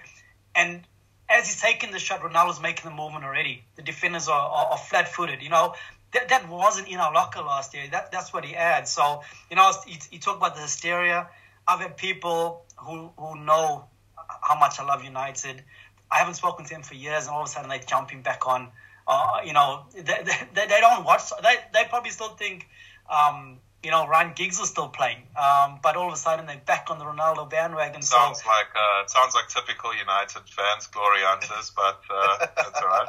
And 0.53 0.81
as 1.29 1.47
he's 1.47 1.61
taking 1.61 1.91
the 1.91 1.99
shot, 1.99 2.21
Ronaldo's 2.21 2.61
making 2.61 2.89
the 2.89 2.95
movement 2.95 3.23
already. 3.23 3.63
The 3.75 3.81
defenders 3.81 4.27
are, 4.27 4.49
are, 4.49 4.65
are 4.71 4.77
flat 4.77 5.07
footed. 5.07 5.41
You 5.41 5.49
know, 5.49 5.73
that, 6.13 6.29
that 6.29 6.49
wasn't 6.49 6.87
in 6.87 6.97
our 6.97 7.13
locker 7.13 7.41
last 7.41 7.73
year. 7.73 7.83
That, 7.91 8.11
that's 8.11 8.33
what 8.33 8.45
he 8.45 8.55
adds. 8.55 8.91
So, 8.91 9.21
you 9.49 9.55
know, 9.55 9.71
you, 9.87 9.97
you 10.11 10.19
talk 10.19 10.37
about 10.37 10.55
the 10.55 10.61
hysteria. 10.61 11.27
I've 11.67 11.79
had 11.79 11.97
people 11.97 12.65
who, 12.77 13.11
who 13.17 13.39
know 13.43 13.85
how 14.15 14.59
much 14.59 14.79
I 14.79 14.85
love 14.85 15.03
United. 15.03 15.63
I 16.11 16.17
haven't 16.17 16.35
spoken 16.35 16.65
to 16.65 16.73
them 16.73 16.81
for 16.81 16.95
years, 16.95 17.25
and 17.25 17.35
all 17.35 17.41
of 17.41 17.47
a 17.47 17.51
sudden 17.51 17.69
they're 17.69 17.79
jumping 17.79 18.21
back 18.21 18.47
on. 18.47 18.69
Uh, 19.07 19.41
you 19.45 19.53
know, 19.53 19.85
they, 19.93 20.01
they, 20.03 20.67
they 20.67 20.79
don't 20.79 21.03
watch. 21.03 21.31
They, 21.41 21.55
they 21.73 21.85
probably 21.89 22.11
still 22.11 22.29
think 22.29 22.67
um, 23.09 23.59
you 23.83 23.91
know, 23.91 24.07
Ryan 24.07 24.33
Giggs 24.35 24.59
was 24.59 24.69
still 24.69 24.89
playing, 24.89 25.23
um, 25.39 25.79
but 25.81 25.95
all 25.95 26.07
of 26.07 26.13
a 26.13 26.17
sudden 26.17 26.45
they're 26.45 26.61
back 26.65 26.87
on 26.89 26.99
the 26.99 27.05
Ronaldo 27.05 27.49
bandwagon. 27.49 28.01
Sounds 28.01 28.43
so, 28.43 28.49
like 28.49 28.67
uh, 28.75 29.07
sounds 29.07 29.33
like 29.33 29.47
typical 29.47 29.95
United 29.95 30.43
fans, 30.49 30.87
glory 30.87 31.21
hunters, 31.21 31.71
but 31.75 32.01
uh, 32.09 32.47
that's 32.55 32.81
all 32.81 32.87
right. 32.87 33.07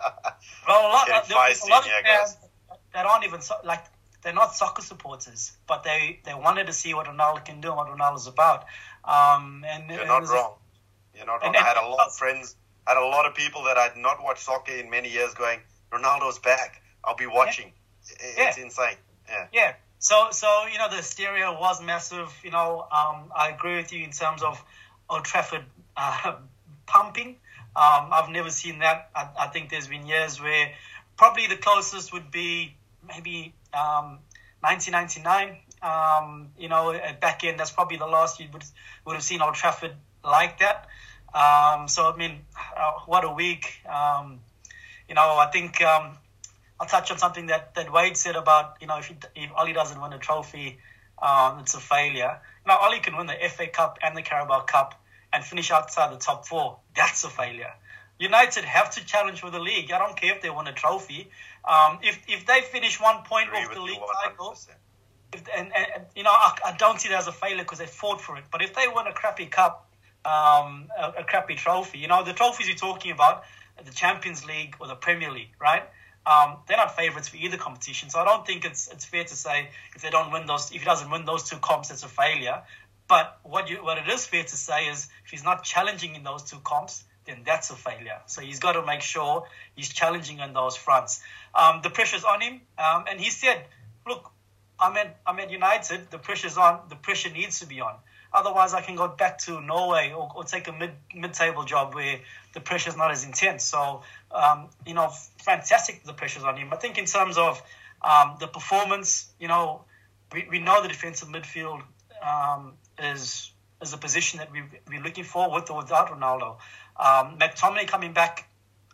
Well, 0.69 0.87
a 0.87 0.91
lot, 0.93 1.09
a 1.09 1.13
lot 1.69 1.87
of 1.87 1.93
fans 2.05 2.37
that 2.93 3.07
aren't 3.07 3.25
even 3.25 3.41
so, 3.41 3.55
like 3.65 3.85
they're 4.23 4.33
not 4.35 4.55
soccer 4.55 4.83
supporters, 4.83 5.53
but 5.67 5.83
they, 5.83 6.21
they 6.25 6.35
wanted 6.35 6.67
to 6.67 6.73
see 6.73 6.95
what 6.95 7.07
Ronaldo 7.07 7.45
can 7.45 7.61
do 7.61 7.69
and 7.69 7.77
what 7.77 7.89
Ronaldo's 7.89 8.27
about. 8.27 8.65
Um, 9.05 9.65
and 9.67 9.91
you're 9.91 10.07
not 10.07 10.29
wrong. 10.29 10.55
You're 11.15 11.27
not 11.27 11.43
wrong. 11.43 11.55
And, 11.55 11.57
I 11.57 11.67
had 11.67 11.77
a 11.77 11.87
lot 11.87 12.07
of 12.07 12.15
friends, 12.15 12.57
I 12.87 12.93
had 12.93 12.99
a 12.99 13.07
lot 13.07 13.27
of 13.27 13.35
people 13.35 13.65
that 13.65 13.79
I'd 13.79 13.97
not 13.97 14.23
watched 14.23 14.43
soccer 14.43 14.73
in 14.73 14.91
many 14.91 15.11
years, 15.11 15.35
going, 15.35 15.61
"Ronaldo's 15.91 16.39
back. 16.39 16.83
I'll 17.05 17.17
be 17.17 17.27
watching." 17.27 17.73
Yeah. 18.07 18.49
It's 18.49 18.59
yeah. 18.59 18.65
insane. 18.65 18.97
Yeah. 19.29 19.47
Yeah. 19.53 19.75
So, 19.99 20.29
so 20.33 20.65
you 20.73 20.79
know, 20.79 20.89
the 20.89 20.97
hysteria 20.97 21.53
was 21.53 21.83
massive. 21.83 22.33
You 22.43 22.51
know, 22.51 22.81
um, 22.91 23.31
I 23.37 23.51
agree 23.55 23.77
with 23.77 23.93
you 23.93 24.05
in 24.05 24.11
terms 24.11 24.43
of 24.43 24.63
Old 25.09 25.25
Trafford 25.25 25.65
uh, 25.97 26.37
pumping. 26.87 27.37
Um, 27.77 28.09
I've 28.13 28.31
never 28.31 28.51
seen 28.51 28.81
that. 28.81 29.11
I, 29.15 29.29
I, 29.39 29.47
think 29.47 29.71
there's 29.71 29.87
been 29.87 30.07
years 30.07 30.41
where 30.41 30.73
probably 31.17 31.47
the 31.47 31.57
closest 31.57 32.13
would 32.13 32.33
be 32.33 32.75
maybe 33.11 33.55
um, 33.75 34.19
1999. 34.61 35.57
Um, 35.83 36.49
you 36.59 36.69
know, 36.69 36.99
back 37.21 37.43
in 37.45 37.57
that's 37.57 37.71
probably 37.71 37.97
the 37.97 38.07
last 38.07 38.39
you 38.39 38.49
would 38.53 38.65
would 39.07 39.15
have 39.15 39.23
seen 39.23 39.41
Old 39.41 39.55
Trafford 39.55 39.93
like 40.23 40.59
that. 40.59 40.87
Um, 41.33 41.89
so 41.89 42.13
I 42.13 42.17
mean, 42.17 42.41
uh, 42.77 42.93
what 43.07 43.25
a 43.25 43.33
week. 43.33 43.81
Um, 43.89 44.41
you 45.09 45.15
know, 45.15 45.39
I 45.39 45.49
think 45.51 45.81
I'll 46.81 46.87
touch 46.87 47.11
on 47.11 47.19
something 47.19 47.47
that, 47.47 47.75
that 47.75 47.93
Wade 47.93 48.17
said 48.17 48.37
about, 48.37 48.79
you 48.81 48.87
know, 48.87 48.97
if, 48.99 49.07
he, 49.07 49.17
if 49.37 49.51
Ole 49.57 49.75
doesn't 49.75 50.01
win 50.01 50.15
a 50.15 50.19
trophy, 50.19 50.79
um, 51.21 51.59
it's 51.61 51.75
a 51.75 51.81
failure. 51.81 52.41
Now, 52.67 52.79
Ole 52.83 52.99
can 53.01 53.15
win 53.19 53.27
the 53.27 53.37
FA 53.51 53.67
Cup 53.67 53.99
and 54.03 54.17
the 54.17 54.23
Carabao 54.23 54.63
Cup 54.63 54.95
and 55.31 55.45
finish 55.45 55.71
outside 55.71 56.11
the 56.11 56.17
top 56.17 56.49
four. 56.49 56.79
That's 56.97 57.23
a 57.25 57.29
failure. 57.29 57.75
United 58.19 58.65
have 58.65 58.91
to 58.93 59.05
challenge 59.05 59.41
for 59.41 59.51
the 59.51 59.59
league. 59.59 59.93
I 59.93 59.99
don't 59.99 60.17
care 60.17 60.35
if 60.35 60.43
they 60.43 60.49
win 60.49 60.67
a 60.67 60.73
trophy. 60.73 61.31
Um, 61.65 61.99
if 62.03 62.19
if 62.29 62.47
they 62.47 62.63
finish 62.63 63.01
one 63.01 63.23
point 63.25 63.51
off 63.53 63.75
the 63.75 63.81
league 63.81 64.01
title, 64.23 64.57
if, 65.33 65.43
and, 65.55 65.71
and, 65.77 66.07
you 66.17 66.23
know 66.23 66.31
I, 66.31 66.57
I, 66.67 66.77
don't 66.77 67.01
see 67.01 67.09
it 67.09 67.15
as 67.15 67.27
a 67.27 67.33
failure 67.33 67.63
because 67.63 67.79
they 67.79 67.87
fought 67.87 68.21
for 68.21 68.37
it. 68.39 68.45
But 68.51 68.63
if 68.63 68.75
they 68.75 68.87
win 68.95 69.07
a 69.07 69.13
crappy 69.13 69.47
cup, 69.47 69.89
um, 70.25 70.89
a, 70.99 71.15
a, 71.19 71.25
crappy 71.25 71.55
trophy, 71.57 71.99
you 71.99 72.09
know 72.09 72.25
the 72.25 72.33
trophies 72.33 72.67
you're 72.67 72.77
talking 72.77 73.13
about, 73.13 73.45
the 73.85 73.93
Champions 73.93 74.45
League 74.45 74.77
or 74.81 74.87
the 74.87 74.95
Premier 74.95 75.31
League, 75.31 75.53
right? 75.61 75.83
Um, 76.27 76.59
they're 76.67 76.77
not 76.77 76.97
favourites 76.97 77.29
for 77.29 77.37
either 77.37 77.57
competition, 77.57 78.11
so 78.11 78.21
I 78.21 78.25
don't 78.25 78.47
think 78.47 78.65
it's 78.65 78.89
it's 78.89 79.05
fair 79.05 79.25
to 79.25 79.35
say 79.35 79.69
if 79.95 80.03
they 80.03 80.11
don't 80.11 80.33
win 80.33 80.47
those, 80.47 80.71
if 80.73 80.81
he 80.81 80.85
doesn't 80.85 81.11
win 81.11 81.25
those 81.27 81.45
two 81.45 81.57
comps, 81.59 81.91
it's 81.91 82.03
a 82.03 82.09
failure. 82.09 82.63
But 83.07 83.39
what 83.43 83.69
you 83.69 83.85
what 83.85 83.99
it 83.99 84.09
is 84.09 84.27
fair 84.27 84.45
to 84.45 84.57
say 84.57 84.87
is 84.87 85.09
if 85.25 85.31
he's 85.31 85.45
not 85.45 85.65
challenging 85.65 86.15
in 86.15 86.23
those 86.23 86.43
two 86.43 86.59
comps, 86.65 87.05
then 87.31 87.43
that's 87.47 87.71
a 87.71 87.77
failure. 87.77 88.21
So 88.27 88.43
he's 88.43 88.59
got 88.59 88.73
to 88.73 88.85
make 88.85 89.03
sure 89.03 89.47
he's 89.77 89.89
challenging 89.89 90.41
on 90.41 90.53
those 90.53 90.77
fronts. 90.77 91.23
Um, 91.55 91.81
the 91.83 91.91
pressure's 91.91 92.25
on 92.25 92.41
him, 92.41 92.61
um, 92.79 93.05
and 93.09 93.21
he 93.21 93.31
said, 93.31 93.65
"Look, 94.07 94.31
I'm 94.79 94.97
at 94.97 95.19
I'm 95.27 95.39
at 95.39 95.51
United. 95.51 96.11
The 96.11 96.19
pressure's 96.19 96.57
on. 96.57 96.81
The 96.89 96.97
pressure 96.97 97.31
needs 97.31 97.61
to 97.61 97.67
be 97.67 97.81
on. 97.81 97.95
Otherwise, 98.33 98.75
I 98.75 98.81
can 98.81 98.95
go 98.95 99.09
back 99.09 99.39
to 99.39 99.61
Norway 99.61 100.13
or, 100.13 100.31
or 100.35 100.45
take 100.45 100.69
a 100.69 100.73
mid 100.73 100.93
mid 101.15 101.33
table 101.35 101.65
job 101.65 101.95
where 101.95 102.21
the 102.55 102.61
pressure's 102.61 102.97
not 102.97 103.11
as 103.11 103.25
intense. 103.25 103.65
So, 103.65 104.03
um, 104.31 104.69
you 104.87 104.95
know, 104.95 105.11
fantastic 105.39 106.05
the 106.05 106.13
pressure's 106.13 106.45
on 106.45 106.57
him. 106.57 106.73
I 106.73 106.77
think 106.77 106.99
in 106.99 107.07
terms 107.07 107.39
of 107.39 107.61
um, 108.03 108.37
the 108.39 108.47
performance, 108.47 109.31
you 109.41 109.49
know, 109.49 109.85
we, 110.33 110.47
we 110.51 110.59
know 110.61 110.81
the 110.81 110.89
defensive 110.89 111.29
midfield 111.29 111.83
um, 112.23 112.75
is 113.03 113.51
is 113.83 113.93
a 113.93 113.97
position 113.99 114.39
that 114.39 114.53
we, 114.53 114.63
we're 114.89 115.03
looking 115.03 115.25
for 115.25 115.51
with 115.51 115.71
or 115.71 115.79
without 115.79 116.09
Ronaldo. 116.09 116.57
Um, 116.97 117.39
McTominay 117.39 117.87
coming 117.87 118.13
back 118.13 118.49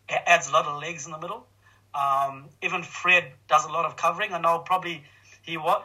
adds 0.08 0.48
a 0.48 0.52
lot 0.52 0.66
of 0.66 0.80
legs 0.80 1.06
in 1.06 1.12
the 1.12 1.18
middle. 1.18 1.46
Um, 1.94 2.48
even 2.62 2.82
Fred 2.82 3.32
does 3.48 3.64
a 3.64 3.68
lot 3.68 3.86
of 3.86 3.96
covering. 3.96 4.32
I 4.32 4.40
know 4.40 4.58
probably 4.58 5.04
he 5.42 5.56
was 5.56 5.82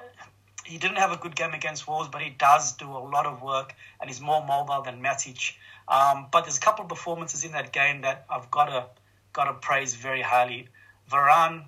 he 0.65 0.77
didn't 0.77 0.97
have 0.97 1.11
a 1.11 1.17
good 1.17 1.35
game 1.35 1.53
against 1.53 1.87
Wolves, 1.87 2.09
but 2.11 2.21
he 2.21 2.29
does 2.29 2.73
do 2.73 2.85
a 2.85 2.99
lot 2.99 3.25
of 3.25 3.41
work 3.41 3.73
and 3.99 4.09
he's 4.09 4.21
more 4.21 4.45
mobile 4.45 4.83
than 4.83 5.01
Matic. 5.01 5.53
Um, 5.87 6.27
but 6.31 6.41
there's 6.41 6.57
a 6.57 6.61
couple 6.61 6.83
of 6.83 6.89
performances 6.89 7.43
in 7.43 7.53
that 7.53 7.73
game 7.73 8.01
that 8.01 8.25
I've 8.29 8.51
got 8.51 8.65
to 8.65 8.85
got 9.33 9.45
to 9.45 9.53
praise 9.53 9.95
very 9.95 10.21
highly. 10.21 10.67
Varane, 11.09 11.65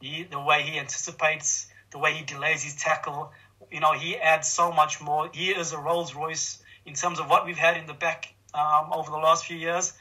he, 0.00 0.24
the 0.24 0.40
way 0.40 0.62
he 0.62 0.78
anticipates, 0.78 1.66
the 1.90 1.98
way 1.98 2.12
he 2.12 2.24
delays 2.24 2.62
his 2.62 2.76
tackle, 2.76 3.32
you 3.70 3.80
know, 3.80 3.92
he 3.92 4.16
adds 4.16 4.48
so 4.48 4.72
much 4.72 5.00
more. 5.00 5.30
He 5.32 5.50
is 5.50 5.72
a 5.72 5.78
Rolls 5.78 6.14
Royce 6.14 6.58
in 6.86 6.94
terms 6.94 7.18
of 7.20 7.28
what 7.28 7.46
we've 7.46 7.56
had 7.56 7.76
in 7.76 7.86
the 7.86 7.94
back 7.94 8.34
um, 8.52 8.92
over 8.92 9.10
the 9.10 9.16
last 9.18 9.44
few 9.44 9.56
years. 9.56 9.92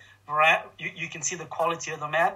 You, 0.79 0.89
you 0.95 1.09
can 1.09 1.21
see 1.21 1.35
the 1.35 1.45
quality 1.45 1.91
of 1.91 1.99
the 1.99 2.07
man. 2.07 2.33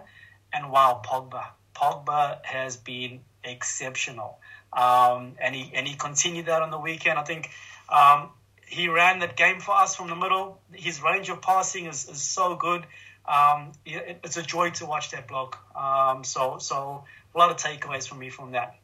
And 0.54 0.72
wow, 0.72 1.02
Pogba. 1.06 1.46
Pogba 1.76 2.44
has 2.44 2.78
been 2.78 3.22
exceptional. 3.44 4.40
Um, 4.74 5.36
and 5.42 5.56
he 5.56 5.72
and 5.74 5.88
he 5.88 5.96
continued 5.96 6.48
that 6.48 6.62
on 6.62 6.72
the 6.72 6.80
weekend. 6.80 7.18
I 7.18 7.24
think 7.24 7.50
um, 7.90 8.30
he 8.66 8.90
ran 8.90 9.20
that 9.20 9.38
game 9.38 9.60
for 9.60 9.72
us 9.76 9.96
from 9.96 10.10
the 10.10 10.16
middle. 10.16 10.62
His 10.74 11.02
range 11.02 11.30
of 11.30 11.42
passing 11.42 11.86
is, 11.86 12.08
is 12.10 12.22
so 12.22 12.56
good. 12.56 12.86
Um, 13.26 13.72
it, 13.86 14.20
it's 14.24 14.38
a 14.38 14.44
joy 14.44 14.72
to 14.72 14.86
watch 14.86 15.12
that 15.12 15.28
bloke. 15.28 15.58
Um, 15.76 16.24
so 16.24 16.58
so 16.60 17.06
a 17.34 17.38
lot 17.38 17.52
of 17.52 17.58
takeaways 17.58 18.08
from 18.08 18.20
me 18.20 18.30
from 18.30 18.52
that. 18.52 18.76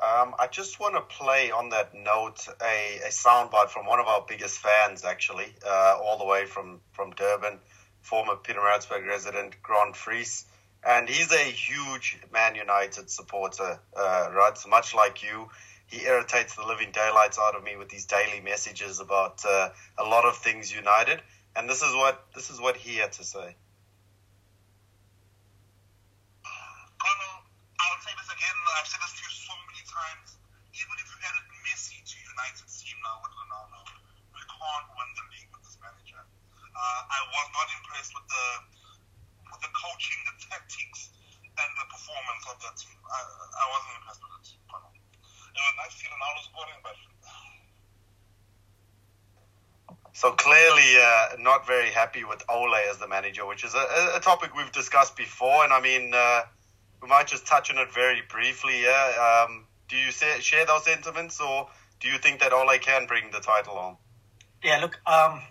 Um, 0.00 0.34
I 0.38 0.46
just 0.50 0.80
want 0.80 0.94
to 0.94 1.02
play 1.02 1.50
on 1.50 1.68
that 1.70 1.94
note 1.94 2.48
a, 2.62 3.00
a 3.04 3.10
soundbite 3.10 3.68
from 3.68 3.84
one 3.84 4.00
of 4.00 4.06
our 4.06 4.24
biggest 4.26 4.58
fans, 4.58 5.04
actually, 5.04 5.54
uh, 5.66 5.98
all 6.02 6.16
the 6.16 6.24
way 6.24 6.46
from, 6.46 6.80
from 6.92 7.10
Durban, 7.10 7.58
former 8.00 8.34
Pietermaritzburg 8.36 9.06
resident, 9.06 9.62
Grant 9.62 9.94
Fries. 9.94 10.46
And 10.82 11.06
he's 11.06 11.30
a 11.30 11.44
huge 11.44 12.18
Man 12.32 12.54
United 12.54 13.10
supporter, 13.10 13.78
uh, 13.94 14.30
right? 14.34 14.56
So 14.56 14.70
much 14.70 14.94
like 14.94 15.22
you, 15.22 15.50
he 15.86 16.06
irritates 16.06 16.54
the 16.54 16.64
living 16.64 16.92
daylights 16.92 17.38
out 17.38 17.54
of 17.54 17.62
me 17.62 17.76
with 17.76 17.90
these 17.90 18.06
daily 18.06 18.40
messages 18.40 19.00
about 19.00 19.44
uh, 19.44 19.68
a 19.98 20.04
lot 20.04 20.24
of 20.24 20.38
things 20.38 20.74
United. 20.74 21.20
And 21.54 21.68
this 21.68 21.82
is 21.82 21.94
what 21.94 22.24
this 22.34 22.48
is 22.48 22.58
what 22.60 22.76
he 22.76 22.96
had 22.96 23.12
to 23.12 23.24
say. 23.24 23.56
I'll 27.80 28.00
say 28.04 28.12
this 28.16 28.30
again. 28.30 28.56
I've 28.78 28.86
said 28.86 29.00
this 29.00 29.12
to 29.18 29.22
you 29.24 29.32
so 29.32 29.52
many 29.56 29.69
times. 29.90 30.38
Even 30.70 30.94
if 31.02 31.06
you 31.10 31.18
added 31.26 31.46
Messi 31.66 31.98
to 31.98 32.16
United's 32.22 32.78
team 32.78 32.94
now 33.02 33.18
with 33.26 33.34
Ronaldo, 33.34 33.80
we 34.30 34.42
can't 34.46 34.88
win 34.94 35.10
the 35.18 35.24
league 35.34 35.50
with 35.50 35.66
this 35.66 35.76
manager. 35.82 36.22
Uh, 36.22 37.00
I 37.10 37.20
was 37.26 37.46
not 37.50 37.68
impressed 37.74 38.14
with 38.14 38.28
the 38.30 38.46
with 39.50 39.60
the 39.66 39.72
coaching, 39.74 40.18
the 40.30 40.36
tactics, 40.46 41.10
and 41.42 41.70
the 41.74 41.86
performance 41.90 42.44
of 42.46 42.56
that 42.62 42.78
team. 42.78 42.94
I, 43.10 43.18
I 43.18 43.64
wasn't 43.66 43.94
impressed 43.98 44.22
with 44.22 44.34
it. 44.38 44.48
It 44.54 45.58
was 45.58 45.74
nice 45.74 45.94
seeing 45.98 46.14
Ronaldo 46.14 46.40
scoring, 46.46 46.80
but 46.86 46.94
So 50.12 50.32
clearly, 50.32 51.00
uh, 51.00 51.36
not 51.38 51.66
very 51.66 51.90
happy 51.90 52.24
with 52.24 52.44
Ole 52.48 52.74
as 52.90 52.98
the 52.98 53.08
manager, 53.08 53.46
which 53.46 53.64
is 53.64 53.74
a, 53.74 54.12
a 54.16 54.20
topic 54.20 54.54
we've 54.54 54.70
discussed 54.70 55.16
before. 55.16 55.64
And 55.64 55.72
I 55.72 55.80
mean, 55.80 56.12
uh, 56.14 56.42
we 57.00 57.08
might 57.08 57.26
just 57.26 57.46
touch 57.46 57.70
on 57.70 57.78
it 57.78 57.90
very 57.92 58.22
briefly. 58.28 58.82
Yeah, 58.82 59.46
um, 59.48 59.64
do 59.90 59.96
you 59.96 60.12
say, 60.12 60.40
share 60.40 60.64
those 60.64 60.84
sentiments, 60.84 61.40
or 61.40 61.68
do 61.98 62.08
you 62.08 62.18
think 62.18 62.40
that 62.40 62.52
Ole 62.52 62.78
can 62.78 63.06
bring 63.06 63.30
the 63.32 63.40
title 63.40 63.74
home? 63.74 63.96
Yeah, 64.62 64.78
look, 64.78 64.98
um, 65.06 65.42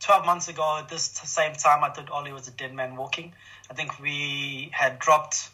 12 0.00 0.24
months 0.24 0.48
ago 0.48 0.78
at 0.78 0.88
this 0.88 1.02
same 1.02 1.52
time, 1.52 1.84
I 1.84 1.90
thought 1.90 2.10
Ole 2.10 2.32
was 2.32 2.48
a 2.48 2.50
dead 2.50 2.74
man 2.74 2.96
walking. 2.96 3.34
I 3.70 3.74
think 3.74 4.00
we 4.00 4.70
had 4.72 4.98
dropped 4.98 5.50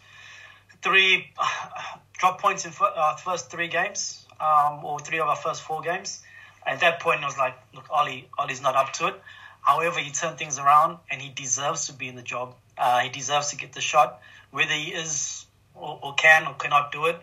three 0.82 1.32
drop 2.18 2.40
points 2.40 2.64
in 2.64 2.72
our 2.80 3.18
first 3.18 3.50
three 3.50 3.68
games, 3.68 4.24
um, 4.40 4.84
or 4.84 5.00
three 5.00 5.18
of 5.18 5.26
our 5.26 5.36
first 5.36 5.62
four 5.62 5.82
games. 5.82 6.22
At 6.64 6.80
that 6.80 7.00
point, 7.00 7.22
I 7.22 7.26
was 7.26 7.36
like, 7.36 7.54
look, 7.74 7.90
Ole, 7.90 8.22
Ole's 8.38 8.62
not 8.62 8.76
up 8.76 8.92
to 8.94 9.08
it. 9.08 9.20
However, 9.60 9.98
he 9.98 10.10
turned 10.10 10.38
things 10.38 10.58
around, 10.58 10.98
and 11.10 11.20
he 11.20 11.30
deserves 11.30 11.86
to 11.86 11.94
be 11.94 12.06
in 12.06 12.16
the 12.16 12.22
job. 12.22 12.54
Uh, 12.78 13.00
he 13.00 13.08
deserves 13.08 13.50
to 13.50 13.56
get 13.56 13.72
the 13.72 13.80
shot. 13.80 14.20
Whether 14.50 14.72
he 14.72 14.92
is 14.92 15.46
or, 15.74 15.98
or, 16.02 16.14
can 16.14 16.46
or 16.46 16.54
cannot 16.54 16.92
do 16.92 17.06
it, 17.06 17.16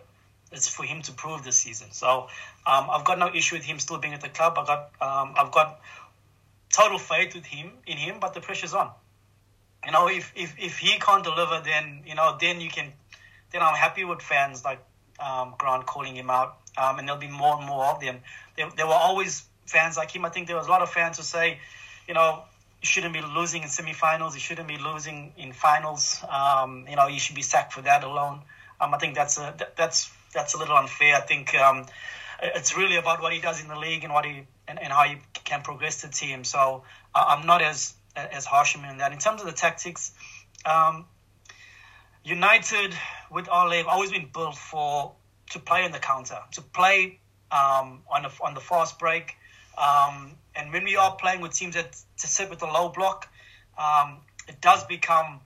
it's 0.52 0.68
for 0.68 0.84
him 0.84 1.02
to 1.02 1.12
prove 1.12 1.44
this 1.44 1.58
season. 1.58 1.88
So 1.92 2.28
um, 2.66 2.88
I've 2.90 3.04
got 3.04 3.18
no 3.18 3.34
issue 3.34 3.56
with 3.56 3.64
him 3.64 3.78
still 3.78 3.98
being 3.98 4.14
at 4.14 4.20
the 4.20 4.28
club. 4.28 4.54
I 4.58 4.66
got 4.66 4.90
um, 5.00 5.34
I've 5.36 5.52
got 5.52 5.80
total 6.70 6.98
faith 6.98 7.34
with 7.34 7.46
him 7.46 7.72
in 7.86 7.96
him, 7.96 8.16
but 8.20 8.34
the 8.34 8.40
pressure's 8.40 8.74
on. 8.74 8.90
You 9.84 9.92
know, 9.92 10.08
if, 10.08 10.32
if, 10.36 10.54
if 10.58 10.78
he 10.78 10.98
can't 10.98 11.24
deliver, 11.24 11.60
then 11.64 12.02
you 12.06 12.14
know, 12.14 12.36
then 12.40 12.60
you 12.60 12.68
can. 12.70 12.92
Then 13.52 13.62
I'm 13.62 13.74
happy 13.74 14.04
with 14.04 14.22
fans 14.22 14.64
like 14.64 14.78
um, 15.20 15.54
Grant 15.58 15.86
calling 15.86 16.16
him 16.16 16.30
out, 16.30 16.56
um, 16.78 16.98
and 16.98 17.06
there'll 17.06 17.20
be 17.20 17.28
more 17.28 17.58
and 17.58 17.66
more 17.66 17.84
of 17.86 18.00
them. 18.00 18.20
There, 18.56 18.68
there 18.76 18.86
were 18.86 18.92
always 18.92 19.44
fans 19.66 19.96
like 19.96 20.10
him. 20.10 20.24
I 20.24 20.30
think 20.30 20.46
there 20.46 20.56
was 20.56 20.66
a 20.66 20.70
lot 20.70 20.82
of 20.82 20.90
fans 20.90 21.18
who 21.18 21.22
say, 21.22 21.58
you 22.08 22.14
know, 22.14 22.44
shouldn't 22.86 23.14
be 23.14 23.22
losing 23.22 23.62
in 23.62 23.68
semifinals. 23.68 24.34
You 24.34 24.40
shouldn't 24.40 24.68
be 24.68 24.78
losing 24.78 25.32
in 25.36 25.52
finals. 25.52 26.22
Um, 26.28 26.86
you 26.88 26.96
know, 26.96 27.06
you 27.06 27.18
should 27.18 27.36
be 27.36 27.42
sacked 27.42 27.72
for 27.72 27.82
that 27.82 28.04
alone. 28.04 28.40
Um, 28.80 28.94
I 28.94 28.98
think 28.98 29.14
that's 29.14 29.38
a 29.38 29.54
that's 29.76 30.10
that's 30.34 30.54
a 30.54 30.58
little 30.58 30.76
unfair. 30.76 31.16
I 31.16 31.20
think 31.20 31.54
um, 31.54 31.86
it's 32.42 32.76
really 32.76 32.96
about 32.96 33.22
what 33.22 33.32
he 33.32 33.40
does 33.40 33.62
in 33.62 33.68
the 33.68 33.78
league 33.78 34.04
and 34.04 34.12
what 34.12 34.24
he 34.24 34.46
and, 34.66 34.78
and 34.80 34.92
how 34.92 35.04
he 35.04 35.18
can 35.44 35.62
progress 35.62 36.02
the 36.02 36.08
team. 36.08 36.44
So 36.44 36.84
I'm 37.14 37.46
not 37.46 37.62
as 37.62 37.94
as 38.14 38.44
harsh 38.44 38.76
on 38.76 38.98
that. 38.98 39.12
In 39.12 39.18
terms 39.18 39.40
of 39.40 39.46
the 39.46 39.52
tactics, 39.52 40.12
um, 40.64 41.06
United 42.24 42.94
with 43.30 43.48
Ole 43.48 43.70
have 43.70 43.86
always 43.86 44.10
been 44.12 44.28
built 44.32 44.56
for 44.56 45.12
to 45.50 45.58
play 45.58 45.84
on 45.84 45.92
the 45.92 45.98
counter, 45.98 46.38
to 46.52 46.62
play 46.62 47.18
um, 47.50 48.02
on, 48.10 48.22
the, 48.22 48.30
on 48.42 48.54
the 48.54 48.60
fast 48.60 48.98
break. 48.98 49.36
Um, 49.76 50.32
and 50.54 50.72
when 50.72 50.84
we 50.84 50.96
are 50.96 51.14
playing 51.16 51.40
with 51.40 51.52
teams 51.52 51.74
that 51.74 51.92
to 52.18 52.26
sit 52.26 52.50
with 52.50 52.58
the 52.58 52.66
low 52.66 52.88
block, 52.88 53.28
um, 53.78 54.18
it 54.48 54.60
does 54.60 54.84
become 54.84 55.40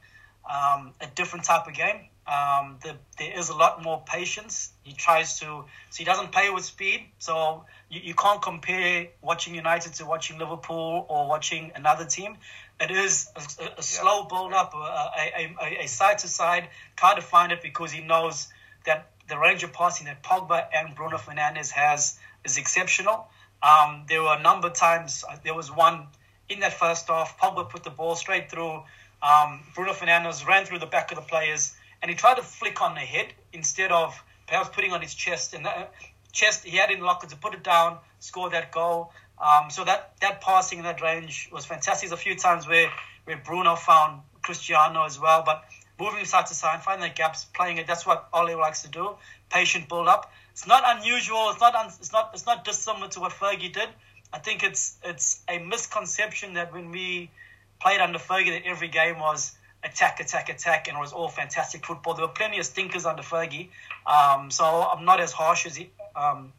um, 0.48 0.92
a 1.00 1.06
different 1.14 1.44
type 1.44 1.66
of 1.66 1.74
game. 1.74 2.08
Um, 2.26 2.78
the, 2.82 2.96
there 3.18 3.38
is 3.38 3.50
a 3.50 3.54
lot 3.54 3.84
more 3.84 4.02
patience. 4.04 4.72
He 4.82 4.94
tries 4.94 5.38
to, 5.40 5.46
so 5.46 5.96
he 5.96 6.04
doesn't 6.04 6.32
play 6.32 6.50
with 6.50 6.64
speed. 6.64 7.06
So 7.18 7.64
you, 7.88 8.00
you 8.02 8.14
can't 8.14 8.42
compare 8.42 9.08
watching 9.22 9.54
United 9.54 9.94
to 9.94 10.06
watching 10.06 10.38
Liverpool 10.38 11.06
or 11.08 11.28
watching 11.28 11.70
another 11.76 12.04
team. 12.04 12.36
It 12.80 12.90
is 12.90 13.28
a, 13.36 13.62
a, 13.62 13.68
a 13.78 13.82
slow 13.82 14.24
build 14.24 14.52
up, 14.52 14.74
a, 14.74 15.54
a, 15.62 15.84
a 15.84 15.86
side 15.86 16.18
to 16.18 16.28
side, 16.28 16.68
try 16.96 17.14
to 17.14 17.22
find 17.22 17.52
it 17.52 17.62
because 17.62 17.92
he 17.92 18.02
knows 18.02 18.48
that 18.86 19.10
the 19.28 19.38
range 19.38 19.62
of 19.62 19.72
passing 19.72 20.06
that 20.06 20.22
Pogba 20.22 20.66
and 20.74 20.94
Bruno 20.94 21.18
Fernandes 21.18 21.70
has 21.70 22.18
is 22.44 22.58
exceptional. 22.58 23.28
Um, 23.66 24.04
there 24.08 24.22
were 24.22 24.36
a 24.38 24.42
number 24.42 24.68
of 24.68 24.74
times, 24.74 25.24
uh, 25.28 25.36
there 25.42 25.54
was 25.54 25.74
one 25.74 26.06
in 26.48 26.60
that 26.60 26.74
first 26.74 27.08
half, 27.08 27.36
Pogba 27.38 27.68
put 27.68 27.82
the 27.82 27.90
ball 27.90 28.14
straight 28.14 28.48
through. 28.50 28.82
Um, 29.22 29.60
Bruno 29.74 29.92
Fernandes 29.92 30.46
ran 30.46 30.64
through 30.66 30.78
the 30.78 30.86
back 30.86 31.10
of 31.10 31.16
the 31.16 31.22
players 31.22 31.74
and 32.00 32.10
he 32.10 32.16
tried 32.16 32.36
to 32.36 32.42
flick 32.42 32.80
on 32.80 32.94
the 32.94 33.00
head 33.00 33.32
instead 33.52 33.90
of 33.90 34.14
perhaps 34.46 34.68
putting 34.68 34.92
on 34.92 35.00
his 35.00 35.14
chest. 35.14 35.54
And 35.54 35.66
that 35.66 35.92
chest, 36.32 36.64
he 36.64 36.76
had 36.76 36.90
in 36.90 37.00
locker 37.00 37.26
to 37.26 37.36
put 37.36 37.54
it 37.54 37.64
down, 37.64 37.98
score 38.20 38.50
that 38.50 38.70
goal. 38.70 39.12
Um, 39.42 39.70
so 39.70 39.84
that, 39.84 40.12
that 40.20 40.40
passing 40.40 40.78
in 40.78 40.84
that 40.84 41.02
range 41.02 41.48
was 41.52 41.66
fantastic. 41.66 42.08
There's 42.08 42.20
a 42.20 42.22
few 42.22 42.36
times 42.36 42.68
where, 42.68 42.90
where 43.24 43.36
Bruno 43.36 43.74
found 43.74 44.22
Cristiano 44.42 45.04
as 45.04 45.18
well. 45.18 45.42
But 45.44 45.64
moving 45.98 46.24
side 46.24 46.46
to 46.46 46.54
side, 46.54 46.82
finding 46.82 47.08
the 47.08 47.14
gaps, 47.14 47.44
playing 47.46 47.78
it. 47.78 47.86
That's 47.86 48.06
what 48.06 48.28
Ole 48.32 48.56
likes 48.56 48.82
to 48.82 48.88
do. 48.88 49.16
Patient 49.50 49.88
build 49.88 50.06
up. 50.06 50.30
It's 50.56 50.66
not 50.66 50.84
unusual. 50.86 51.50
It's 51.50 51.60
not. 51.60 51.74
Un, 51.74 51.88
it's 51.88 52.12
not. 52.12 52.30
It's 52.32 52.46
not 52.46 52.64
dissimilar 52.64 53.08
to 53.08 53.20
what 53.20 53.32
Fergie 53.32 53.70
did. 53.70 53.90
I 54.32 54.38
think 54.38 54.62
it's 54.62 54.96
it's 55.04 55.42
a 55.50 55.58
misconception 55.58 56.54
that 56.54 56.72
when 56.72 56.92
we 56.92 57.30
played 57.78 58.00
under 58.00 58.18
Fergie, 58.18 58.58
that 58.58 58.66
every 58.66 58.88
game 58.88 59.18
was 59.18 59.52
attack, 59.84 60.18
attack, 60.18 60.48
attack, 60.48 60.88
and 60.88 60.96
it 60.96 61.00
was 61.00 61.12
all 61.12 61.28
fantastic 61.28 61.84
football. 61.84 62.14
There 62.14 62.26
were 62.26 62.32
plenty 62.32 62.58
of 62.58 62.64
stinkers 62.64 63.04
under 63.04 63.20
Fergie, 63.22 63.68
um, 64.06 64.50
so 64.50 64.64
I'm 64.64 65.04
not 65.04 65.20
as 65.20 65.30
harsh 65.30 65.66
as 65.66 65.76
he, 65.76 65.90
um, 66.16 66.54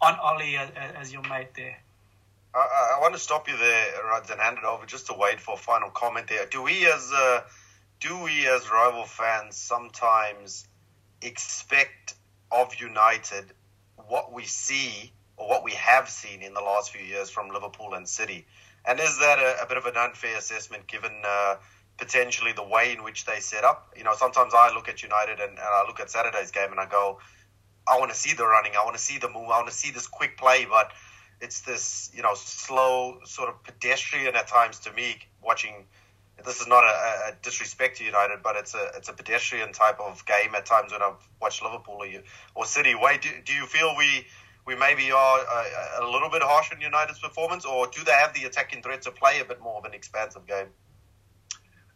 on 0.00 0.16
Ole 0.18 0.56
as, 0.56 0.70
as 0.98 1.12
your 1.12 1.20
mate 1.28 1.52
there. 1.54 1.76
I, 2.54 2.94
I, 2.96 3.00
want 3.02 3.12
to 3.12 3.20
stop 3.20 3.50
you 3.50 3.56
there, 3.58 4.02
Ruds, 4.06 4.30
and 4.30 4.40
hand 4.40 4.56
it 4.56 4.64
over 4.64 4.86
just 4.86 5.08
to 5.08 5.14
wait 5.14 5.42
for 5.42 5.56
a 5.56 5.58
final 5.58 5.90
comment 5.90 6.26
there. 6.26 6.46
Do 6.46 6.62
we 6.62 6.86
as 6.86 7.12
uh, 7.14 7.40
do 8.00 8.18
we 8.22 8.48
as 8.48 8.70
rival 8.70 9.04
fans 9.04 9.56
sometimes 9.56 10.66
expect 11.20 12.14
of 12.52 12.74
United 12.80 13.44
what 13.96 14.32
we 14.32 14.44
see 14.44 15.12
or 15.36 15.48
what 15.48 15.64
we 15.64 15.72
have 15.72 16.08
seen 16.08 16.42
in 16.42 16.54
the 16.54 16.60
last 16.60 16.90
few 16.90 17.04
years 17.04 17.30
from 17.30 17.48
Liverpool 17.48 17.94
and 17.94 18.08
City? 18.08 18.46
And 18.84 18.98
is 19.00 19.18
that 19.20 19.38
a, 19.38 19.62
a 19.62 19.66
bit 19.66 19.76
of 19.76 19.86
an 19.86 19.96
unfair 19.96 20.36
assessment 20.36 20.86
given 20.86 21.22
uh, 21.24 21.56
potentially 21.98 22.52
the 22.52 22.64
way 22.64 22.92
in 22.92 23.02
which 23.02 23.24
they 23.24 23.40
set 23.40 23.64
up? 23.64 23.94
You 23.96 24.04
know, 24.04 24.14
sometimes 24.14 24.52
I 24.54 24.72
look 24.74 24.88
at 24.88 25.02
United 25.02 25.40
and, 25.40 25.50
and 25.50 25.60
I 25.60 25.84
look 25.86 26.00
at 26.00 26.10
Saturday's 26.10 26.50
game 26.50 26.70
and 26.70 26.80
I 26.80 26.86
go, 26.86 27.18
I 27.88 27.98
want 27.98 28.10
to 28.12 28.16
see 28.16 28.34
the 28.34 28.46
running, 28.46 28.72
I 28.78 28.84
want 28.84 28.96
to 28.96 29.02
see 29.02 29.18
the 29.18 29.28
move, 29.28 29.44
I 29.44 29.58
want 29.58 29.68
to 29.68 29.74
see 29.74 29.90
this 29.90 30.06
quick 30.06 30.36
play, 30.36 30.66
but 30.68 30.92
it's 31.40 31.62
this, 31.62 32.10
you 32.14 32.22
know, 32.22 32.34
slow, 32.34 33.18
sort 33.24 33.48
of 33.48 33.62
pedestrian 33.64 34.36
at 34.36 34.46
times 34.46 34.78
to 34.80 34.92
me 34.92 35.18
watching 35.42 35.86
this 36.44 36.60
is 36.60 36.66
not 36.66 36.84
a, 36.84 37.30
a, 37.30 37.32
disrespect 37.42 37.98
to 37.98 38.04
United, 38.04 38.42
but 38.42 38.56
it's 38.56 38.74
a 38.74 38.90
it's 38.96 39.08
a 39.08 39.12
pedestrian 39.12 39.72
type 39.72 40.00
of 40.00 40.24
game 40.26 40.54
at 40.54 40.66
times 40.66 40.92
when 40.92 41.02
I've 41.02 41.20
watched 41.40 41.62
Liverpool 41.62 41.96
or, 42.00 42.06
you, 42.06 42.22
or 42.54 42.64
City. 42.64 42.94
Wait, 42.94 43.22
do, 43.22 43.30
do 43.44 43.52
you 43.52 43.66
feel 43.66 43.94
we 43.96 44.26
we 44.66 44.76
maybe 44.76 45.10
are 45.10 45.38
a, 45.38 46.04
a, 46.04 46.10
little 46.10 46.30
bit 46.30 46.42
harsh 46.42 46.72
on 46.72 46.80
United's 46.80 47.18
performance, 47.18 47.64
or 47.64 47.88
do 47.88 48.04
they 48.04 48.12
have 48.12 48.32
the 48.34 48.44
attacking 48.44 48.82
threat 48.82 49.02
to 49.02 49.10
play 49.10 49.40
a 49.40 49.44
bit 49.44 49.60
more 49.60 49.78
of 49.78 49.84
an 49.84 49.94
expansive 49.94 50.46
game? 50.46 50.68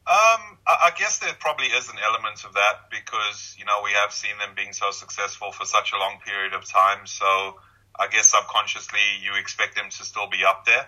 Um, 0.06 0.58
I 0.66 0.92
guess 0.96 1.18
there 1.18 1.34
probably 1.38 1.66
is 1.66 1.88
an 1.88 1.96
element 2.04 2.44
of 2.44 2.54
that 2.54 2.90
because 2.90 3.56
you 3.58 3.64
know 3.64 3.80
we 3.82 3.90
have 3.90 4.12
seen 4.12 4.38
them 4.38 4.54
being 4.54 4.72
so 4.72 4.92
successful 4.92 5.50
for 5.50 5.64
such 5.64 5.92
a 5.92 5.98
long 5.98 6.18
period 6.24 6.54
of 6.54 6.64
time. 6.64 7.06
So 7.06 7.58
I 7.98 8.06
guess 8.08 8.28
subconsciously 8.28 9.00
you 9.22 9.34
expect 9.40 9.74
them 9.74 9.90
to 9.90 10.04
still 10.04 10.28
be 10.28 10.44
up 10.46 10.64
there. 10.64 10.86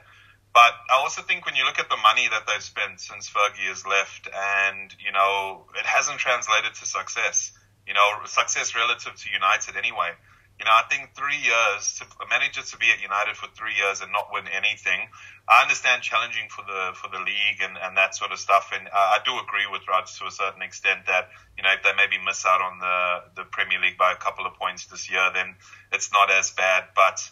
But 0.53 0.73
I 0.91 0.97
also 0.97 1.23
think 1.23 1.47
when 1.47 1.57
you 1.57 1.65
look 1.65 1.79
at 1.79 1.89
the 1.89 1.97
money 1.97 2.29
that 2.29 2.47
they've 2.47 2.63
spent 2.63 3.01
since 3.01 3.29
Fergie 3.29 3.69
has 3.69 3.87
left, 3.87 4.29
and 4.29 4.95
you 4.99 5.13
know, 5.13 5.67
it 5.79 5.87
hasn't 5.87 6.19
translated 6.19 6.75
to 6.75 6.87
success. 6.87 7.53
You 7.87 7.95
know, 7.95 8.25
success 8.27 8.75
relative 8.75 9.15
to 9.17 9.27
United 9.31 9.77
anyway. 9.77 10.13
You 10.59 10.65
know, 10.65 10.75
I 10.75 10.83
think 10.91 11.15
three 11.15 11.39
years 11.39 12.03
to 12.03 12.05
a 12.19 12.27
manager 12.29 12.63
to 12.63 12.77
be 12.79 12.91
at 12.91 13.01
United 13.01 13.37
for 13.37 13.47
three 13.55 13.79
years 13.79 14.01
and 14.01 14.11
not 14.11 14.33
win 14.33 14.49
anything. 14.51 15.07
I 15.47 15.63
understand 15.63 16.03
challenging 16.03 16.51
for 16.51 16.67
the 16.67 16.91
for 16.99 17.07
the 17.09 17.23
league 17.23 17.63
and, 17.63 17.79
and 17.79 17.97
that 17.97 18.17
sort 18.17 18.33
of 18.33 18.41
stuff, 18.41 18.73
and 18.75 18.89
uh, 18.89 19.15
I 19.15 19.19
do 19.25 19.39
agree 19.39 19.71
with 19.71 19.87
Raj 19.87 20.19
to 20.19 20.27
a 20.27 20.35
certain 20.35 20.63
extent 20.63 21.07
that 21.07 21.31
you 21.57 21.63
know 21.63 21.71
if 21.71 21.85
they 21.85 21.95
maybe 21.95 22.19
miss 22.19 22.45
out 22.45 22.61
on 22.61 22.81
the 22.81 23.43
the 23.43 23.45
Premier 23.47 23.79
League 23.79 23.97
by 23.97 24.11
a 24.11 24.17
couple 24.17 24.47
of 24.47 24.55
points 24.59 24.87
this 24.87 25.09
year, 25.09 25.31
then 25.33 25.55
it's 25.93 26.11
not 26.13 26.31
as 26.31 26.51
bad. 26.51 26.91
But 26.97 27.23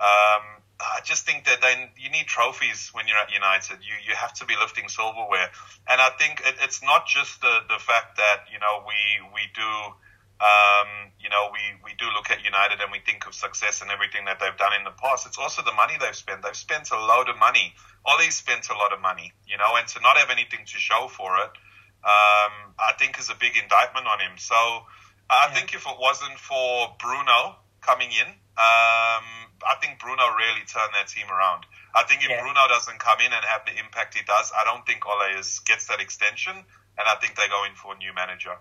um, 0.00 0.64
I 0.80 1.00
just 1.04 1.26
think 1.26 1.44
that 1.44 1.60
then 1.60 1.90
you 1.96 2.10
need 2.10 2.26
trophies 2.26 2.90
when 2.92 3.06
you're 3.06 3.18
at 3.18 3.32
United. 3.32 3.78
You 3.84 3.94
you 4.06 4.14
have 4.16 4.32
to 4.40 4.46
be 4.46 4.54
lifting 4.58 4.88
silverware, 4.88 5.50
and 5.86 6.00
I 6.00 6.10
think 6.18 6.40
it, 6.40 6.56
it's 6.62 6.82
not 6.82 7.06
just 7.06 7.40
the 7.40 7.60
the 7.68 7.78
fact 7.78 8.16
that 8.16 8.48
you 8.52 8.58
know 8.58 8.84
we 8.86 8.98
we 9.34 9.42
do. 9.54 9.72
Um, 10.40 11.12
you 11.20 11.28
know, 11.28 11.52
we, 11.52 11.60
we 11.84 11.92
do 12.00 12.08
look 12.16 12.30
at 12.30 12.42
United 12.42 12.80
and 12.80 12.90
we 12.90 12.98
think 13.04 13.26
of 13.26 13.34
success 13.34 13.82
and 13.82 13.90
everything 13.90 14.24
that 14.24 14.40
they've 14.40 14.56
done 14.56 14.72
in 14.72 14.84
the 14.84 14.96
past. 14.96 15.26
It's 15.26 15.36
also 15.36 15.60
the 15.60 15.76
money 15.76 16.00
they've 16.00 16.16
spent. 16.16 16.40
They've 16.40 16.56
spent 16.56 16.90
a 16.92 16.96
load 16.96 17.28
of 17.28 17.36
money. 17.36 17.74
Ole's 18.08 18.36
spent 18.36 18.70
a 18.70 18.72
lot 18.72 18.94
of 18.94 19.02
money, 19.02 19.34
you 19.46 19.58
know, 19.58 19.76
and 19.76 19.86
to 19.88 20.00
not 20.00 20.16
have 20.16 20.30
anything 20.30 20.64
to 20.64 20.78
show 20.80 21.08
for 21.12 21.36
it, 21.44 21.52
um, 22.08 22.72
I 22.80 22.96
think 22.98 23.18
is 23.18 23.28
a 23.28 23.36
big 23.36 23.52
indictment 23.60 24.06
on 24.06 24.18
him. 24.18 24.40
So 24.40 24.56
I 24.56 25.44
yeah. 25.44 25.54
think 25.54 25.74
if 25.74 25.84
it 25.84 25.96
wasn't 26.00 26.38
for 26.38 26.96
Bruno 26.98 27.60
coming 27.82 28.08
in, 28.08 28.32
um, 28.60 29.24
I 29.64 29.74
think 29.80 29.98
Bruno 30.00 30.36
really 30.36 30.60
turned 30.68 30.92
that 30.92 31.08
team 31.08 31.26
around. 31.32 31.64
I 31.96 32.04
think 32.04 32.22
if 32.22 32.28
yeah. 32.28 32.42
Bruno 32.42 32.68
doesn't 32.68 32.98
come 32.98 33.18
in 33.20 33.32
and 33.32 33.44
have 33.44 33.64
the 33.64 33.72
impact 33.78 34.14
he 34.14 34.24
does, 34.24 34.52
I 34.52 34.64
don't 34.64 34.84
think 34.84 35.06
Ole 35.06 35.38
is, 35.38 35.60
gets 35.60 35.86
that 35.86 36.00
extension, 36.00 36.52
and 36.52 37.04
I 37.08 37.14
think 37.16 37.36
they 37.36 37.48
go 37.48 37.64
in 37.64 37.74
for 37.74 37.94
a 37.94 37.98
new 37.98 38.12
manager. 38.14 38.56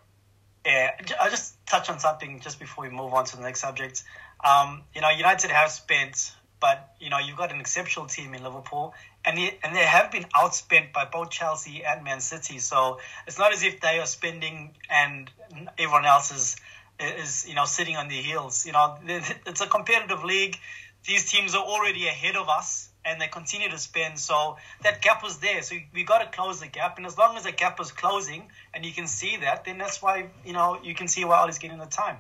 Yeah, 0.66 0.92
I'll 1.20 1.30
just 1.30 1.56
touch 1.66 1.90
on 1.90 2.00
something 2.00 2.40
just 2.40 2.60
before 2.60 2.86
we 2.86 2.90
move 2.90 3.14
on 3.14 3.26
to 3.26 3.38
the 3.38 3.44
next 3.44 3.60
subject. 3.60 4.04
Um, 4.44 4.84
you 4.96 5.02
know, 5.02 5.10
United 5.10 5.52
have 5.52 5.72
spent, 5.72 6.32
but 6.62 6.96
you 7.00 7.10
know, 7.10 7.18
you've 7.20 7.38
got 7.38 7.52
an 7.52 7.60
exceptional 7.60 8.06
team 8.06 8.34
in 8.34 8.44
Liverpool, 8.44 8.94
and 9.26 9.38
they, 9.38 9.58
and 9.64 9.76
they 9.76 9.84
have 9.84 10.12
been 10.12 10.24
outspent 10.36 10.94
by 10.94 11.06
both 11.06 11.30
Chelsea 11.30 11.84
and 11.84 12.04
Man 12.06 12.22
City. 12.22 12.60
So 12.60 13.00
it's 13.28 13.38
not 13.38 13.54
as 13.54 13.64
if 13.64 13.82
they 13.82 14.00
are 14.00 14.06
spending 14.06 14.76
and 14.90 15.30
everyone 15.78 16.06
else 16.06 16.32
is 16.32 16.56
is 17.00 17.48
you 17.48 17.56
know 17.56 17.66
sitting 17.66 17.96
on 17.96 18.08
their 18.08 18.22
heels. 18.22 18.66
You 18.66 18.74
know, 18.74 18.98
it's 19.08 19.62
a 19.62 19.68
competitive 19.68 20.24
league. 20.24 20.58
These 21.06 21.32
teams 21.32 21.56
are 21.56 21.64
already 21.64 22.08
ahead 22.08 22.36
of 22.36 22.50
us, 22.50 22.90
and 23.06 23.22
they 23.22 23.28
continue 23.28 23.70
to 23.70 23.78
spend. 23.78 24.20
So 24.20 24.58
that 24.84 25.02
gap 25.02 25.24
was 25.24 25.40
there. 25.40 25.62
So 25.62 25.76
we 25.94 26.04
got 26.04 26.20
to 26.20 26.38
close 26.38 26.60
the 26.60 26.68
gap, 26.68 26.98
and 26.98 27.06
as 27.06 27.18
long 27.18 27.38
as 27.38 27.44
the 27.44 27.52
gap 27.52 27.80
is 27.80 27.92
closing, 27.92 28.50
and 28.74 28.86
you 28.86 28.92
can 28.92 29.08
see 29.08 29.38
that, 29.38 29.66
then 29.66 29.78
that's 29.78 30.02
why 30.02 30.30
you 30.46 30.54
know 30.54 30.80
you 30.84 30.94
can 30.94 31.08
see 31.08 31.24
why 31.26 31.42
Ole's 31.44 31.58
getting 31.58 31.78
the 31.78 31.86
time. 31.86 32.18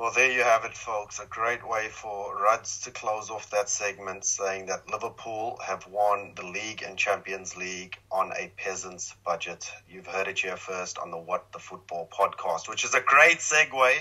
Well, 0.00 0.12
there 0.12 0.32
you 0.32 0.42
have 0.44 0.64
it, 0.64 0.74
folks. 0.74 1.20
A 1.20 1.26
great 1.26 1.68
way 1.68 1.90
for 1.90 2.34
Ruds 2.34 2.80
to 2.84 2.90
close 2.90 3.28
off 3.28 3.50
that 3.50 3.68
segment 3.68 4.24
saying 4.24 4.64
that 4.64 4.90
Liverpool 4.90 5.58
have 5.62 5.86
won 5.88 6.32
the 6.36 6.42
league 6.46 6.82
and 6.82 6.96
Champions 6.96 7.54
League 7.54 7.98
on 8.10 8.32
a 8.32 8.50
peasant's 8.56 9.14
budget. 9.26 9.70
You've 9.90 10.06
heard 10.06 10.26
it 10.26 10.38
here 10.38 10.56
first 10.56 10.96
on 10.96 11.10
the 11.10 11.18
What 11.18 11.52
the 11.52 11.58
Football 11.58 12.08
podcast, 12.10 12.66
which 12.66 12.82
is 12.82 12.94
a 12.94 13.02
great 13.02 13.40
segue 13.40 13.94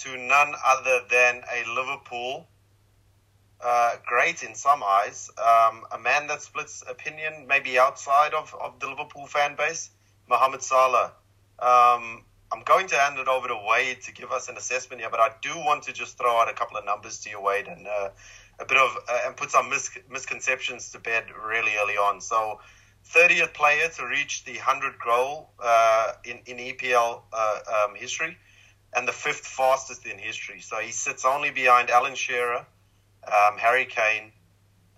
to 0.00 0.16
none 0.16 0.54
other 0.66 1.00
than 1.10 1.42
a 1.54 1.74
Liverpool 1.74 2.48
uh, 3.62 3.96
great 4.06 4.42
in 4.42 4.54
some 4.54 4.82
eyes, 4.82 5.30
um, 5.36 5.84
a 5.92 5.98
man 5.98 6.28
that 6.28 6.40
splits 6.40 6.82
opinion 6.88 7.44
maybe 7.46 7.78
outside 7.78 8.32
of, 8.32 8.56
of 8.58 8.80
the 8.80 8.88
Liverpool 8.88 9.26
fan 9.26 9.56
base, 9.56 9.90
Mohamed 10.26 10.62
Salah. 10.62 11.12
Um, 11.58 12.24
I'm 12.50 12.62
going 12.62 12.86
to 12.88 12.96
hand 12.96 13.18
it 13.18 13.28
over 13.28 13.48
to 13.48 13.60
Wade 13.66 14.00
to 14.02 14.12
give 14.12 14.32
us 14.32 14.48
an 14.48 14.56
assessment 14.56 15.02
here, 15.02 15.10
but 15.10 15.20
I 15.20 15.30
do 15.42 15.50
want 15.56 15.82
to 15.84 15.92
just 15.92 16.16
throw 16.16 16.36
out 16.38 16.48
a 16.48 16.54
couple 16.54 16.78
of 16.78 16.84
numbers 16.84 17.18
to 17.20 17.30
you, 17.30 17.40
Wade, 17.40 17.66
and 17.66 17.86
uh, 17.86 18.08
a 18.58 18.64
bit 18.64 18.78
of 18.78 18.96
uh, 19.08 19.18
and 19.26 19.36
put 19.36 19.50
some 19.50 19.68
mis- 19.68 19.98
misconceptions 20.10 20.90
to 20.92 20.98
bed 20.98 21.24
really 21.46 21.72
early 21.76 21.96
on. 21.96 22.20
So, 22.20 22.60
30th 23.12 23.52
player 23.52 23.88
to 23.96 24.06
reach 24.06 24.44
the 24.44 24.54
100 24.54 24.94
goal 25.04 25.50
uh, 25.62 26.12
in 26.24 26.40
in 26.46 26.56
EPL 26.56 27.22
uh, 27.32 27.58
um, 27.84 27.94
history, 27.94 28.36
and 28.96 29.06
the 29.06 29.12
fifth 29.12 29.46
fastest 29.46 30.06
in 30.06 30.18
history. 30.18 30.60
So 30.60 30.78
he 30.78 30.92
sits 30.92 31.24
only 31.26 31.50
behind 31.50 31.90
Alan 31.90 32.14
Shearer, 32.14 32.64
um, 33.26 33.58
Harry 33.58 33.84
Kane, 33.84 34.32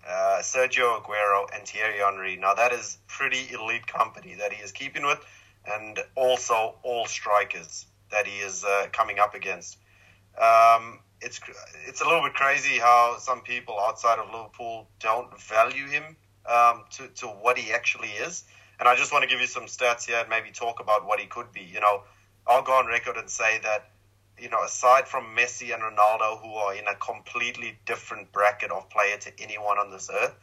uh, 0.07 0.39
Sergio 0.41 1.01
Aguero, 1.01 1.47
and 1.53 1.67
Thierry 1.67 1.99
Henry. 1.99 2.37
Now 2.37 2.53
that 2.53 2.71
is 2.71 2.97
pretty 3.07 3.53
elite 3.53 3.87
company 3.87 4.35
that 4.35 4.53
he 4.53 4.63
is 4.63 4.71
keeping 4.71 5.05
with 5.05 5.19
and 5.65 5.99
also 6.15 6.75
all 6.83 7.05
strikers 7.05 7.85
that 8.11 8.27
he 8.27 8.39
is 8.39 8.63
uh, 8.63 8.87
coming 8.91 9.19
up 9.19 9.35
against. 9.35 9.77
Um, 10.37 10.99
it's 11.21 11.39
it's 11.87 12.01
a 12.01 12.05
little 12.05 12.23
bit 12.23 12.33
crazy 12.33 12.79
how 12.79 13.17
some 13.19 13.41
people 13.41 13.79
outside 13.79 14.19
of 14.19 14.31
Liverpool 14.31 14.87
don't 14.99 15.39
value 15.39 15.87
him 15.87 16.15
um, 16.47 16.85
to 16.91 17.07
to 17.15 17.27
what 17.27 17.57
he 17.57 17.71
actually 17.71 18.09
is. 18.09 18.43
And 18.79 18.89
I 18.89 18.95
just 18.95 19.11
want 19.11 19.23
to 19.23 19.29
give 19.29 19.39
you 19.39 19.47
some 19.47 19.65
stats 19.65 20.07
here 20.07 20.17
and 20.17 20.29
maybe 20.29 20.49
talk 20.51 20.79
about 20.79 21.05
what 21.05 21.19
he 21.19 21.27
could 21.27 21.51
be. 21.51 21.61
You 21.61 21.79
know, 21.79 22.01
I'll 22.47 22.63
go 22.63 22.73
on 22.73 22.87
record 22.87 23.17
and 23.17 23.29
say 23.29 23.59
that 23.63 23.91
you 24.41 24.49
know, 24.49 24.63
aside 24.63 25.07
from 25.07 25.35
Messi 25.35 25.71
and 25.71 25.83
Ronaldo, 25.83 26.41
who 26.41 26.53
are 26.55 26.73
in 26.73 26.87
a 26.87 26.95
completely 26.95 27.77
different 27.85 28.31
bracket 28.31 28.71
of 28.71 28.89
player 28.89 29.17
to 29.17 29.31
anyone 29.39 29.77
on 29.77 29.91
this 29.91 30.09
earth, 30.11 30.35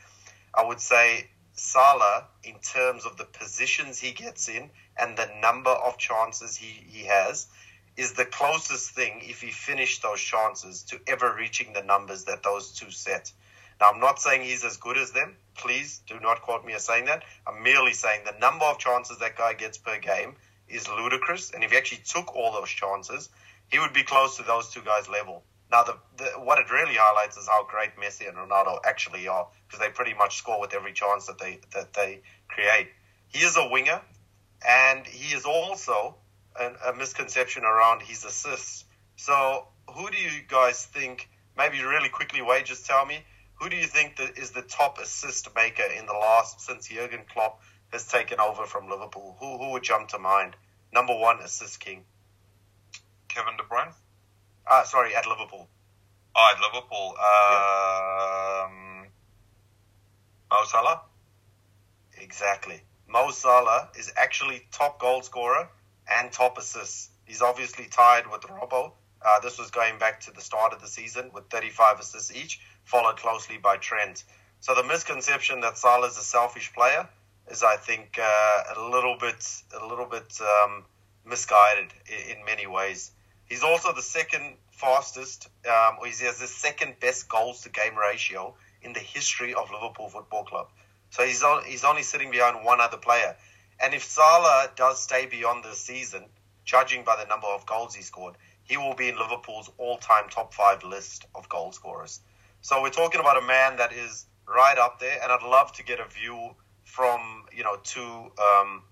I 0.55 0.65
would 0.65 0.81
say 0.81 1.29
Salah, 1.59 2.27
in 2.45 2.59
terms 2.61 3.05
of 3.05 3.17
the 3.17 3.25
positions 3.25 3.99
he 3.99 4.13
gets 4.13 4.49
in 4.49 4.71
and 4.97 5.17
the 5.17 5.29
number 5.41 5.71
of 5.71 5.99
chances 5.99 6.57
he, 6.57 6.67
he 6.67 7.05
has, 7.07 7.49
is 7.97 8.13
the 8.13 8.25
closest 8.25 8.93
thing, 8.93 9.21
if 9.23 9.41
he 9.41 9.51
finished 9.51 10.03
those 10.03 10.21
chances, 10.21 10.85
to 10.85 11.01
ever 11.09 11.35
reaching 11.35 11.73
the 11.73 11.83
numbers 11.83 12.25
that 12.25 12.45
those 12.45 12.73
two 12.73 12.91
set. 12.93 13.33
Now, 13.81 13.91
I'm 13.93 14.01
not 14.01 14.21
saying 14.21 14.43
he's 14.43 14.65
as 14.65 14.77
good 14.77 14.97
as 14.97 15.11
them. 15.11 15.37
Please 15.57 16.01
do 16.07 16.19
not 16.21 16.43
quote 16.43 16.65
me 16.65 16.75
as 16.75 16.85
saying 16.85 17.07
that. 17.07 17.25
I'm 17.47 17.63
merely 17.63 17.93
saying 17.93 18.23
the 18.25 18.39
number 18.39 18.65
of 18.65 18.79
chances 18.79 19.19
that 19.19 19.37
guy 19.37 19.55
gets 19.55 19.79
per 19.79 19.99
game 19.99 20.37
is 20.69 20.89
ludicrous. 20.89 21.53
And 21.53 21.65
if 21.65 21.73
he 21.73 21.77
actually 21.77 22.03
took 22.05 22.35
all 22.37 22.53
those 22.53 22.69
chances, 22.69 23.29
he 23.71 23.79
would 23.79 23.93
be 23.93 24.03
close 24.03 24.37
to 24.37 24.43
those 24.43 24.69
two 24.69 24.83
guys' 24.83 25.09
level. 25.09 25.43
Now, 25.71 25.83
the, 25.83 25.97
the, 26.17 26.25
what 26.41 26.59
it 26.59 26.71
really 26.71 26.95
highlights 26.95 27.37
is 27.37 27.47
how 27.47 27.67
great 27.67 27.97
Messi 27.97 28.27
and 28.27 28.37
Ronaldo 28.37 28.79
actually 28.85 29.29
are, 29.29 29.49
because 29.67 29.81
they 29.81 29.91
pretty 29.93 30.15
much 30.15 30.39
score 30.39 30.61
with 30.61 30.75
every 30.75 30.93
chance 30.93 31.27
that 31.27 31.39
they 31.39 31.61
that 31.75 31.93
they 31.93 32.23
create. 32.49 32.89
He 33.29 33.45
is 33.45 33.57
a 33.57 33.69
winger, 33.69 34.01
and 34.67 35.07
he 35.07 35.35
is 35.35 35.45
also 35.45 36.17
an, 36.59 36.75
a 36.87 36.95
misconception 36.95 37.65
around 37.65 38.03
his 38.03 38.25
assists. 38.25 38.85
So, 39.17 39.69
who 39.95 40.11
do 40.11 40.17
you 40.17 40.43
guys 40.49 40.85
think? 40.87 41.29
Maybe 41.57 41.83
really 41.83 42.09
quickly, 42.09 42.41
Wade, 42.41 42.67
just 42.67 42.87
tell 42.87 43.05
me 43.05 43.25
who 43.61 43.69
do 43.69 43.77
you 43.77 43.87
think 43.87 44.17
that 44.17 44.39
is 44.39 44.53
the 44.53 44.63
top 44.63 44.99
assist 44.99 45.49
maker 45.55 45.83
in 45.83 46.07
the 46.07 46.13
last 46.13 46.61
since 46.61 46.89
Jurgen 46.89 47.25
Klopp 47.29 47.61
has 47.93 48.07
taken 48.07 48.39
over 48.39 48.65
from 48.65 48.89
Liverpool? 48.89 49.37
Who 49.41 49.59
who 49.59 49.73
would 49.73 49.83
jump 49.83 50.09
to 50.09 50.19
mind? 50.19 50.55
Number 50.93 51.15
one 51.15 51.41
assist 51.41 51.81
king. 51.81 52.05
Kevin 53.29 53.57
De 53.57 53.65
Bruyne. 53.65 53.93
Uh, 54.69 54.85
sorry, 54.85 55.15
at 55.17 55.27
Liverpool. 55.27 55.69
Oh, 56.37 56.55
at 56.55 56.61
Liverpool. 56.61 57.09
Um, 57.09 59.03
yeah. 59.03 59.09
Mo 60.51 60.65
Salah? 60.65 61.03
Exactly. 62.21 62.83
Mo 63.09 63.31
Salah 63.31 63.89
is 63.99 64.13
actually 64.17 64.63
top 64.71 65.01
goal 65.01 65.23
scorer 65.23 65.69
and 66.19 66.31
top 66.31 66.59
assists. 66.59 67.11
He's 67.25 67.41
obviously 67.43 67.87
tied 67.87 68.31
with 68.31 68.43
Robbo. 68.43 68.93
Uh, 69.25 69.41
this 69.41 69.59
was 69.59 69.71
going 69.71 69.99
back 69.99 70.21
to 70.21 70.31
the 70.31 70.41
start 70.41 70.73
of 70.73 70.81
the 70.81 70.87
season 70.87 71.31
with 71.33 71.49
35 71.51 72.01
assists 72.01 72.35
each, 72.35 72.61
followed 72.85 73.17
closely 73.17 73.59
by 73.59 73.77
Trent. 73.79 74.23
So 74.61 74.75
the 74.75 74.85
misconception 74.85 75.61
that 75.63 75.79
Salah 75.79 76.09
is 76.09 76.19
a 76.19 76.23
selfish 76.23 76.73
player 76.75 77.09
is, 77.51 77.63
I 77.63 77.77
think, 77.77 78.19
uh, 78.21 78.63
a 78.77 78.91
little 78.91 79.17
bit, 79.19 79.45
a 79.81 79.87
little 79.87 80.07
bit 80.07 80.39
um, 80.41 80.85
misguided 81.25 81.93
in, 82.07 82.39
in 82.39 82.45
many 82.45 82.67
ways. 82.67 83.13
He's 83.49 83.63
also 83.63 83.95
the 83.95 84.03
second 84.03 84.57
fastest, 84.71 85.49
um, 85.67 85.97
or 86.01 86.07
he 86.07 86.25
has 86.25 86.39
the 86.39 86.47
second 86.47 87.01
best 87.01 87.29
goals 87.29 87.63
to 87.63 87.71
game 87.71 87.97
ratio 87.97 88.55
in 88.83 88.93
the 88.93 89.01
history 89.01 89.55
of 89.55 89.71
Liverpool 89.71 90.09
Football 90.09 90.45
Club. 90.45 90.69
So 91.11 91.25
he's 91.25 91.43
on, 91.43 91.65
he's 91.65 91.85
only 91.85 92.03
sitting 92.03 92.31
behind 92.31 92.65
one 92.65 92.81
other 92.81 92.99
player. 92.99 93.37
And 93.81 93.95
if 93.95 94.05
Salah 94.05 94.71
does 94.77 95.03
stay 95.03 95.27
beyond 95.27 95.65
this 95.65 95.79
season, 95.79 96.25
judging 96.65 97.05
by 97.05 97.17
the 97.17 97.27
number 97.27 97.47
of 97.47 97.65
goals 97.65 97.95
he 97.95 98.03
scored, 98.03 98.35
he 98.65 98.77
will 98.77 98.95
be 98.95 99.09
in 99.09 99.19
Liverpool's 99.19 99.71
all-time 99.79 100.29
top 100.31 100.53
five 100.53 100.85
list 100.85 101.27
of 101.35 101.49
goal 101.49 101.73
scorers. 101.73 102.21
So 102.61 102.83
we're 102.83 102.91
talking 102.91 103.21
about 103.21 103.43
a 103.43 103.47
man 103.47 103.77
that 103.77 103.93
is 103.93 104.27
right 104.47 104.77
up 104.77 105.01
there, 105.01 105.19
and 105.23 105.33
I'd 105.33 105.43
love 105.43 105.73
to 105.75 105.85
get 105.85 106.01
a 106.01 106.09
view 106.09 106.55
from 106.85 107.45
you 107.55 107.63
know 107.65 107.77
two 107.83 108.33
um, 108.43 108.83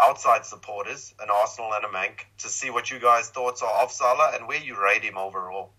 outside 0.00 0.44
supporters, 0.44 1.14
an 1.20 1.28
Arsenal 1.30 1.72
and 1.74 1.84
a 1.84 1.88
Manc, 1.88 2.26
to 2.38 2.48
see 2.48 2.70
what 2.70 2.90
you 2.90 2.98
guys' 2.98 3.28
thoughts 3.28 3.62
are 3.62 3.82
of 3.82 3.92
Salah 3.92 4.32
and 4.34 4.48
where 4.48 4.58
you 4.58 4.80
rate 4.80 5.02
him 5.02 5.18
overall. 5.18 5.72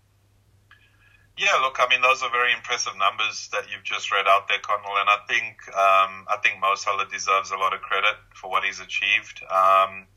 Yeah, 1.38 1.52
look, 1.60 1.76
I 1.78 1.86
mean, 1.90 2.00
those 2.00 2.22
are 2.22 2.30
very 2.30 2.52
impressive 2.54 2.96
numbers 2.96 3.50
that 3.52 3.68
you've 3.70 3.84
just 3.84 4.10
read 4.10 4.26
out 4.26 4.48
there, 4.48 4.56
Connell, 4.62 4.96
and 4.96 5.08
I 5.08 5.18
think 5.28 5.68
um, 5.68 6.24
I 6.32 6.38
think 6.42 6.60
Mo 6.60 6.74
Salah 6.76 7.06
deserves 7.12 7.50
a 7.50 7.56
lot 7.56 7.74
of 7.74 7.82
credit 7.82 8.16
for 8.32 8.50
what 8.50 8.64
he's 8.64 8.80
achieved. 8.80 9.42
Um, 9.44 10.08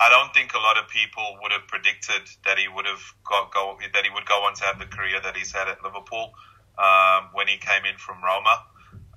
I 0.00 0.08
don't 0.08 0.32
think 0.32 0.54
a 0.54 0.58
lot 0.58 0.78
of 0.78 0.88
people 0.88 1.36
would 1.42 1.52
have 1.52 1.68
predicted 1.68 2.24
that 2.46 2.58
he 2.58 2.68
would 2.68 2.86
have 2.86 3.04
got 3.22 3.52
go 3.52 3.76
that 3.92 4.02
he 4.02 4.10
would 4.10 4.24
go 4.24 4.48
on 4.48 4.54
to 4.54 4.64
have 4.64 4.78
the 4.78 4.86
career 4.86 5.20
that 5.22 5.36
he's 5.36 5.52
had 5.52 5.68
at 5.68 5.84
Liverpool 5.84 6.32
um, 6.78 7.28
when 7.34 7.48
he 7.48 7.58
came 7.58 7.84
in 7.84 7.98
from 7.98 8.24
Roma. 8.24 8.64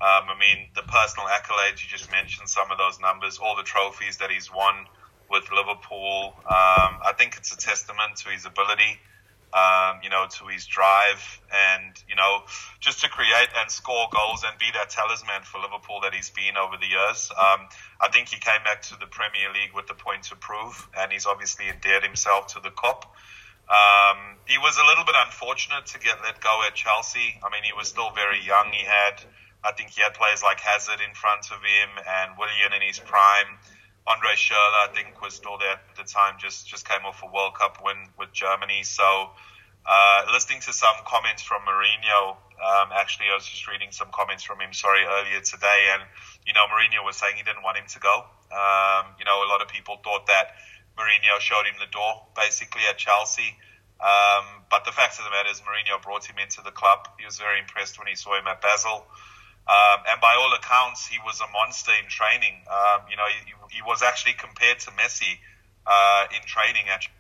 Um, 0.02 0.28
I 0.30 0.36
mean, 0.39 0.70
the 0.76 0.84
personal 0.84 1.28
accolades 1.28 1.84
you 1.84 1.89
just 1.89 2.12
mentioned, 2.12 2.50
some 2.50 2.70
of 2.72 2.78
those 2.78 3.00
numbers, 3.00 3.39
all 3.41 3.56
the 3.56 3.64
trophies 3.64 4.18
that 4.18 4.30
he's 4.30 4.54
won 4.54 4.86
with 5.30 5.50
Liverpool. 5.52 6.34
Um, 6.46 7.00
I 7.02 7.14
think 7.18 7.38
it's 7.38 7.54
a 7.54 7.58
testament 7.58 8.18
to 8.18 8.30
his 8.30 8.46
ability 8.46 9.00
um, 9.56 10.04
you 10.04 10.10
know, 10.10 10.28
to 10.28 10.48
his 10.48 10.66
drive 10.68 11.24
and, 11.48 11.96
you 12.10 12.16
know, 12.16 12.43
just 12.82 13.02
to 13.02 13.10
create 13.10 13.48
and 13.56 13.72
score 13.72 14.08
goals 14.12 14.43
and 14.43 14.52
be 14.60 14.68
that 14.74 14.89
talisman 14.89 15.43
for 15.43 15.62
Liverpool 15.62 16.02
that 16.04 16.14
he's 16.14 16.30
been 16.30 16.58
over 16.58 16.76
the 16.76 16.88
years. 16.88 17.32
Um, 17.32 17.72
I 18.02 18.12
think 18.12 18.28
he 18.28 18.38
came 18.38 18.62
back 18.66 18.82
to 18.91 19.00
the 19.00 19.08
Premier 19.08 19.48
League 19.56 19.72
with 19.74 19.88
the 19.88 19.93
point 19.93 20.24
to 20.24 20.36
prove, 20.36 20.76
and 21.00 21.10
he's 21.10 21.26
obviously 21.26 21.70
endeared 21.70 22.04
himself 22.04 22.48
to 22.56 22.60
the 22.60 22.70
Kop. 22.70 23.08
Um, 23.72 24.36
he 24.46 24.60
was 24.60 24.76
a 24.78 24.86
little 24.86 25.06
bit 25.06 25.16
unfortunate 25.24 25.88
to 25.88 26.00
get 26.00 26.20
let 26.22 26.41
go 26.41 26.62
at 26.68 26.76
Chelsea. 26.76 27.39
I 27.39 27.50
mean, 27.50 27.64
he 27.64 27.72
was 27.72 27.88
still 27.88 28.12
very 28.12 28.43
young. 28.43 28.76
He 28.76 28.84
had, 28.84 29.24
I 29.66 29.72
think 29.74 29.89
he 29.89 30.01
had 30.01 30.13
players 30.13 30.43
like 30.43 30.59
Hazard 30.61 31.01
in 31.01 31.13
front 31.16 31.49
of 31.49 31.57
him 31.57 31.89
and 31.97 32.38
Willian 32.38 32.72
in 32.78 32.86
his 32.86 32.99
prime. 32.99 33.57
Andre 34.05 34.38
Schürrle, 34.38 34.86
I 34.86 34.93
think, 34.93 35.20
was 35.22 35.34
still 35.34 35.57
there 35.57 35.82
at 35.82 35.97
the 35.97 36.05
time. 36.05 36.38
Just 36.38 36.68
just 36.68 36.88
came 36.88 37.01
off 37.05 37.24
a 37.24 37.26
World 37.26 37.55
Cup 37.57 37.82
win 37.84 37.97
with 38.20 38.32
Germany. 38.32 38.84
So, 38.84 39.32
uh, 39.86 40.26
listening 40.32 40.61
to 40.70 40.74
some 40.74 40.93
comments 41.05 41.41
from 41.41 41.66
Mourinho, 41.66 42.38
um, 42.61 42.93
actually, 42.93 43.34
I 43.34 43.36
was 43.36 43.49
just 43.49 43.68
reading 43.68 43.89
some 43.89 44.09
comments 44.13 44.43
from 44.43 44.61
him. 44.61 44.74
Sorry, 44.74 45.01
earlier 45.03 45.41
today, 45.41 45.89
and 45.97 46.03
you 46.45 46.53
know, 46.53 46.70
Mourinho 46.70 47.03
was 47.03 47.18
saying 47.18 47.34
he 47.36 47.43
didn't 47.43 47.63
want 47.63 47.78
him 47.78 47.89
to 47.89 47.99
go. 47.99 48.30
Um, 48.53 49.18
you 49.18 49.26
know, 49.26 49.41
a 49.41 49.49
lot 49.49 49.66
of 49.66 49.68
people 49.68 49.97
thought 50.03 50.28
that 50.28 50.53
Mourinho 50.97 51.41
showed 51.41 51.66
him 51.66 51.76
the 51.82 51.89
door, 51.89 52.30
basically 52.36 52.86
at 52.88 52.97
Chelsea. 52.97 53.57
Um, 53.97 54.61
but 54.70 54.86
the 54.86 54.91
fact 54.91 55.18
of 55.18 55.26
the 55.26 55.32
matter 55.32 55.49
is, 55.49 55.61
Mourinho 55.61 56.01
brought 56.03 56.30
him 56.30 56.38
into 56.38 56.61
the 56.61 56.72
club. 56.72 57.07
He 57.18 57.26
was 57.26 57.39
very 57.39 57.59
impressed 57.59 57.97
when 57.97 58.07
he 58.07 58.16
saw 58.16 58.38
him 58.38 58.45
at 58.45 58.61
Basel. 58.61 59.07
Um, 59.68 60.03
and 60.07 60.22
by 60.22 60.36
all 60.36 60.53
accounts, 60.53 61.07
he 61.07 61.18
was 61.26 61.41
a 61.41 61.51
monster 61.51 61.91
in 62.01 62.07
training. 62.07 62.53
Um, 62.70 63.01
you 63.09 63.18
know, 63.18 63.26
he, 63.28 63.78
he, 63.78 63.82
was 63.82 64.03
actually 64.03 64.34
compared 64.34 64.80
to 64.82 64.91
Messi 64.91 65.39
uh, 65.88 66.26
in 66.36 66.41
training. 66.45 66.84
Actually. 66.88 67.16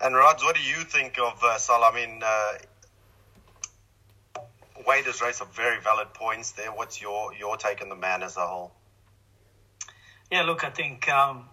And 0.00 0.14
Ruds, 0.16 0.42
what 0.42 0.56
do 0.56 0.62
you 0.62 0.76
think 0.76 1.18
of 1.18 1.44
uh, 1.44 1.58
Salah? 1.58 1.90
I 1.92 1.94
mean, 1.94 2.22
uh, 2.24 2.52
Wade 4.86 5.04
has 5.04 5.20
raised 5.20 5.36
some 5.36 5.50
very 5.52 5.78
valid 5.80 6.14
points 6.14 6.52
there. 6.52 6.72
What's 6.72 7.02
your 7.02 7.34
your 7.34 7.58
take 7.58 7.82
on 7.82 7.90
the 7.90 7.96
man 7.96 8.22
as 8.22 8.38
a 8.38 8.46
whole? 8.46 8.72
Yeah, 10.30 10.42
look, 10.44 10.64
I 10.64 10.70
think 10.70 11.06
um, 11.10 11.44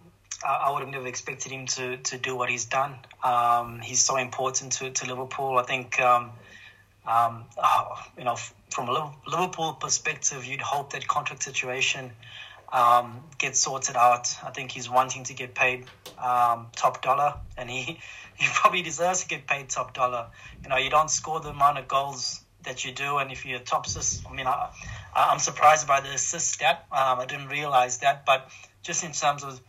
I, 0.42 0.54
I 0.64 0.70
would 0.70 0.80
have 0.80 0.88
never 0.88 1.06
expected 1.06 1.52
him 1.52 1.66
to 1.66 1.98
to 1.98 2.16
do 2.16 2.34
what 2.34 2.48
he's 2.48 2.64
done. 2.64 2.94
Um, 3.22 3.80
he's 3.80 4.02
so 4.02 4.16
important 4.16 4.72
to, 4.72 4.90
to 4.90 5.06
Liverpool. 5.06 5.58
I 5.58 5.64
think. 5.64 6.00
Um, 7.06 7.44
uh, 7.56 7.96
you 8.18 8.24
know, 8.24 8.36
from 8.70 8.88
a 8.88 9.14
Liverpool 9.26 9.72
perspective, 9.74 10.44
you'd 10.44 10.60
hope 10.60 10.92
that 10.92 11.06
contract 11.08 11.42
situation 11.42 12.12
um, 12.72 13.20
gets 13.38 13.60
sorted 13.60 13.96
out. 13.96 14.34
I 14.44 14.50
think 14.50 14.70
he's 14.70 14.88
wanting 14.88 15.24
to 15.24 15.34
get 15.34 15.54
paid 15.54 15.86
um, 16.18 16.68
top 16.76 17.02
dollar, 17.02 17.34
and 17.56 17.68
he 17.68 17.82
he 18.36 18.46
probably 18.54 18.82
deserves 18.82 19.22
to 19.22 19.28
get 19.28 19.46
paid 19.46 19.68
top 19.68 19.94
dollar. 19.94 20.26
You 20.62 20.68
know, 20.68 20.76
you 20.76 20.90
don't 20.90 21.10
score 21.10 21.40
the 21.40 21.50
amount 21.50 21.78
of 21.78 21.88
goals 21.88 22.42
that 22.64 22.84
you 22.84 22.92
do, 22.92 23.18
and 23.18 23.32
if 23.32 23.46
you're 23.46 23.58
top 23.58 23.86
assist, 23.86 24.22
I 24.28 24.34
mean, 24.34 24.46
I, 24.46 24.70
I'm 25.14 25.38
surprised 25.38 25.86
by 25.86 26.00
the 26.00 26.10
assist 26.10 26.52
stat. 26.52 26.86
Um, 26.92 27.20
I 27.20 27.26
didn't 27.26 27.48
realize 27.48 27.98
that, 27.98 28.26
but 28.26 28.50
just 28.82 29.04
in 29.04 29.12
terms 29.12 29.44
of 29.44 29.60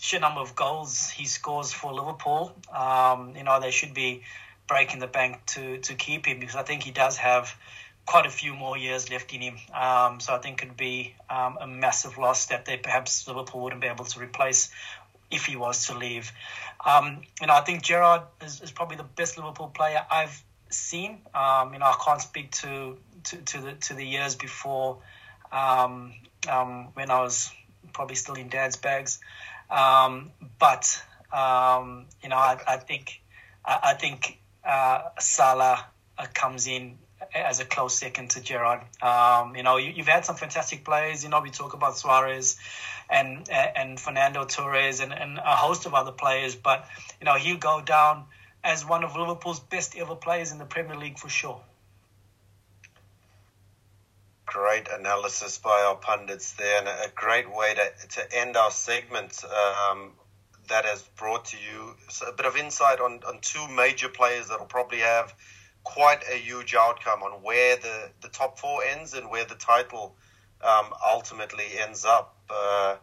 sheer 0.00 0.20
number 0.20 0.40
of 0.40 0.54
goals 0.54 1.10
he 1.10 1.26
scores 1.26 1.72
for 1.72 1.92
Liverpool, 1.92 2.52
um, 2.74 3.34
you 3.36 3.44
know, 3.44 3.60
they 3.60 3.70
should 3.70 3.94
be 3.94 4.22
breaking 4.68 5.00
the 5.00 5.06
bank 5.06 5.44
to 5.46 5.78
to 5.78 5.94
keep 5.94 6.26
him 6.26 6.38
because 6.38 6.54
I 6.54 6.62
think 6.62 6.84
he 6.84 6.92
does 6.92 7.16
have 7.16 7.56
quite 8.06 8.26
a 8.26 8.30
few 8.30 8.54
more 8.54 8.78
years 8.78 9.10
left 9.10 9.34
in 9.34 9.40
him. 9.40 9.58
Um, 9.74 10.20
so 10.20 10.34
I 10.34 10.38
think 10.38 10.62
it'd 10.62 10.76
be 10.76 11.14
um, 11.28 11.58
a 11.60 11.66
massive 11.66 12.16
loss 12.16 12.46
that 12.46 12.64
they 12.64 12.78
perhaps 12.78 13.28
Liverpool 13.28 13.60
wouldn't 13.60 13.82
be 13.82 13.86
able 13.86 14.06
to 14.06 14.20
replace 14.20 14.70
if 15.30 15.44
he 15.44 15.56
was 15.56 15.88
to 15.88 15.98
leave. 15.98 16.32
Um, 16.84 17.20
you 17.40 17.48
know, 17.48 17.52
I 17.52 17.60
think 17.60 17.82
Gerrard 17.82 18.22
is, 18.42 18.62
is, 18.62 18.70
probably 18.70 18.96
the 18.96 19.02
best 19.02 19.36
Liverpool 19.36 19.68
player 19.68 20.00
I've 20.10 20.42
seen. 20.70 21.18
Um, 21.34 21.74
you 21.74 21.80
know, 21.80 21.86
I 21.86 21.96
can't 22.02 22.22
speak 22.22 22.50
to 22.62 22.96
to, 23.24 23.36
to 23.36 23.60
the 23.60 23.72
to 23.72 23.94
the 23.94 24.04
years 24.04 24.36
before 24.36 24.98
um, 25.52 26.14
um, 26.48 26.88
when 26.94 27.10
I 27.10 27.20
was 27.20 27.50
probably 27.92 28.16
still 28.16 28.36
in 28.36 28.48
dad's 28.48 28.76
bags. 28.76 29.20
but 29.68 31.02
you 31.30 32.28
know, 32.30 32.36
I, 32.36 32.58
I 32.66 32.76
think 32.78 33.20
I, 33.66 33.78
I 33.82 33.94
think 33.94 34.38
uh, 34.64 35.02
Salah 35.18 35.86
uh, 36.16 36.26
comes 36.32 36.66
in 36.66 36.98
as 37.34 37.60
a 37.60 37.64
close 37.64 37.98
second 37.98 38.30
to 38.30 38.40
Gerrard. 38.40 38.80
Um, 39.02 39.56
you 39.56 39.62
know, 39.62 39.76
you, 39.76 39.92
have 39.98 40.08
had 40.08 40.24
some 40.24 40.36
fantastic 40.36 40.84
players. 40.84 41.24
You 41.24 41.30
know, 41.30 41.40
we 41.40 41.50
talk 41.50 41.74
about 41.74 41.96
Suarez 41.96 42.56
and 43.10 43.48
and 43.50 43.98
Fernando 43.98 44.44
Torres 44.44 45.00
and, 45.00 45.12
and 45.12 45.38
a 45.38 45.56
host 45.56 45.86
of 45.86 45.94
other 45.94 46.12
players, 46.12 46.54
but 46.54 46.86
you 47.20 47.24
know 47.24 47.34
he'll 47.34 47.56
go 47.56 47.80
down 47.80 48.24
as 48.62 48.84
one 48.84 49.04
of 49.04 49.16
Liverpool's 49.16 49.60
best 49.60 49.96
ever 49.96 50.14
players 50.14 50.52
in 50.52 50.58
the 50.58 50.64
Premier 50.64 50.96
League 50.96 51.18
for 51.18 51.28
sure. 51.28 51.60
Great 54.46 54.88
analysis 54.88 55.58
by 55.58 55.84
our 55.86 55.96
pundits 55.96 56.52
there, 56.52 56.78
and 56.78 56.88
a 56.88 57.10
great 57.14 57.54
way 57.54 57.74
to, 57.74 58.08
to 58.08 58.38
end 58.38 58.56
our 58.56 58.70
segment. 58.70 59.42
Um, 59.44 60.12
that 60.68 60.84
has 60.84 61.02
brought 61.16 61.46
to 61.46 61.56
you 61.56 61.94
a 62.26 62.32
bit 62.32 62.46
of 62.46 62.56
insight 62.56 63.00
on, 63.00 63.20
on 63.26 63.38
two 63.40 63.66
major 63.68 64.08
players 64.08 64.48
that 64.48 64.58
will 64.58 64.66
probably 64.66 64.98
have 64.98 65.34
quite 65.84 66.22
a 66.30 66.36
huge 66.36 66.74
outcome 66.74 67.22
on 67.22 67.42
where 67.42 67.76
the, 67.76 68.10
the 68.22 68.28
top 68.28 68.58
four 68.58 68.82
ends 68.84 69.14
and 69.14 69.30
where 69.30 69.44
the 69.44 69.54
title 69.54 70.14
um, 70.62 70.86
ultimately 71.10 71.64
ends 71.78 72.04
up. 72.04 72.36
Uh, 72.50 72.96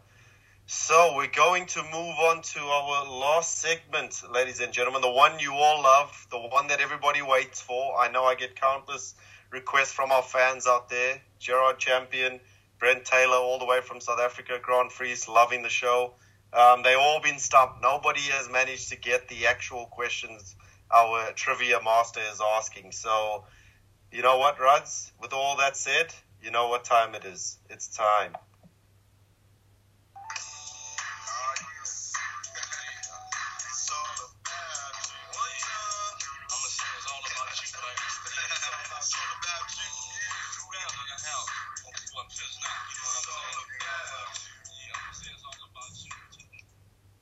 so 0.66 1.14
we're 1.16 1.28
going 1.28 1.66
to 1.66 1.82
move 1.82 2.16
on 2.18 2.42
to 2.42 2.60
our 2.60 3.08
last 3.08 3.60
segment, 3.60 4.20
ladies 4.32 4.60
and 4.60 4.72
gentlemen, 4.72 5.00
the 5.00 5.10
one 5.10 5.38
you 5.38 5.52
all 5.52 5.82
love, 5.82 6.26
the 6.30 6.38
one 6.38 6.68
that 6.68 6.80
everybody 6.80 7.22
waits 7.22 7.60
for. 7.60 7.96
I 7.98 8.10
know 8.10 8.24
I 8.24 8.34
get 8.34 8.60
countless 8.60 9.14
requests 9.50 9.92
from 9.92 10.10
our 10.10 10.22
fans 10.22 10.66
out 10.66 10.88
there. 10.88 11.20
Gerard 11.38 11.78
Champion, 11.78 12.40
Brent 12.78 13.04
Taylor, 13.04 13.36
all 13.36 13.58
the 13.58 13.64
way 13.64 13.80
from 13.80 14.00
South 14.00 14.18
Africa, 14.18 14.58
Grant 14.60 14.90
Fries, 14.90 15.28
loving 15.28 15.62
the 15.62 15.68
show. 15.68 16.14
Um, 16.56 16.82
they've 16.82 16.98
all 16.98 17.20
been 17.20 17.38
stumped. 17.38 17.82
Nobody 17.82 18.20
has 18.20 18.48
managed 18.48 18.88
to 18.88 18.96
get 18.96 19.28
the 19.28 19.46
actual 19.46 19.86
questions 19.86 20.56
our 20.90 21.32
trivia 21.32 21.80
master 21.84 22.20
is 22.32 22.40
asking. 22.56 22.92
So, 22.92 23.44
you 24.10 24.22
know 24.22 24.38
what, 24.38 24.58
Ruds? 24.58 25.12
With 25.20 25.32
all 25.34 25.58
that 25.58 25.76
said, 25.76 26.14
you 26.42 26.50
know 26.50 26.68
what 26.68 26.84
time 26.84 27.14
it 27.14 27.24
is. 27.24 27.58
It's 27.68 27.88
time. 27.88 28.36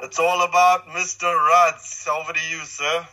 It's 0.00 0.18
all 0.18 0.42
about 0.42 0.88
Mr. 0.88 1.32
Ruds. 1.32 2.08
Over 2.10 2.32
to 2.32 2.40
you, 2.50 2.64
sir. 2.64 3.06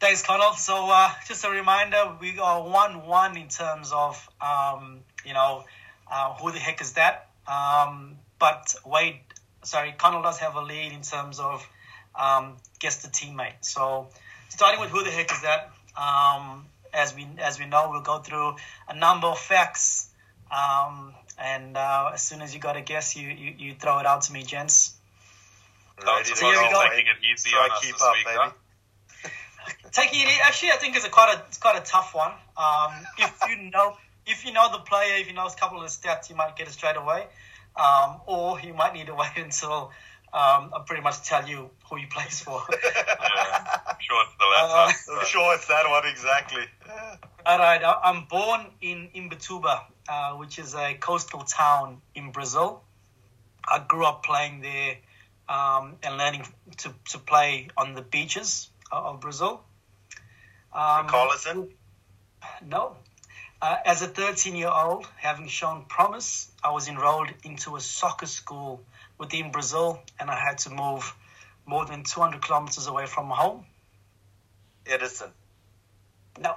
Thanks, 0.00 0.22
Connell. 0.22 0.52
So, 0.54 0.88
uh, 0.90 1.10
just 1.26 1.44
a 1.44 1.50
reminder, 1.50 2.16
we 2.20 2.38
are 2.38 2.62
1 2.62 3.06
1 3.06 3.36
in 3.36 3.48
terms 3.48 3.92
of, 3.92 4.28
um, 4.40 5.00
you 5.24 5.32
know, 5.32 5.64
uh, 6.10 6.34
who 6.34 6.52
the 6.52 6.58
heck 6.58 6.80
is 6.80 6.94
that? 6.94 7.28
Um, 7.46 8.16
but 8.38 8.74
Wade, 8.84 9.20
sorry, 9.62 9.94
Connell 9.96 10.22
does 10.22 10.38
have 10.38 10.56
a 10.56 10.62
lead 10.62 10.92
in 10.92 11.02
terms 11.02 11.38
of 11.38 11.66
um, 12.14 12.56
guess 12.80 13.02
the 13.02 13.08
teammate. 13.08 13.62
So, 13.64 14.08
starting 14.48 14.80
with 14.80 14.90
who 14.90 15.04
the 15.04 15.10
heck 15.10 15.30
is 15.32 15.42
that? 15.42 15.70
Um, 15.96 16.66
as 16.92 17.14
we 17.14 17.26
as 17.38 17.58
we 17.58 17.66
know, 17.66 17.88
we'll 17.90 18.02
go 18.02 18.18
through 18.18 18.56
a 18.88 18.96
number 18.96 19.28
of 19.28 19.38
facts, 19.38 20.10
um, 20.50 21.14
and 21.38 21.76
uh, 21.76 22.10
as 22.14 22.22
soon 22.22 22.42
as 22.42 22.52
you 22.52 22.60
got 22.60 22.76
a 22.76 22.80
guess, 22.80 23.16
you, 23.16 23.28
you 23.28 23.54
you 23.58 23.74
throw 23.74 23.98
it 23.98 24.06
out 24.06 24.22
to 24.22 24.32
me, 24.32 24.42
gents. 24.42 24.95
Ready 25.98 26.28
That's 26.28 26.40
to 26.40 26.46
here 26.46 26.58
we 26.62 26.68
go. 26.70 26.84
making 26.90 27.06
it 27.06 27.16
easy 27.32 27.50
Try 27.50 27.64
on 27.64 27.70
us 27.72 27.80
keep 27.80 27.92
this 27.94 28.02
up, 28.02 28.12
week, 28.14 28.24
baby. 28.26 28.38
huh? 28.40 28.50
Taking 29.92 30.20
it 30.22 30.38
actually, 30.44 30.70
I 30.72 30.76
think 30.76 30.94
it's 30.96 31.06
a 31.06 31.08
quite 31.08 31.34
a 31.34 31.42
it's 31.48 31.58
quite 31.58 31.76
a 31.80 31.84
tough 31.84 32.14
one. 32.14 32.32
Um, 32.56 32.92
if 33.18 33.32
you 33.48 33.70
know 33.70 33.96
if 34.26 34.44
you 34.44 34.52
know 34.52 34.70
the 34.70 34.78
player, 34.78 35.16
if 35.16 35.26
you 35.26 35.32
know 35.32 35.46
a 35.46 35.54
couple 35.54 35.78
of 35.80 35.84
the 35.84 35.88
stats, 35.90 36.28
you 36.28 36.36
might 36.36 36.54
get 36.56 36.68
it 36.68 36.72
straight 36.72 36.96
away, 36.96 37.26
um, 37.76 38.20
or 38.26 38.60
you 38.60 38.74
might 38.74 38.92
need 38.94 39.06
to 39.06 39.14
wait 39.22 39.30
until 39.36 39.90
um, 40.32 40.70
I 40.74 40.82
pretty 40.86 41.02
much 41.02 41.22
tell 41.22 41.48
you 41.48 41.70
who 41.88 41.96
he 41.96 42.06
plays 42.06 42.40
for. 42.40 42.62
Yeah, 42.72 43.78
I'm 43.88 43.96
sure 44.00 44.22
it's 44.22 44.36
the 44.38 44.44
Uh, 44.44 44.86
latter. 44.86 45.20
I'm 45.20 45.26
sure 45.26 45.54
it's 45.54 45.66
that 45.68 45.88
one 45.88 46.06
exactly. 46.06 46.64
All 47.46 47.58
right, 47.58 47.82
I- 47.82 48.00
I'm 48.04 48.24
born 48.26 48.66
in 48.80 49.08
Imbituba, 49.14 49.80
uh, 50.08 50.32
which 50.34 50.58
is 50.58 50.74
a 50.74 50.94
coastal 50.94 51.40
town 51.42 52.00
in 52.14 52.30
Brazil. 52.32 52.82
I 53.66 53.78
grew 53.80 54.04
up 54.04 54.22
playing 54.24 54.60
there 54.60 54.96
um, 55.48 55.96
and 56.02 56.16
learning 56.16 56.46
to, 56.78 56.92
to 57.10 57.18
play 57.18 57.68
on 57.76 57.94
the 57.94 58.02
beaches 58.02 58.68
of 58.90 59.20
Brazil. 59.20 59.62
Um, 60.72 61.06
Collison? 61.08 61.70
No. 62.64 62.96
Uh, 63.62 63.76
as 63.84 64.02
a 64.02 64.06
13 64.06 64.54
year 64.54 64.70
old, 64.70 65.06
having 65.16 65.48
shown 65.48 65.84
promise, 65.88 66.50
I 66.62 66.70
was 66.72 66.88
enrolled 66.88 67.30
into 67.44 67.76
a 67.76 67.80
soccer 67.80 68.26
school 68.26 68.82
within 69.18 69.50
Brazil 69.50 70.02
and 70.20 70.30
I 70.30 70.38
had 70.38 70.58
to 70.58 70.70
move 70.70 71.14
more 71.64 71.86
than 71.86 72.04
200 72.04 72.42
kilometers 72.42 72.86
away 72.86 73.06
from 73.06 73.30
home. 73.30 73.64
Ederson. 74.84 75.30
No. 76.38 76.54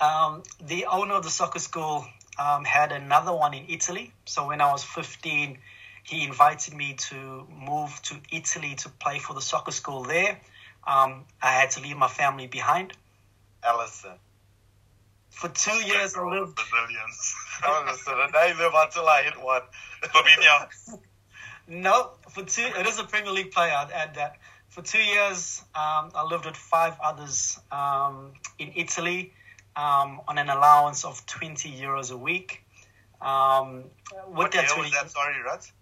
Um, 0.00 0.42
the 0.60 0.86
owner 0.86 1.14
of 1.14 1.24
the 1.24 1.30
soccer 1.30 1.58
school 1.58 2.04
um, 2.38 2.64
had 2.64 2.92
another 2.92 3.32
one 3.32 3.54
in 3.54 3.66
Italy. 3.68 4.12
So 4.26 4.46
when 4.48 4.60
I 4.60 4.70
was 4.72 4.84
15, 4.84 5.58
he 6.02 6.24
invited 6.24 6.74
me 6.74 6.94
to 7.10 7.46
move 7.50 8.00
to 8.02 8.16
Italy 8.32 8.74
to 8.76 8.88
play 8.88 9.18
for 9.18 9.34
the 9.34 9.40
soccer 9.40 9.70
school 9.72 10.02
there. 10.02 10.40
Um, 10.86 11.24
I 11.40 11.52
had 11.52 11.70
to 11.72 11.80
leave 11.80 11.96
my 11.96 12.08
family 12.08 12.46
behind. 12.46 12.92
Alisson. 13.62 14.16
For 15.30 15.48
two 15.48 15.72
years, 15.72 16.14
I 16.16 16.22
lived. 16.22 16.56
Brazilians. 16.56 17.34
Alisson. 17.62 18.24
And 18.24 18.32
they 18.34 18.54
live 18.54 18.72
until 18.76 19.08
I 19.08 19.22
hit 19.22 19.42
one. 19.42 19.62
Fabinho. 20.02 20.98
No, 21.68 22.10
for 22.30 22.42
two. 22.42 22.68
It 22.76 22.86
is 22.86 22.98
a 22.98 23.04
Premier 23.04 23.30
League 23.30 23.52
player. 23.52 23.72
I'd 23.72 23.92
add 23.92 24.16
that. 24.16 24.36
For 24.68 24.82
two 24.82 24.98
years, 25.02 25.62
um, 25.74 26.10
I 26.14 26.26
lived 26.28 26.44
with 26.44 26.56
five 26.56 26.96
others 27.02 27.58
um, 27.70 28.32
in 28.58 28.72
Italy 28.74 29.32
um, 29.76 30.20
on 30.26 30.38
an 30.38 30.48
allowance 30.48 31.04
of 31.04 31.24
20 31.26 31.70
euros 31.70 32.10
a 32.10 32.16
week. 32.16 32.64
Um, 33.20 33.84
with 34.26 34.36
What 34.36 34.52
that 34.52 34.64
year 34.64 34.74
20, 34.74 34.82
was 34.82 34.90
that? 34.92 35.10
Sorry, 35.10 35.40
Ruds. 35.40 35.72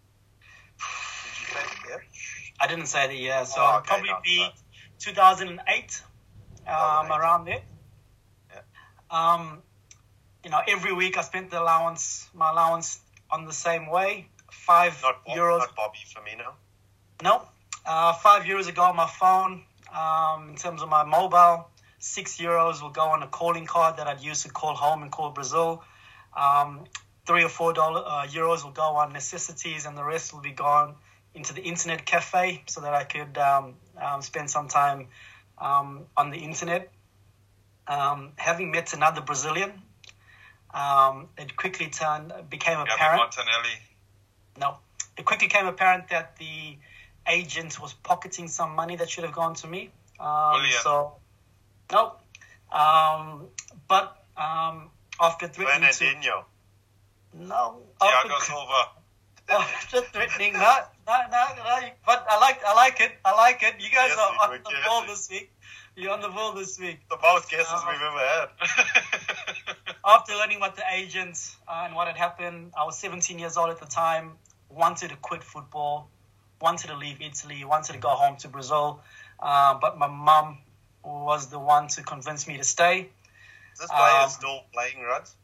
Did 0.78 1.40
you 1.40 1.46
say 1.46 1.60
the 1.82 1.88
year? 1.88 2.04
I 2.60 2.66
didn't 2.66 2.86
say 2.86 3.06
the 3.08 3.14
year, 3.16 3.44
so 3.46 3.60
Oh, 3.60 3.78
okay, 3.78 3.86
probably 3.88 4.10
no, 4.10 4.18
be 4.22 4.38
no. 4.38 4.48
2008, 4.98 6.02
um, 6.66 7.06
2008. 7.06 7.18
around 7.18 7.44
there. 7.46 7.62
Um, 9.10 9.62
you 10.44 10.50
know, 10.50 10.60
every 10.68 10.92
week 10.92 11.18
I 11.18 11.22
spent 11.22 11.50
the 11.50 11.60
allowance, 11.60 12.28
my 12.34 12.50
allowance, 12.50 13.00
on 13.30 13.44
the 13.44 13.52
same 13.52 13.88
way, 13.90 14.28
five 14.50 15.00
Not 15.02 15.24
Bob, 15.24 15.36
euros. 15.36 15.58
not 15.58 15.76
Bobby 15.76 15.98
Firmino. 16.12 16.52
No, 17.22 17.42
uh, 17.86 18.12
five 18.14 18.44
euros 18.44 18.68
ago 18.68 18.82
on 18.82 18.96
my 18.96 19.06
phone. 19.08 19.64
Um, 19.94 20.50
in 20.50 20.56
terms 20.56 20.82
of 20.82 20.88
my 20.88 21.02
mobile, 21.04 21.68
six 21.98 22.38
euros 22.38 22.80
will 22.80 22.90
go 22.90 23.02
on 23.02 23.22
a 23.22 23.26
calling 23.26 23.66
card 23.66 23.96
that 23.96 24.06
I'd 24.06 24.20
use 24.22 24.44
to 24.44 24.48
call 24.50 24.74
home 24.74 25.02
and 25.02 25.10
call 25.10 25.30
Brazil. 25.30 25.82
Um, 26.36 26.84
three 27.26 27.42
or 27.44 27.48
four 27.48 27.72
dollar 27.72 28.02
uh, 28.06 28.26
euros 28.28 28.62
will 28.64 28.70
go 28.72 28.82
on 28.96 29.12
necessities, 29.12 29.86
and 29.86 29.96
the 29.98 30.04
rest 30.04 30.32
will 30.32 30.40
be 30.40 30.52
gone 30.52 30.94
into 31.34 31.54
the 31.54 31.62
internet 31.62 32.04
cafe 32.04 32.62
so 32.66 32.80
that 32.80 32.94
I 32.94 33.04
could 33.04 33.38
um, 33.38 33.74
um, 34.00 34.22
spend 34.22 34.50
some 34.50 34.68
time 34.68 35.08
um, 35.58 36.06
on 36.16 36.30
the 36.30 36.38
internet. 36.38 36.90
Um, 37.86 38.32
having 38.36 38.70
met 38.70 38.92
another 38.92 39.20
Brazilian, 39.20 39.72
um, 40.72 41.28
it 41.36 41.56
quickly 41.56 41.88
turned 41.88 42.32
became 42.48 42.78
apparent. 42.78 43.18
Martinelli. 43.18 43.76
No. 44.58 44.76
It 45.16 45.24
quickly 45.24 45.48
became 45.48 45.66
apparent 45.66 46.08
that 46.10 46.36
the 46.36 46.76
agent 47.26 47.80
was 47.80 47.92
pocketing 47.92 48.48
some 48.48 48.74
money 48.74 48.96
that 48.96 49.10
should 49.10 49.24
have 49.24 49.32
gone 49.32 49.54
to 49.56 49.66
me. 49.66 49.90
Um, 50.18 50.62
so, 50.82 51.14
no. 51.92 52.14
Um, 52.72 53.46
but 53.88 54.16
um, 54.36 54.90
after 55.20 55.48
to, 55.48 55.60
Fernandinho. 55.60 56.44
no, 57.34 57.80
Thiago 58.00 58.30
after, 58.30 58.44
Silva. 58.44 58.88
After 59.50 60.00
threatening, 60.02 60.52
no, 60.54 60.76
no, 61.06 61.20
no, 61.30 61.46
no. 61.56 61.88
But 62.06 62.26
I 62.28 62.38
like, 62.40 62.60
I 62.64 62.74
like 62.74 63.00
it. 63.00 63.12
I 63.24 63.34
like 63.34 63.62
it. 63.62 63.74
You 63.78 63.90
guys 63.90 64.10
Yes, 64.10 64.18
are 64.18 64.44
on 64.48 64.60
the 64.62 64.70
ball 64.86 65.04
this 65.06 65.28
week. 65.30 65.50
You're 65.96 66.12
on 66.12 66.20
the 66.20 66.28
ball 66.28 66.52
this 66.52 66.78
week. 66.78 67.00
The 67.10 67.18
most 67.22 67.50
guesses 67.50 67.66
Uh, 67.70 67.84
we've 67.90 68.00
ever 68.00 68.18
had. 68.18 68.48
after 70.06 70.34
learning 70.34 70.60
what 70.60 70.76
the 70.76 70.84
agent 70.92 71.36
uh, 71.68 71.82
and 71.84 71.94
what 71.94 72.06
had 72.06 72.16
happened, 72.16 72.72
I 72.78 72.84
was 72.84 72.98
17 72.98 73.38
years 73.38 73.56
old 73.56 73.70
at 73.70 73.80
the 73.80 73.86
time, 73.86 74.32
wanted 74.68 75.10
to 75.10 75.16
quit 75.16 75.42
football, 75.42 76.08
wanted 76.60 76.88
to 76.88 76.96
leave 76.96 77.20
Italy, 77.20 77.64
wanted 77.64 77.94
to 77.94 77.98
go 77.98 78.10
home 78.10 78.36
to 78.38 78.48
Brazil. 78.48 79.02
Uh, 79.38 79.74
but 79.80 79.98
my 79.98 80.06
mum 80.06 80.58
was 81.04 81.48
the 81.48 81.58
one 81.58 81.88
to 81.88 82.02
convince 82.02 82.46
me 82.46 82.56
to 82.58 82.64
stay. 82.64 83.10
Is 83.72 83.78
this 83.80 83.90
player 83.90 84.22
Um, 84.22 84.30
still 84.30 84.60
playing, 84.72 85.00
Ruds? 85.02 85.34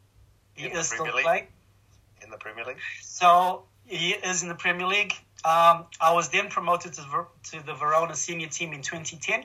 He 0.55 0.67
In 0.67 0.73
is 0.73 0.89
still 0.89 1.05
League? 1.07 1.25
playing. 1.25 1.47
In 2.23 2.31
the 2.31 2.37
Premier 2.39 2.65
League? 2.65 2.79
So 3.03 3.65
he 3.87 4.11
is 4.11 4.43
in 4.43 4.49
the 4.49 4.55
Premier 4.55 4.87
League. 4.87 5.13
Um, 5.45 5.85
I 6.01 6.13
was 6.13 6.29
then 6.31 6.49
promoted 6.49 6.95
to, 6.95 7.03
to 7.51 7.65
the 7.65 7.75
Verona 7.75 8.15
senior 8.15 8.49
team 8.49 8.73
in 8.73 8.83
2010 8.83 9.45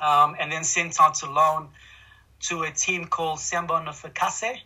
um, 0.00 0.34
and 0.38 0.50
then 0.50 0.64
sent 0.64 1.00
out 1.00 1.14
to 1.16 1.30
loan 1.30 1.68
to 2.48 2.62
a 2.62 2.70
team 2.70 3.04
called 3.06 3.38
Sambonifacese. 3.38 4.58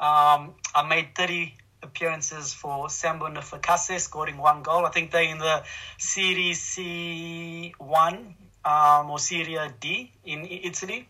Um, 0.00 0.54
I 0.74 0.86
made 0.88 1.14
30 1.14 1.54
appearances 1.82 2.52
for 2.52 2.86
Sambonifacese, 2.86 4.00
scoring 4.00 4.38
one 4.38 4.62
goal. 4.62 4.86
I 4.86 4.90
think 4.90 5.10
they're 5.10 5.22
in 5.30 5.38
the 5.38 5.62
Serie 5.98 6.52
C1 6.52 8.34
um, 8.64 9.10
or 9.10 9.18
Serie 9.18 9.58
D 9.80 10.12
in 10.24 10.46
Italy. 10.46 11.08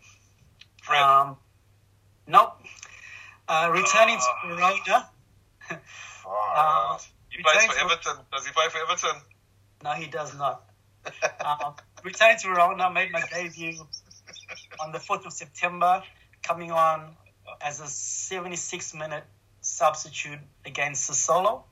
Fred. 0.83 1.01
Um, 1.01 1.37
nope. 2.27 2.61
Uh, 3.47 3.69
returning 3.73 4.17
Ah. 4.19 4.41
to 4.41 4.55
Verona. 4.55 5.09
Far 6.29 6.55
Uh, 6.55 6.93
out. 6.93 7.07
he 7.29 7.41
plays 7.41 7.55
for 7.55 7.61
Returning 7.73 7.87
to- 7.89 7.93
Everton. 7.95 8.25
Does 8.31 8.45
he 8.45 8.51
play 8.53 8.69
for 8.69 8.77
Everton? 8.79 9.21
No, 9.83 9.91
he 9.93 10.07
does 10.07 10.35
not. 10.35 10.63
um, 11.45 11.73
returned 12.03 12.39
to 12.39 12.47
Verona, 12.49 12.89
made 12.91 13.11
my 13.11 13.21
debut 13.31 13.79
on 14.79 14.91
the 14.91 14.99
4th 14.99 15.25
of 15.25 15.33
September, 15.33 16.03
coming 16.43 16.71
on 16.71 17.15
as 17.61 17.79
a 17.79 17.87
76 17.87 18.93
minute 18.93 19.23
substitute 19.61 20.39
against 20.65 21.09
Sassuolo. 21.09 21.63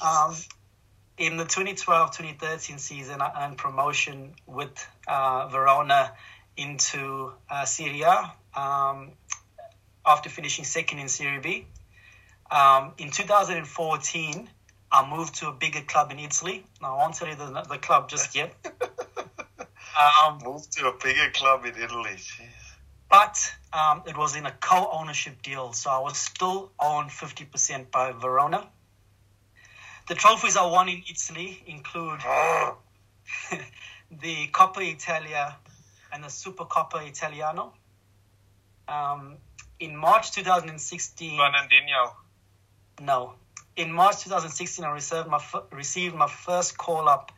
Um, 0.00 0.34
in 1.18 1.36
the 1.36 1.44
2012-2013 1.44 2.80
season, 2.80 3.20
I 3.20 3.44
earned 3.46 3.58
promotion 3.58 4.34
with 4.46 4.72
uh, 5.06 5.48
Verona 5.48 6.12
into 6.56 7.32
uh, 7.48 7.64
Serie 7.64 8.02
A 8.02 8.32
um, 8.58 9.12
after 10.04 10.28
finishing 10.30 10.64
second 10.64 10.98
in 10.98 11.08
Serie 11.08 11.38
B. 11.40 11.66
Um, 12.54 12.92
in 12.98 13.10
2014, 13.10 14.48
I 14.92 15.10
moved 15.10 15.34
to 15.36 15.48
a 15.48 15.52
bigger 15.52 15.80
club 15.80 16.12
in 16.12 16.20
Italy. 16.20 16.64
Now, 16.80 16.94
I 16.94 16.98
won't 16.98 17.16
tell 17.16 17.26
you 17.26 17.34
the, 17.34 17.66
the 17.68 17.78
club 17.78 18.08
just 18.08 18.36
yet. 18.36 18.54
um, 20.24 20.38
Moved 20.44 20.70
to 20.74 20.86
a 20.86 20.92
bigger 20.96 21.30
club 21.32 21.64
in 21.64 21.74
Italy. 21.74 22.12
Jeez. 22.14 22.76
but 23.10 23.52
um, 23.72 24.02
it 24.06 24.16
was 24.16 24.36
in 24.36 24.46
a 24.46 24.52
co-ownership 24.52 25.42
deal, 25.42 25.72
so 25.72 25.90
I 25.90 25.98
was 25.98 26.16
still 26.16 26.70
owned 26.78 27.10
50% 27.10 27.90
by 27.90 28.12
Verona. 28.12 28.68
The 30.06 30.14
trophies 30.14 30.56
I 30.56 30.64
won 30.66 30.88
in 30.88 31.02
Italy 31.10 31.60
include 31.66 32.20
Oh, 32.24 32.76
the 34.22 34.46
Coppa 34.52 34.80
Italia 34.80 35.56
and 36.12 36.22
the 36.22 36.28
Super 36.28 36.66
Coppa 36.66 37.04
Italiano. 37.04 37.72
Um, 38.86 39.38
in 39.80 39.96
March 39.96 40.30
2016, 40.30 41.36
Fernandinho. 41.36 42.12
No. 43.00 43.34
In 43.76 43.92
March 43.92 44.22
2016, 44.22 44.84
I 44.84 44.90
received 44.92 45.26
my 45.28 45.42
received 45.72 46.14
my 46.14 46.28
first 46.28 46.78
call 46.78 47.08
up 47.08 47.32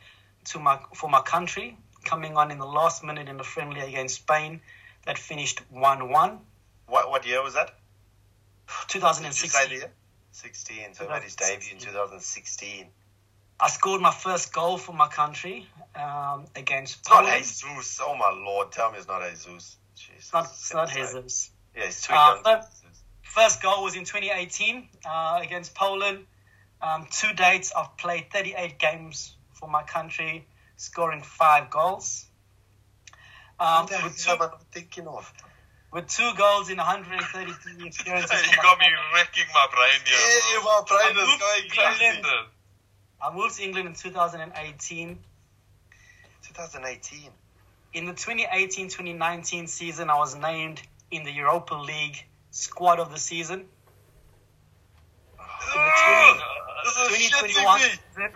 to 0.47 0.59
my 0.59 0.79
for 0.95 1.09
my 1.09 1.23
country, 1.23 1.77
coming 2.05 2.37
on 2.37 2.51
in 2.51 2.59
the 2.59 2.67
last 2.67 3.03
minute 3.03 3.29
in 3.29 3.37
the 3.39 3.45
friendly 3.45 3.81
against 3.81 4.17
Spain, 4.17 4.61
that 5.07 5.17
finished 5.19 5.61
one-one. 5.71 6.41
what, 6.89 7.11
what 7.11 7.27
year 7.27 7.43
was 7.43 7.55
that? 7.55 7.75
Did 8.89 8.95
you 8.97 9.01
say 9.01 9.23
the 9.23 9.31
2016. 9.31 9.79
year? 9.79 9.91
16. 10.33 10.95
So 10.95 11.09
made 11.09 11.23
his 11.23 11.37
debut 11.37 11.73
in 11.73 11.79
2016. 11.79 12.87
I 13.59 13.69
scored 13.71 14.03
my 14.03 14.11
first 14.13 14.53
goal 14.53 14.77
for 14.77 14.93
my 14.93 15.09
country 15.09 15.67
um, 15.95 16.45
against 16.55 16.99
It's 16.99 17.09
not 17.09 17.25
Poland. 17.25 17.43
Jesus. 17.45 18.01
Oh 18.03 18.15
my 18.15 18.31
lord. 18.31 18.71
Tell 18.73 18.93
me 18.93 18.99
it's 18.99 19.09
not 19.09 19.23
Jesus. 19.33 19.79
It's 20.19 20.33
not, 20.35 20.45
it's 20.45 20.75
not. 20.75 20.91
Jesus. 20.91 21.51
Yeah, 21.75 21.87
he's 21.87 22.03
too 22.03 22.13
Uh, 22.13 22.17
young. 22.35 22.41
but- 22.45 22.71
First 23.37 23.61
goal 23.61 23.85
was 23.85 23.97
in 23.97 24.07
2018 24.07 24.89
uh, 25.05 25.41
against 25.43 25.75
Poland. 25.75 26.25
Um, 26.81 27.07
to 27.21 27.35
date, 27.35 27.71
I've 27.77 27.95
played 27.99 28.31
38 28.33 28.79
games 28.79 29.37
for 29.53 29.69
my 29.69 29.83
country, 29.83 30.47
scoring 30.77 31.23
five 31.23 31.69
goals. 31.69 32.25
Um, 33.61 33.89
Who 33.89 33.89
the 33.89 34.05
with, 34.05 34.25
hell 34.25 34.39
two, 34.39 34.43
am 34.43 34.51
thinking 34.73 35.07
of? 35.07 35.31
with 35.93 36.07
two 36.07 36.31
goals 36.39 36.71
in 36.71 36.79
133 36.79 37.89
appearances. 37.89 38.07
you 38.51 38.57
got 38.63 38.79
me 38.79 38.87
country. 38.87 38.99
wrecking 39.15 39.45
my 39.53 39.67
brain 39.71 40.01
here. 40.07 40.17
Yeah, 40.17 40.61
bro. 40.63 40.65
my 40.65 40.83
brain 40.89 41.11
is 41.11 41.29
I'm 41.29 41.39
going 41.39 41.63
moving 41.63 41.71
crazy. 41.71 42.23
I 43.21 43.35
moved 43.35 43.57
to 43.57 43.65
England 43.65 43.89
in 43.89 43.95
2018. 43.95 45.19
2018. 46.43 47.31
In 47.93 48.07
the 48.07 48.13
2018-2019 48.13 49.69
season, 49.69 50.09
I 50.09 50.17
was 50.17 50.35
named 50.35 50.81
in 51.11 51.25
the 51.25 51.33
Europa 51.33 51.75
League 51.75 52.26
squad 52.57 52.99
of 52.99 53.11
the 53.11 53.19
season. 53.19 53.61
In 53.61 53.67
the 55.67 55.93
20 56.07 56.41
This 56.85 56.97
is 56.97 57.31
2021 57.31 57.81
season, 57.81 58.33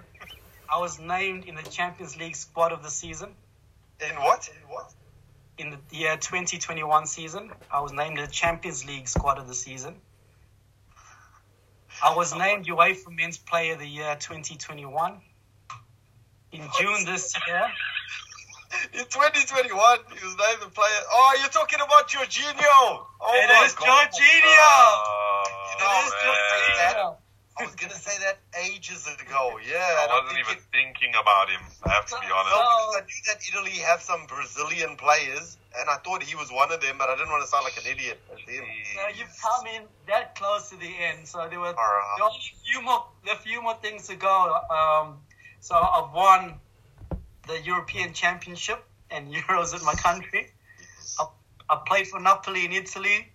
I 0.68 0.78
was 0.78 0.98
named 1.00 1.44
in 1.46 1.54
the 1.54 1.62
Champions 1.62 2.18
League 2.18 2.36
squad 2.36 2.72
of 2.72 2.82
the 2.82 2.90
season. 2.90 3.30
In 4.00 4.16
what? 4.16 4.48
In 4.48 4.68
what? 4.68 4.92
In 5.56 5.70
the 5.70 5.96
year 5.96 6.16
2021 6.16 7.06
season, 7.06 7.50
I 7.70 7.80
was 7.80 7.92
named 7.92 8.18
the 8.18 8.26
Champions 8.26 8.84
League 8.84 9.08
squad 9.08 9.38
of 9.38 9.48
the 9.48 9.54
season. 9.54 9.96
I 12.02 12.14
was 12.14 12.34
named 12.34 12.66
UEFA 12.66 13.14
Men's 13.14 13.38
Player 13.38 13.72
of 13.74 13.78
the 13.78 13.86
Year 13.86 14.16
2021. 14.18 15.20
In 16.52 16.68
June 16.78 17.04
this 17.06 17.34
year, 17.46 17.72
In 18.94 19.02
2021, 19.04 19.66
he 20.14 20.24
was 20.24 20.36
named 20.38 20.62
the 20.62 20.70
player. 20.70 21.00
Oh, 21.10 21.36
you're 21.40 21.50
talking 21.50 21.80
about 21.82 22.06
Jorginho. 22.08 23.02
Oh 23.20 23.34
it 23.34 23.48
my 23.50 23.64
is 23.66 23.74
God. 23.74 24.08
Jorginho. 24.14 24.70
Oh, 24.70 25.42
You 25.70 25.76
know, 25.82 25.90
It 25.90 26.06
is. 26.06 26.12
Jorginho. 26.22 27.16
I 27.58 27.64
was 27.64 27.74
gonna 27.74 27.92
say 27.94 28.16
that 28.24 28.38
ages 28.64 29.04
ago. 29.20 29.58
Yeah, 29.68 29.76
I 29.76 30.04
and 30.04 30.12
I'm 30.12 30.24
wasn't 30.24 30.38
even 30.40 30.54
thinking- 30.72 30.94
thinking 31.10 31.14
about 31.20 31.50
him. 31.50 31.60
I 31.84 31.90
have 31.92 32.06
to 32.06 32.16
be 32.20 32.30
honest. 32.32 32.56
No, 32.56 32.62
honest. 32.62 32.88
because 32.88 32.96
I 32.96 33.00
knew 33.04 33.22
that 33.26 33.38
Italy 33.68 33.78
have 33.84 34.00
some 34.00 34.24
Brazilian 34.26 34.96
players, 34.96 35.58
and 35.78 35.90
I 35.90 35.96
thought 35.96 36.22
he 36.22 36.34
was 36.36 36.50
one 36.50 36.72
of 36.72 36.80
them, 36.80 36.96
but 36.96 37.10
I 37.10 37.16
didn't 37.16 37.28
want 37.30 37.42
to 37.42 37.48
sound 37.50 37.64
like 37.64 37.76
an 37.76 37.90
idiot. 37.90 38.18
As 38.32 38.38
him. 38.48 38.64
So 38.94 39.08
you've 39.18 39.36
come 39.42 39.66
in 39.66 39.82
that 40.06 40.36
close 40.36 40.70
to 40.70 40.76
the 40.76 40.88
end. 40.88 41.28
So 41.28 41.48
there 41.50 41.60
were 41.60 41.74
Alright. 41.74 42.16
there 42.16 42.24
only 42.24 42.38
a 42.38 42.64
few 42.64 42.80
more, 42.80 43.04
a 43.30 43.36
few 43.36 43.60
more 43.60 43.74
things 43.82 44.06
to 44.08 44.16
go. 44.16 44.54
Um, 44.70 45.18
so 45.60 45.74
I've 45.76 46.14
won 46.14 46.54
the 47.50 47.60
European 47.62 48.12
Championship 48.12 48.80
and 49.10 49.32
Euros 49.40 49.78
in 49.78 49.84
my 49.84 49.94
country. 49.94 50.50
I, 51.18 51.24
I 51.68 51.76
played 51.86 52.06
for 52.08 52.20
Napoli 52.20 52.64
in 52.64 52.72
Italy, 52.72 53.28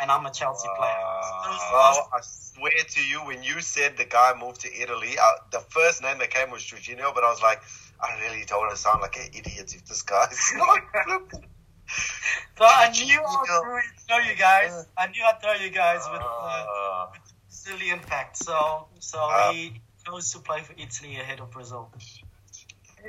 and 0.00 0.10
I'm 0.10 0.24
a 0.26 0.30
Chelsea 0.30 0.68
player. 0.76 0.88
Wow. 0.88 1.62
Well, 1.72 2.08
I 2.14 2.20
swear 2.22 2.72
to 2.94 3.00
you, 3.10 3.18
when 3.26 3.42
you 3.42 3.60
said 3.60 3.96
the 3.96 4.04
guy 4.04 4.32
moved 4.38 4.60
to 4.62 4.68
Italy, 4.74 5.12
uh, 5.20 5.26
the 5.50 5.60
first 5.60 6.02
name 6.02 6.18
that 6.18 6.30
came 6.30 6.50
was 6.50 6.62
Jorginho, 6.62 7.14
but 7.14 7.22
I 7.24 7.30
was 7.30 7.42
like, 7.42 7.60
I 8.00 8.08
really 8.22 8.44
don't 8.46 8.58
want 8.60 8.72
to 8.72 8.76
sound 8.86 9.00
like 9.02 9.16
an 9.16 9.28
idiot 9.32 9.74
if 9.74 9.84
this 9.86 10.02
guy's 10.02 10.38
not. 10.56 10.78
So 12.58 12.64
I 12.64 12.90
knew 12.90 13.18
I 13.18 13.22
was 13.22 13.48
Jorginho. 13.48 13.62
going 13.64 13.82
to 13.96 14.04
throw 14.06 14.18
you 14.18 14.36
guys. 14.36 14.86
I 14.98 15.06
knew 15.08 15.22
I'd 15.24 15.40
throw 15.42 15.52
you 15.52 15.70
guys 15.70 16.00
with 16.12 16.22
Uh, 16.22 17.06
Brazilian 17.48 18.00
fact. 18.00 18.36
So 18.36 18.88
so 19.00 19.18
Uh, 19.18 19.52
he 19.52 19.80
chose 20.04 20.32
to 20.32 20.38
play 20.40 20.60
for 20.62 20.74
Italy 20.76 21.16
ahead 21.20 21.40
of 21.40 21.50
Brazil. 21.50 21.90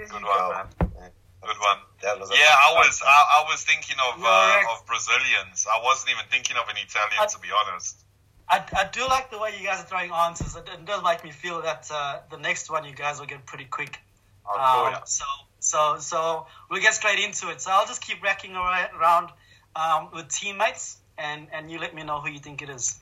Good 0.05 0.23
one, 0.23 0.49
man. 0.53 1.11
Good 1.41 1.59
one. 1.59 1.77
That 2.01 2.19
was 2.19 2.29
Yeah, 2.31 2.37
I 2.49 2.73
was 2.75 3.01
I, 3.05 3.41
I 3.41 3.45
was 3.49 3.63
thinking 3.63 3.95
of 3.99 4.21
uh, 4.23 4.73
of 4.73 4.85
Brazilians. 4.85 5.65
I 5.71 5.81
wasn't 5.83 6.11
even 6.11 6.25
thinking 6.29 6.57
of 6.57 6.67
an 6.69 6.75
Italian, 6.77 7.29
to 7.29 7.39
be 7.39 7.47
honest. 7.53 8.03
I, 8.49 8.63
I 8.77 8.89
do 8.91 9.01
like 9.07 9.29
the 9.29 9.37
way 9.39 9.53
you 9.59 9.65
guys 9.65 9.81
are 9.81 9.85
throwing 9.85 10.11
answers. 10.11 10.55
It, 10.55 10.69
it 10.73 10.85
does 10.85 11.03
make 11.03 11.23
me 11.23 11.31
feel 11.31 11.61
that 11.63 11.89
uh, 11.91 12.19
the 12.31 12.37
next 12.37 12.69
one 12.69 12.85
you 12.85 12.93
guys 12.93 13.19
will 13.19 13.25
get 13.27 13.45
pretty 13.45 13.65
quick. 13.65 13.99
Oh, 14.47 14.87
Um, 14.87 14.93
good. 14.93 15.07
so 15.07 15.25
so 15.59 15.97
so 15.99 16.47
we'll 16.69 16.81
get 16.81 16.93
straight 16.93 17.19
into 17.19 17.49
it. 17.49 17.61
So 17.61 17.71
I'll 17.71 17.85
just 17.87 18.01
keep 18.01 18.23
racking 18.23 18.55
around 18.55 19.29
um, 19.75 20.09
with 20.13 20.29
teammates, 20.29 20.97
and 21.17 21.47
and 21.53 21.69
you 21.71 21.79
let 21.79 21.93
me 21.93 22.03
know 22.03 22.19
who 22.19 22.29
you 22.29 22.39
think 22.39 22.61
it 22.61 22.69
is. 22.69 22.97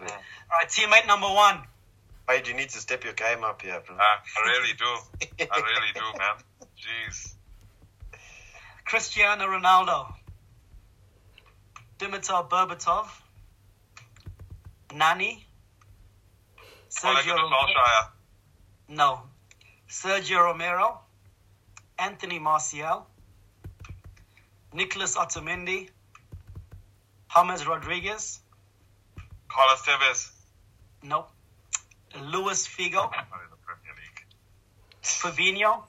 Yeah. 0.00 0.08
All 0.10 0.58
right, 0.62 0.68
teammate 0.68 1.06
number 1.06 1.26
one. 1.28 1.60
Wait, 2.28 2.46
you 2.46 2.54
need 2.54 2.68
to 2.68 2.78
step 2.78 3.04
your 3.04 3.14
game 3.14 3.42
up 3.42 3.62
here, 3.62 3.82
bro. 3.86 3.96
Uh, 3.96 4.00
I 4.00 4.48
really 4.50 4.74
do. 4.74 5.46
I 5.50 5.56
really 5.56 5.92
do, 5.94 6.18
man. 6.18 6.36
Jeez. 6.76 7.34
Cristiano 8.84 9.46
Ronaldo, 9.46 10.12
Dimitar 11.98 12.48
Berbatov, 12.48 13.08
Nani, 14.94 15.46
Sergio 16.88 17.34
Romero, 17.36 18.12
no, 18.88 19.22
Sergio 19.88 20.42
Romero, 20.42 21.00
Anthony 21.98 22.38
Martial, 22.38 23.06
Nicholas 24.72 25.16
Otamendi, 25.16 25.90
James 27.34 27.66
Rodriguez, 27.66 28.40
Carlos 29.48 29.82
Tevez. 29.82 30.30
nope, 31.02 31.28
Luis 32.16 32.66
Figo, 32.66 33.10
Not 33.10 33.40
in 33.44 33.50
the 33.50 33.56
Premier 33.64 33.94
League. 33.96 34.24
Fabinho, 35.02 35.82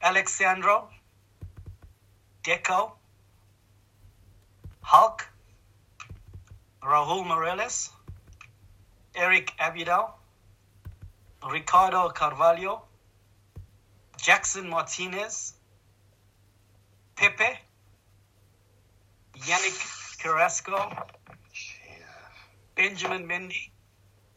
Alex 0.00 0.32
Sandro, 0.32 0.88
Deco, 2.44 2.92
Hulk, 4.82 5.28
Raul 6.82 7.24
Meireles, 7.24 7.90
Eric 9.14 9.52
Abidal, 9.58 10.10
Ricardo 11.50 12.08
Carvalho, 12.10 12.82
Jackson 14.16 14.68
Martinez, 14.68 15.54
Pepe, 17.16 17.58
Yannick 19.36 20.18
Carrasco, 20.18 20.90
Benjamin 22.76 23.26
Mendy. 23.26 23.71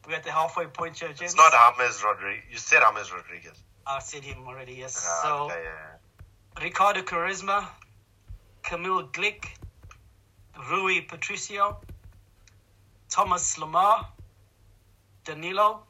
We're 0.06 0.14
at 0.16 0.24
the 0.24 0.30
halfway 0.32 0.66
point 0.66 0.98
here, 0.98 1.08
It's 1.10 1.34
not 1.36 1.52
James 1.78 2.02
Rodriguez. 2.04 2.44
You 2.50 2.58
said 2.58 2.80
James 2.94 3.12
Rodriguez. 3.12 3.58
I 3.86 3.98
said 4.00 4.22
him 4.22 4.46
already, 4.46 4.74
yes. 4.74 5.04
Ah, 5.08 5.20
so 5.22 5.44
okay, 5.46 5.62
yeah. 5.64 6.62
Ricardo 6.64 7.02
Quaresma, 7.02 7.66
Kamil 8.62 9.08
Glik, 9.08 9.46
Rui 10.70 11.00
Patricio, 11.02 11.78
Thomas 13.10 13.56
Lemar, 13.58 14.06
Danilo, 15.24 15.82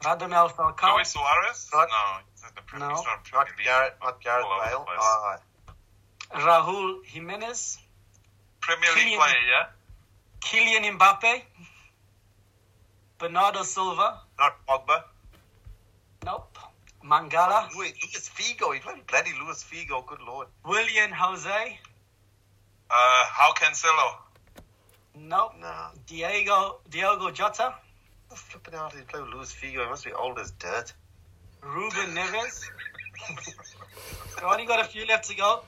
Radamel 0.00 0.50
Falcao, 0.52 0.96
Luis 0.96 1.08
Suarez? 1.12 1.70
Not- 1.72 1.88
no, 1.88 2.18
it's 2.32 2.42
in 2.42 2.48
the 2.56 2.62
Premier 2.62 2.88
No. 2.88 2.94
not 2.94 3.04
Not 3.04 3.24
Premier 3.24 3.54
League. 3.56 3.64
Garrett, 3.66 3.96
not 4.02 4.20
Garrett 4.20 4.44
All 4.46 4.52
over 4.52 4.64
the 4.64 4.70
Bale. 4.70 4.84
place. 4.84 4.98
Ah, 5.00 5.38
Raul 6.34 7.04
Jimenez, 7.04 7.78
Premier 8.60 8.90
League 8.94 9.04
Kylian- 9.06 9.18
player, 9.18 9.42
yeah? 9.50 9.66
Kylian 10.40 10.98
Mbappe, 10.98 11.42
Bernardo 13.26 13.62
Silva, 13.62 14.18
not 14.36 14.54
Pogba. 14.66 15.04
nope, 16.26 16.58
Mangala, 17.04 17.68
Luis, 17.76 17.92
Luis 18.02 18.28
Figo. 18.28 18.74
He 18.74 18.80
played 18.80 19.06
bloody 19.06 19.30
Luis 19.44 19.62
Figo. 19.62 20.04
Good 20.04 20.20
lord. 20.26 20.48
William 20.64 21.12
Jose, 21.12 21.78
Uh, 22.90 23.24
how 23.38 23.52
Cancelo? 23.54 24.08
nope, 25.14 25.52
Nah. 25.60 25.90
Diego 26.06 26.80
Diogo 26.90 27.30
Jota, 27.32 27.74
Flipping 28.34 28.74
out. 28.74 28.92
He 28.92 29.02
played 29.02 29.22
with 29.24 29.34
Luis 29.34 29.52
Figo. 29.54 29.84
He 29.84 29.88
must 29.90 30.04
be 30.04 30.12
old 30.12 30.38
as 30.40 30.50
dirt. 30.52 30.92
Ruben 31.62 32.14
Neves. 32.16 32.64
we 34.38 34.42
only 34.42 34.66
got 34.66 34.80
a 34.80 34.84
few 34.84 35.06
left 35.06 35.28
to 35.28 35.36
go. 35.36 35.62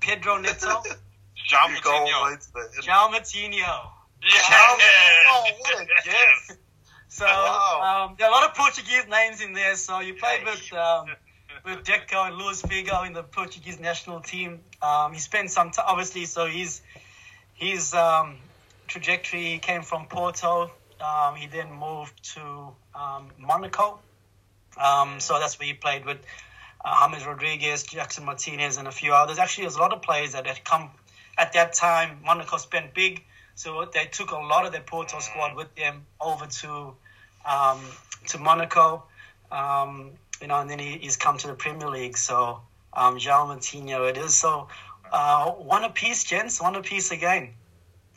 Pedro 0.00 0.38
Neto, 0.38 0.82
Jean 1.48 1.74
You 1.74 1.80
go 1.82 1.90
all 1.92 2.06
the 2.06 2.12
Moutinho. 2.12 2.24
way 2.30 2.36
to 2.36 2.52
the 2.52 2.60
end. 2.60 2.84
João 2.84 3.10
Moutinho. 3.12 3.90
Yeah! 4.22 5.26
Oh, 5.28 5.44
what 5.60 5.80
a 5.80 5.86
guess. 6.04 6.56
So 7.10 7.24
Wow. 7.28 8.06
um, 8.08 8.16
there 8.18 8.26
are 8.26 8.30
a 8.30 8.34
lot 8.34 8.48
of 8.48 8.54
Portuguese 8.54 9.04
names 9.08 9.40
in 9.42 9.52
there. 9.52 9.74
So 9.76 10.00
you 10.00 10.14
played 10.14 10.44
with 10.44 10.72
um, 10.72 11.08
with 11.64 11.84
Deco 11.84 12.28
and 12.28 12.36
Luis 12.36 12.62
Figo 12.62 13.06
in 13.06 13.12
the 13.12 13.22
Portuguese 13.22 13.78
national 13.78 14.20
team. 14.20 14.60
Um, 14.80 15.12
he 15.12 15.18
spent 15.18 15.50
some 15.50 15.70
time, 15.70 15.84
obviously. 15.88 16.24
So 16.24 16.46
his 16.46 16.80
his 17.54 17.92
um, 17.94 18.36
trajectory 18.86 19.58
came 19.58 19.82
from 19.82 20.06
Porto. 20.06 20.70
Um, 21.00 21.34
he 21.34 21.46
then 21.46 21.72
moved 21.72 22.34
to 22.34 22.40
um, 22.94 23.28
Monaco. 23.38 23.98
Um, 24.76 25.18
so 25.20 25.38
that's 25.38 25.58
where 25.58 25.66
he 25.66 25.74
played 25.74 26.06
with 26.06 26.18
uh, 26.84 27.08
James 27.10 27.26
Rodriguez, 27.26 27.82
Jackson 27.82 28.24
Martinez, 28.24 28.76
and 28.78 28.86
a 28.86 28.92
few 28.92 29.12
others. 29.12 29.38
Actually, 29.38 29.64
there's 29.64 29.76
a 29.76 29.80
lot 29.80 29.92
of 29.92 30.00
players 30.02 30.32
that 30.32 30.46
had 30.46 30.64
come 30.64 30.90
at 31.36 31.52
that 31.54 31.72
time. 31.72 32.20
Monaco 32.24 32.56
spent 32.56 32.94
big, 32.94 33.24
so 33.60 33.68
they 33.96 34.06
took 34.18 34.30
a 34.30 34.40
lot 34.52 34.62
of 34.66 34.72
their 34.72 34.86
Porto 34.92 35.18
squad 35.28 35.52
with 35.60 35.70
them 35.80 35.94
over 36.20 36.46
to 36.60 36.70
um, 37.54 37.80
to 38.30 38.38
Monaco. 38.38 38.86
Um, 39.60 40.12
you 40.40 40.46
know, 40.48 40.58
and 40.62 40.68
then 40.70 40.78
he, 40.78 40.90
he's 41.04 41.16
come 41.24 41.36
to 41.42 41.46
the 41.52 41.54
Premier 41.64 41.90
League. 41.98 42.16
So 42.16 42.36
um, 43.00 43.14
João 43.24 43.44
Moutinho, 43.50 44.08
it 44.10 44.16
is. 44.16 44.34
So 44.34 44.68
Uh, 45.12 45.50
one 45.76 45.82
apiece, 45.90 46.22
gents. 46.30 46.60
One 46.62 46.76
apiece 46.76 47.10
again. 47.18 47.44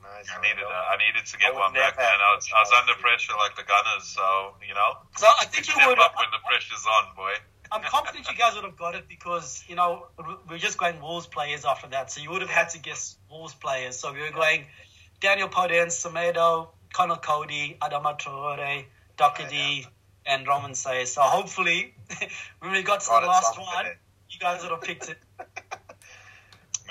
Nice. 0.01 0.29
I 0.29 0.37
needed, 0.45 0.63
uh, 0.63 0.93
I 0.93 0.95
needed 1.03 1.25
to 1.31 1.35
get 1.43 1.51
I 1.55 1.59
one 1.63 1.73
back, 1.73 1.97
never 1.97 2.05
man. 2.05 2.17
I 2.27 2.29
was, 2.35 2.45
I 2.55 2.59
was 2.61 2.71
under 2.79 2.95
pressure 3.01 3.33
like 3.43 3.55
the 3.57 3.65
Gunners, 3.71 4.05
so 4.17 4.25
you 4.69 4.75
know, 4.77 4.89
So 5.17 5.25
I 5.41 5.45
think 5.51 5.63
you 5.67 5.73
step 5.73 5.87
would. 5.89 5.99
up 6.05 6.13
when 6.21 6.29
the 6.35 6.41
pressure's 6.47 6.85
on, 6.95 7.05
boy. 7.15 7.33
I'm 7.73 7.81
confident 7.81 8.29
you 8.29 8.37
guys 8.37 8.53
would 8.53 8.67
have 8.69 8.77
got 8.77 8.93
it 8.93 9.05
because 9.09 9.63
you 9.67 9.75
know 9.75 9.89
we're 10.47 10.59
just 10.67 10.77
going 10.77 11.01
Wolves 11.01 11.25
players 11.25 11.65
after 11.65 11.87
that, 11.95 12.11
so 12.11 12.21
you 12.21 12.29
would 12.33 12.43
have 12.45 12.55
had 12.61 12.69
to 12.75 12.79
guess 12.87 13.17
Wolves 13.31 13.55
players. 13.55 13.97
So 13.97 14.13
we 14.13 14.21
were 14.25 14.35
going 14.43 14.61
Daniel 15.23 15.47
Podence, 15.47 15.95
Semedo, 16.05 16.67
Conor 16.91 17.15
Coady, 17.15 17.77
Adama 17.81 18.19
Traore, 18.19 18.83
Doherty, 19.15 19.87
and 20.25 20.45
Romain 20.45 20.71
Saïss. 20.71 21.07
So 21.07 21.21
hopefully, 21.21 21.95
when 22.59 22.73
we 22.73 22.83
got 22.83 22.99
to 22.99 23.07
Got 23.07 23.21
the 23.21 23.27
last 23.27 23.57
one, 23.57 23.85
there. 23.85 23.97
you 24.29 24.37
guys 24.37 24.61
would 24.63 24.71
have 24.71 24.81
picked 24.81 25.09
it. 25.09 25.17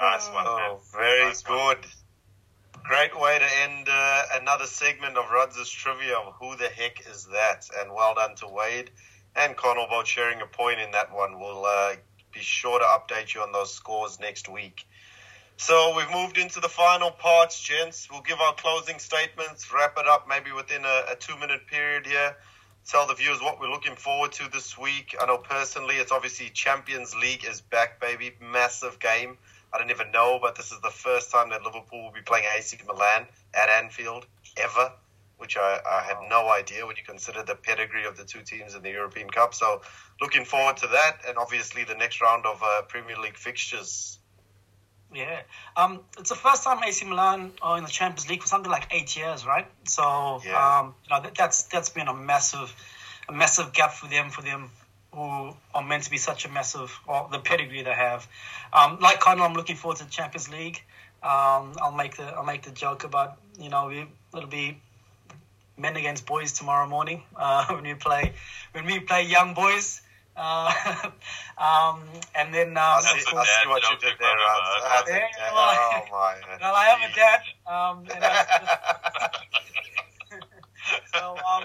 Nice 0.01 0.27
one, 0.29 0.45
man. 0.45 0.45
Oh, 0.47 0.81
very 0.93 1.27
Nice 1.27 1.47
one. 1.47 1.77
good. 1.77 1.87
Great 2.83 3.21
way 3.21 3.39
to 3.39 3.45
end 3.63 3.87
uh, 3.89 4.23
another 4.41 4.65
segment 4.65 5.17
of 5.19 5.31
Rudd's 5.31 5.69
trivia 5.71 6.17
of 6.17 6.33
who 6.41 6.57
the 6.57 6.69
heck 6.69 7.07
is 7.09 7.27
that? 7.27 7.69
And 7.79 7.93
well 7.93 8.15
done 8.15 8.35
to 8.37 8.49
Wade 8.49 8.91
and 9.37 9.55
Connell 9.57 9.87
both 9.89 10.09
sharing 10.09 10.41
a 10.41 10.47
point 10.47 10.81
in 10.81 10.91
that 10.93 11.15
one. 11.15 11.39
We'll 11.39 11.65
uh, 11.67 11.93
be 12.33 12.41
sure 12.41 12.79
to 12.81 12.85
update 12.87 13.35
you 13.35 13.43
on 13.43 13.53
those 13.53 13.73
scores 13.73 14.19
next 14.19 14.49
week. 14.49 14.87
So 15.63 15.95
we've 15.97 16.11
moved 16.11 16.39
into 16.39 16.59
the 16.59 16.69
final 16.69 17.13
parts, 17.13 17.61
gents. 17.61 18.09
We'll 18.11 18.23
give 18.23 18.41
our 18.41 18.53
closing 18.55 18.99
statements, 18.99 19.73
wrap 19.73 19.97
it 19.97 20.09
up 20.09 20.27
maybe 20.29 20.51
within 20.51 20.85
a, 20.85 21.13
a 21.13 21.15
two 21.15 21.39
minute 21.39 21.69
period 21.69 22.05
here. 22.05 22.37
Tell 22.85 23.07
the 23.07 23.15
viewers 23.15 23.41
what 23.41 23.61
we're 23.61 23.71
looking 23.71 23.95
forward 23.95 24.33
to 24.33 24.51
this 24.51 24.77
week. 24.77 25.15
I 25.21 25.27
know 25.27 25.39
personally 25.39 25.99
it's 25.99 26.11
obviously 26.11 26.51
Champions 26.51 27.15
League 27.15 27.45
is 27.49 27.61
back, 27.61 28.01
baby. 28.01 28.33
Massive 28.41 28.99
game. 28.99 29.39
I 29.73 29.79
didn't 29.79 29.93
even 29.93 30.11
know, 30.11 30.41
but 30.43 30.57
this 30.57 30.73
is 30.73 30.81
the 30.81 30.91
first 30.91 31.31
time 31.31 31.51
that 31.51 31.63
Liverpool 31.63 32.03
will 32.03 32.13
be 32.13 32.23
playing 32.23 32.47
AC 32.59 32.77
Milan 32.85 33.27
at 33.55 33.69
Anfield 33.69 34.27
ever, 34.57 34.91
which 35.37 35.57
I, 35.57 35.79
I 35.89 36.03
had 36.03 36.29
no 36.29 36.51
idea 36.51 36.85
when 36.85 36.97
you 36.97 37.05
consider 37.07 37.45
the 37.45 37.55
pedigree 37.55 38.05
of 38.05 38.17
the 38.17 38.25
two 38.25 38.43
teams 38.43 38.75
in 38.75 38.83
the 38.83 38.91
European 38.91 39.31
Cup. 39.31 39.55
So 39.55 39.83
looking 40.21 40.45
forward 40.45 40.79
to 40.79 40.89
that, 40.89 41.19
and 41.29 41.39
obviously 41.39 41.85
the 41.85 41.95
next 41.95 42.21
round 42.21 42.47
of 42.47 42.61
uh, 42.65 42.83
Premier 42.89 43.17
League 43.17 43.37
fixtures. 43.37 44.19
Yeah, 45.15 45.43
um, 45.77 46.01
it's 46.19 46.31
the 46.31 46.37
first 46.37 46.65
time 46.65 46.83
AC 46.83 47.05
Milan 47.05 47.53
are 47.61 47.77
in 47.79 47.85
the 47.85 47.91
Champions 47.91 48.29
League 48.29 48.41
for 48.43 48.49
something 48.49 48.71
like 48.71 48.89
eight 48.91 49.17
years, 49.17 49.47
right? 49.47 49.67
So 49.85 50.43
Yeah. 50.45 50.81
um, 50.81 50.95
you 51.05 51.15
know 51.15 51.23
that, 51.23 51.35
that's 51.35 51.65
that's 51.65 51.91
been 51.91 52.09
a 52.09 52.15
massive, 52.15 52.75
a 53.29 53.33
massive 53.33 53.73
gap 53.73 53.93
for 53.93 54.09
them 54.09 54.31
for 54.31 54.43
them 54.43 54.71
who 55.13 55.55
are 55.75 55.83
meant 55.83 56.05
to 56.05 56.11
be 56.11 56.17
such 56.17 56.47
a 56.47 56.49
massive, 56.49 56.99
or 57.07 57.29
the 57.31 57.39
pedigree 57.39 57.83
they 57.83 57.93
have. 57.93 58.27
Um, 58.73 58.99
like 59.01 59.21
Connor, 59.21 59.43
I'm 59.43 59.53
looking 59.55 59.77
forward 59.77 59.99
to 59.99 60.05
the 60.05 60.11
Champions 60.11 60.49
League. 60.51 60.83
Um, 61.23 61.77
I'll 61.81 61.93
make 61.93 62.17
the 62.17 62.25
I'll 62.25 62.45
make 62.45 62.63
the 62.63 62.71
joke 62.71 63.05
about 63.05 63.39
you 63.59 63.69
know 63.69 63.89
we, 63.89 64.07
it'll 64.35 64.49
be 64.49 64.81
men 65.77 65.97
against 65.97 66.27
boys 66.27 66.53
tomorrow 66.53 66.87
morning 66.89 67.23
uh, 67.37 67.67
when 67.75 67.85
we 67.85 67.95
play 67.95 68.33
when 68.73 68.87
we 68.87 69.01
play 69.01 69.25
young 69.25 69.55
boys. 69.55 70.02
Uh, 70.37 70.73
um, 71.59 72.03
and 72.35 72.53
then 72.55 72.69
um, 72.71 72.79
I 72.79 73.01
That's 73.03 73.25
see, 73.25 73.37
a 73.37 73.39
I 73.39 73.45
see 73.45 73.51
dad 73.65 73.69
what 73.69 73.83
you 73.91 73.97
did 73.99 74.19
there, 74.19 74.29
I've 74.31 74.39
ever 74.39 74.43
Ruds. 74.43 74.83
heard 74.85 74.91
That's 74.91 75.11
one. 75.11 75.17
a 75.17 75.21
Yeah, 75.21 75.29
dad- 75.37 75.53
well, 75.55 75.79
Oh 75.83 76.01
my. 76.11 76.57
well, 76.61 76.75
I 76.75 76.87
am 76.87 77.01
a 77.03 77.15
dad. 77.15 77.41
Um, 77.67 78.07
and 78.15 78.25
I- 78.25 79.31
so 81.15 81.37
um, 81.37 81.65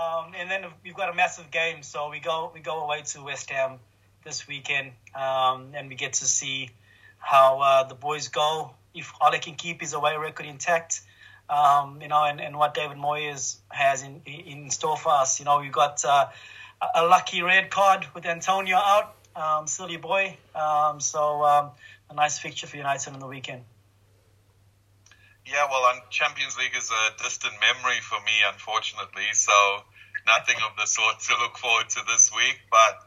um, 0.00 0.32
and 0.38 0.50
then 0.50 0.64
we've 0.84 0.94
got 0.94 1.10
a 1.10 1.14
massive 1.14 1.50
game. 1.50 1.82
So 1.82 2.10
we 2.10 2.20
go 2.20 2.50
we 2.54 2.60
go 2.60 2.82
away 2.84 3.02
to 3.02 3.22
West 3.22 3.50
Ham 3.50 3.78
this 4.24 4.46
weekend, 4.48 4.92
um, 5.14 5.72
and 5.74 5.88
we 5.88 5.94
get 5.94 6.14
to 6.14 6.24
see 6.24 6.70
how 7.18 7.60
uh, 7.60 7.84
the 7.84 7.94
boys 7.94 8.28
go. 8.28 8.72
If 8.94 9.12
Ole 9.20 9.38
can 9.38 9.54
keep 9.54 9.80
his 9.80 9.92
away 9.92 10.16
record 10.16 10.46
intact, 10.46 11.02
um, 11.50 12.00
you 12.00 12.08
know, 12.08 12.24
and, 12.24 12.40
and 12.40 12.56
what 12.56 12.72
David 12.74 12.96
Moyes 12.96 13.56
has 13.68 14.02
in 14.02 14.22
in 14.24 14.70
store 14.70 14.96
for 14.96 15.10
us. 15.12 15.38
You 15.38 15.44
know, 15.44 15.60
we've 15.60 15.70
got 15.72 16.02
uh, 16.04 16.26
a- 16.80 17.06
lucky 17.06 17.42
red 17.42 17.70
card 17.70 18.06
with 18.14 18.26
Antonio 18.26 18.76
out, 18.76 19.14
um, 19.34 19.66
silly 19.66 19.96
boy. 19.96 20.36
Um, 20.54 21.00
so 21.00 21.42
um, 21.44 21.70
a 22.10 22.14
nice 22.14 22.38
fixture 22.38 22.66
for 22.66 22.76
United 22.76 23.12
on 23.12 23.20
the 23.20 23.26
weekend. 23.26 23.62
Yeah, 25.46 25.68
well, 25.70 25.86
Champions 26.10 26.58
League 26.58 26.74
is 26.76 26.90
a 26.90 27.22
distant 27.22 27.54
memory 27.60 28.00
for 28.00 28.18
me, 28.26 28.42
unfortunately. 28.52 29.30
So 29.32 29.54
nothing 30.26 30.56
of 30.68 30.76
the 30.76 30.86
sort 30.86 31.20
to 31.20 31.34
look 31.40 31.56
forward 31.56 31.88
to 31.90 32.00
this 32.06 32.34
week. 32.34 32.58
But 32.70 32.98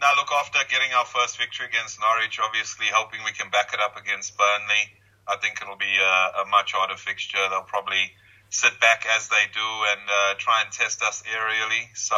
now, 0.00 0.14
look, 0.16 0.30
after 0.30 0.60
getting 0.70 0.94
our 0.94 1.04
first 1.04 1.36
victory 1.36 1.66
against 1.66 2.00
Norwich, 2.00 2.38
obviously 2.38 2.86
hoping 2.86 3.20
we 3.24 3.32
can 3.32 3.50
back 3.50 3.74
it 3.74 3.80
up 3.80 3.98
against 3.98 4.38
Burnley, 4.38 4.84
I 5.26 5.36
think 5.36 5.58
it'll 5.60 5.76
be 5.76 5.98
a, 5.98 6.42
a 6.42 6.44
much 6.46 6.72
harder 6.72 6.96
fixture. 6.96 7.42
They'll 7.50 7.66
probably 7.66 8.12
sit 8.50 8.78
back 8.80 9.04
as 9.16 9.28
they 9.28 9.50
do 9.52 9.68
and 9.90 10.02
uh, 10.08 10.34
try 10.38 10.62
and 10.62 10.70
test 10.72 11.02
us 11.02 11.22
aerially. 11.26 11.90
So 11.94 12.16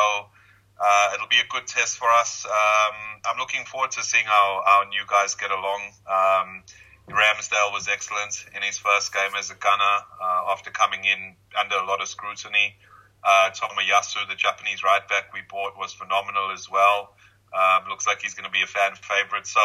uh, 0.80 1.10
it'll 1.14 1.28
be 1.28 1.40
a 1.40 1.48
good 1.48 1.66
test 1.66 1.96
for 1.96 2.08
us. 2.10 2.46
Um, 2.46 3.20
I'm 3.24 3.38
looking 3.38 3.64
forward 3.64 3.92
to 3.92 4.02
seeing 4.02 4.24
how 4.24 4.62
our 4.66 4.88
new 4.88 5.02
guys 5.08 5.34
get 5.34 5.50
along. 5.50 5.82
Um, 6.06 6.62
Ramsdale 7.08 7.72
was 7.72 7.88
excellent 7.88 8.44
in 8.54 8.62
his 8.62 8.78
first 8.78 9.12
game 9.12 9.32
as 9.38 9.50
a 9.50 9.54
gunner 9.54 9.96
uh, 10.20 10.52
after 10.52 10.70
coming 10.70 11.04
in 11.04 11.36
under 11.58 11.76
a 11.76 11.84
lot 11.84 12.00
of 12.00 12.08
scrutiny. 12.08 12.76
Uh, 13.22 13.50
Tomiyasu, 13.50 14.28
the 14.28 14.34
Japanese 14.34 14.82
right 14.82 15.06
back 15.08 15.32
we 15.32 15.40
bought, 15.48 15.78
was 15.78 15.92
phenomenal 15.92 16.50
as 16.52 16.70
well. 16.70 17.14
Um, 17.52 17.84
looks 17.88 18.06
like 18.06 18.22
he's 18.22 18.32
going 18.32 18.46
to 18.46 18.50
be 18.50 18.62
a 18.62 18.66
fan 18.66 18.94
favorite. 18.96 19.46
So 19.46 19.60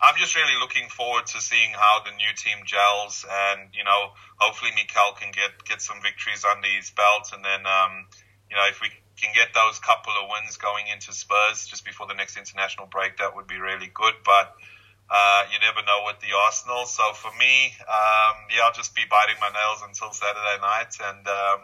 I'm 0.00 0.14
just 0.16 0.36
really 0.36 0.54
looking 0.60 0.88
forward 0.88 1.26
to 1.34 1.40
seeing 1.40 1.72
how 1.72 2.00
the 2.04 2.12
new 2.12 2.32
team 2.36 2.64
gels, 2.64 3.26
and 3.28 3.68
you 3.74 3.82
know, 3.82 4.14
hopefully 4.36 4.70
Mikel 4.76 5.18
can 5.18 5.32
get 5.32 5.50
get 5.64 5.82
some 5.82 6.00
victories 6.02 6.44
under 6.44 6.68
his 6.68 6.90
belt, 6.90 7.32
and 7.34 7.44
then 7.44 7.66
um, 7.66 8.06
you 8.48 8.54
know, 8.54 8.64
if 8.68 8.80
we 8.80 8.88
can 9.22 9.32
get 9.32 9.54
those 9.54 9.78
couple 9.78 10.12
of 10.18 10.28
wins 10.28 10.56
going 10.56 10.86
into 10.92 11.12
Spurs 11.12 11.66
just 11.66 11.84
before 11.84 12.08
the 12.08 12.14
next 12.14 12.36
international 12.36 12.86
break, 12.86 13.18
that 13.18 13.36
would 13.36 13.46
be 13.46 13.58
really 13.58 13.90
good. 13.94 14.14
But 14.24 14.54
uh, 15.08 15.44
you 15.52 15.58
never 15.60 15.84
know 15.86 16.02
with 16.06 16.18
the 16.20 16.34
Arsenal. 16.34 16.86
So 16.86 17.12
for 17.14 17.30
me, 17.38 17.72
um, 17.86 18.34
yeah, 18.50 18.64
I'll 18.64 18.74
just 18.74 18.94
be 18.94 19.02
biting 19.08 19.36
my 19.40 19.48
nails 19.48 19.82
until 19.86 20.10
Saturday 20.12 20.58
night, 20.60 20.96
and 21.04 21.26
um, 21.28 21.60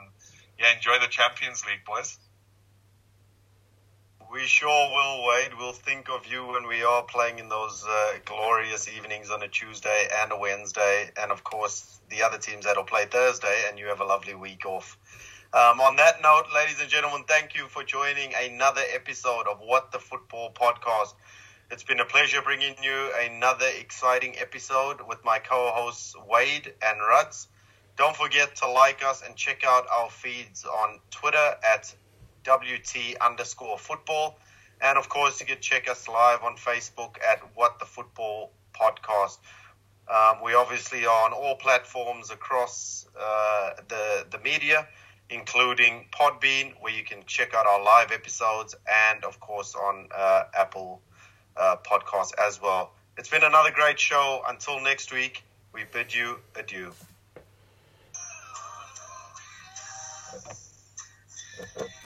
yeah, 0.59 0.75
enjoy 0.75 0.99
the 1.01 1.09
Champions 1.09 1.67
League, 1.67 1.85
boys. 1.85 2.19
We 4.31 4.41
sure 4.41 4.69
will, 4.69 5.27
Wade. 5.27 5.53
We'll 5.59 5.73
think 5.73 6.11
of 6.11 6.27
you 6.27 6.47
when 6.47 6.69
we 6.69 6.83
are 6.83 7.03
playing 7.03 7.39
in 7.39 7.49
those 7.49 7.83
uh, 7.89 8.19
glorious 8.27 8.87
evenings 8.87 9.31
on 9.31 9.43
a 9.43 9.49
Tuesday 9.49 10.07
and 10.21 10.31
a 10.31 10.37
Wednesday, 10.37 11.11
and 11.19 11.33
of 11.33 11.43
course 11.43 11.99
the 12.11 12.23
other 12.23 12.37
teams 12.37 12.67
that'll 12.67 12.85
play 12.85 13.07
Thursday, 13.07 13.65
and 13.69 13.79
you 13.79 13.87
have 13.87 14.01
a 14.01 14.05
lovely 14.05 14.35
week 14.35 14.67
off. 14.67 14.99
Um, 15.55 15.80
on 15.80 15.96
that 15.96 16.20
note, 16.22 16.44
ladies 16.55 16.78
and 16.78 16.90
gentlemen, 16.90 17.24
thank 17.26 17.55
you 17.55 17.68
for 17.68 17.82
joining 17.82 18.34
another 18.34 18.82
episode 18.92 19.46
of 19.51 19.61
What 19.61 19.92
the 19.92 19.99
Football 19.99 20.53
Podcast. 20.53 21.14
It's 21.70 21.82
been 21.82 22.01
a 22.01 22.05
pleasure 22.05 22.42
bringing 22.42 22.74
you 22.82 23.11
another 23.18 23.64
exciting 23.80 24.34
episode 24.38 24.99
with 25.09 25.24
my 25.24 25.38
co-hosts 25.38 26.14
Wade 26.28 26.74
and 26.82 27.01
Ruds. 27.01 27.49
Don't 27.96 28.14
forget 28.14 28.57
to 28.57 28.70
like 28.70 29.03
us 29.03 29.22
and 29.26 29.36
check 29.36 29.64
out 29.66 29.86
our 29.90 30.11
feeds 30.11 30.66
on 30.66 31.01
Twitter 31.11 31.55
at 31.64 31.94
WT 32.44 33.16
underscore 33.18 33.78
football. 33.78 34.38
And 34.82 34.99
of 34.99 35.09
course, 35.09 35.40
you 35.40 35.46
can 35.46 35.62
check 35.62 35.88
us 35.88 36.09
live 36.09 36.42
on 36.42 36.57
Facebook 36.57 37.16
at 37.26 37.40
What 37.55 37.78
the 37.78 37.86
Football 37.86 38.53
Podcast. 38.78 39.38
Um, 40.14 40.42
we 40.44 40.53
obviously 40.53 41.07
are 41.07 41.24
on 41.24 41.32
all 41.32 41.57
platforms 41.57 42.30
across 42.30 43.07
uh, 43.18 43.70
the, 43.88 44.26
the 44.30 44.38
media, 44.40 44.86
including 45.31 46.07
Podbean, 46.12 46.72
where 46.81 46.93
you 46.93 47.05
can 47.05 47.22
check 47.26 47.55
out 47.55 47.66
our 47.66 47.83
live 47.83 48.12
episodes, 48.12 48.74
and 49.11 49.24
of 49.24 49.39
course 49.41 49.74
on 49.74 50.09
uh, 50.16 50.45
Apple 50.57 51.01
uh, 51.57 51.76
Podcasts 51.85 52.33
as 52.39 52.61
well. 52.62 52.93
It's 53.16 53.29
been 53.29 53.45
another 53.45 53.70
great 53.70 53.99
show. 53.99 54.43
Until 54.49 54.81
next 54.81 55.12
week, 55.12 55.45
we 55.72 55.85
bid 55.93 56.14
you 56.14 56.39
adieu. 56.57 56.93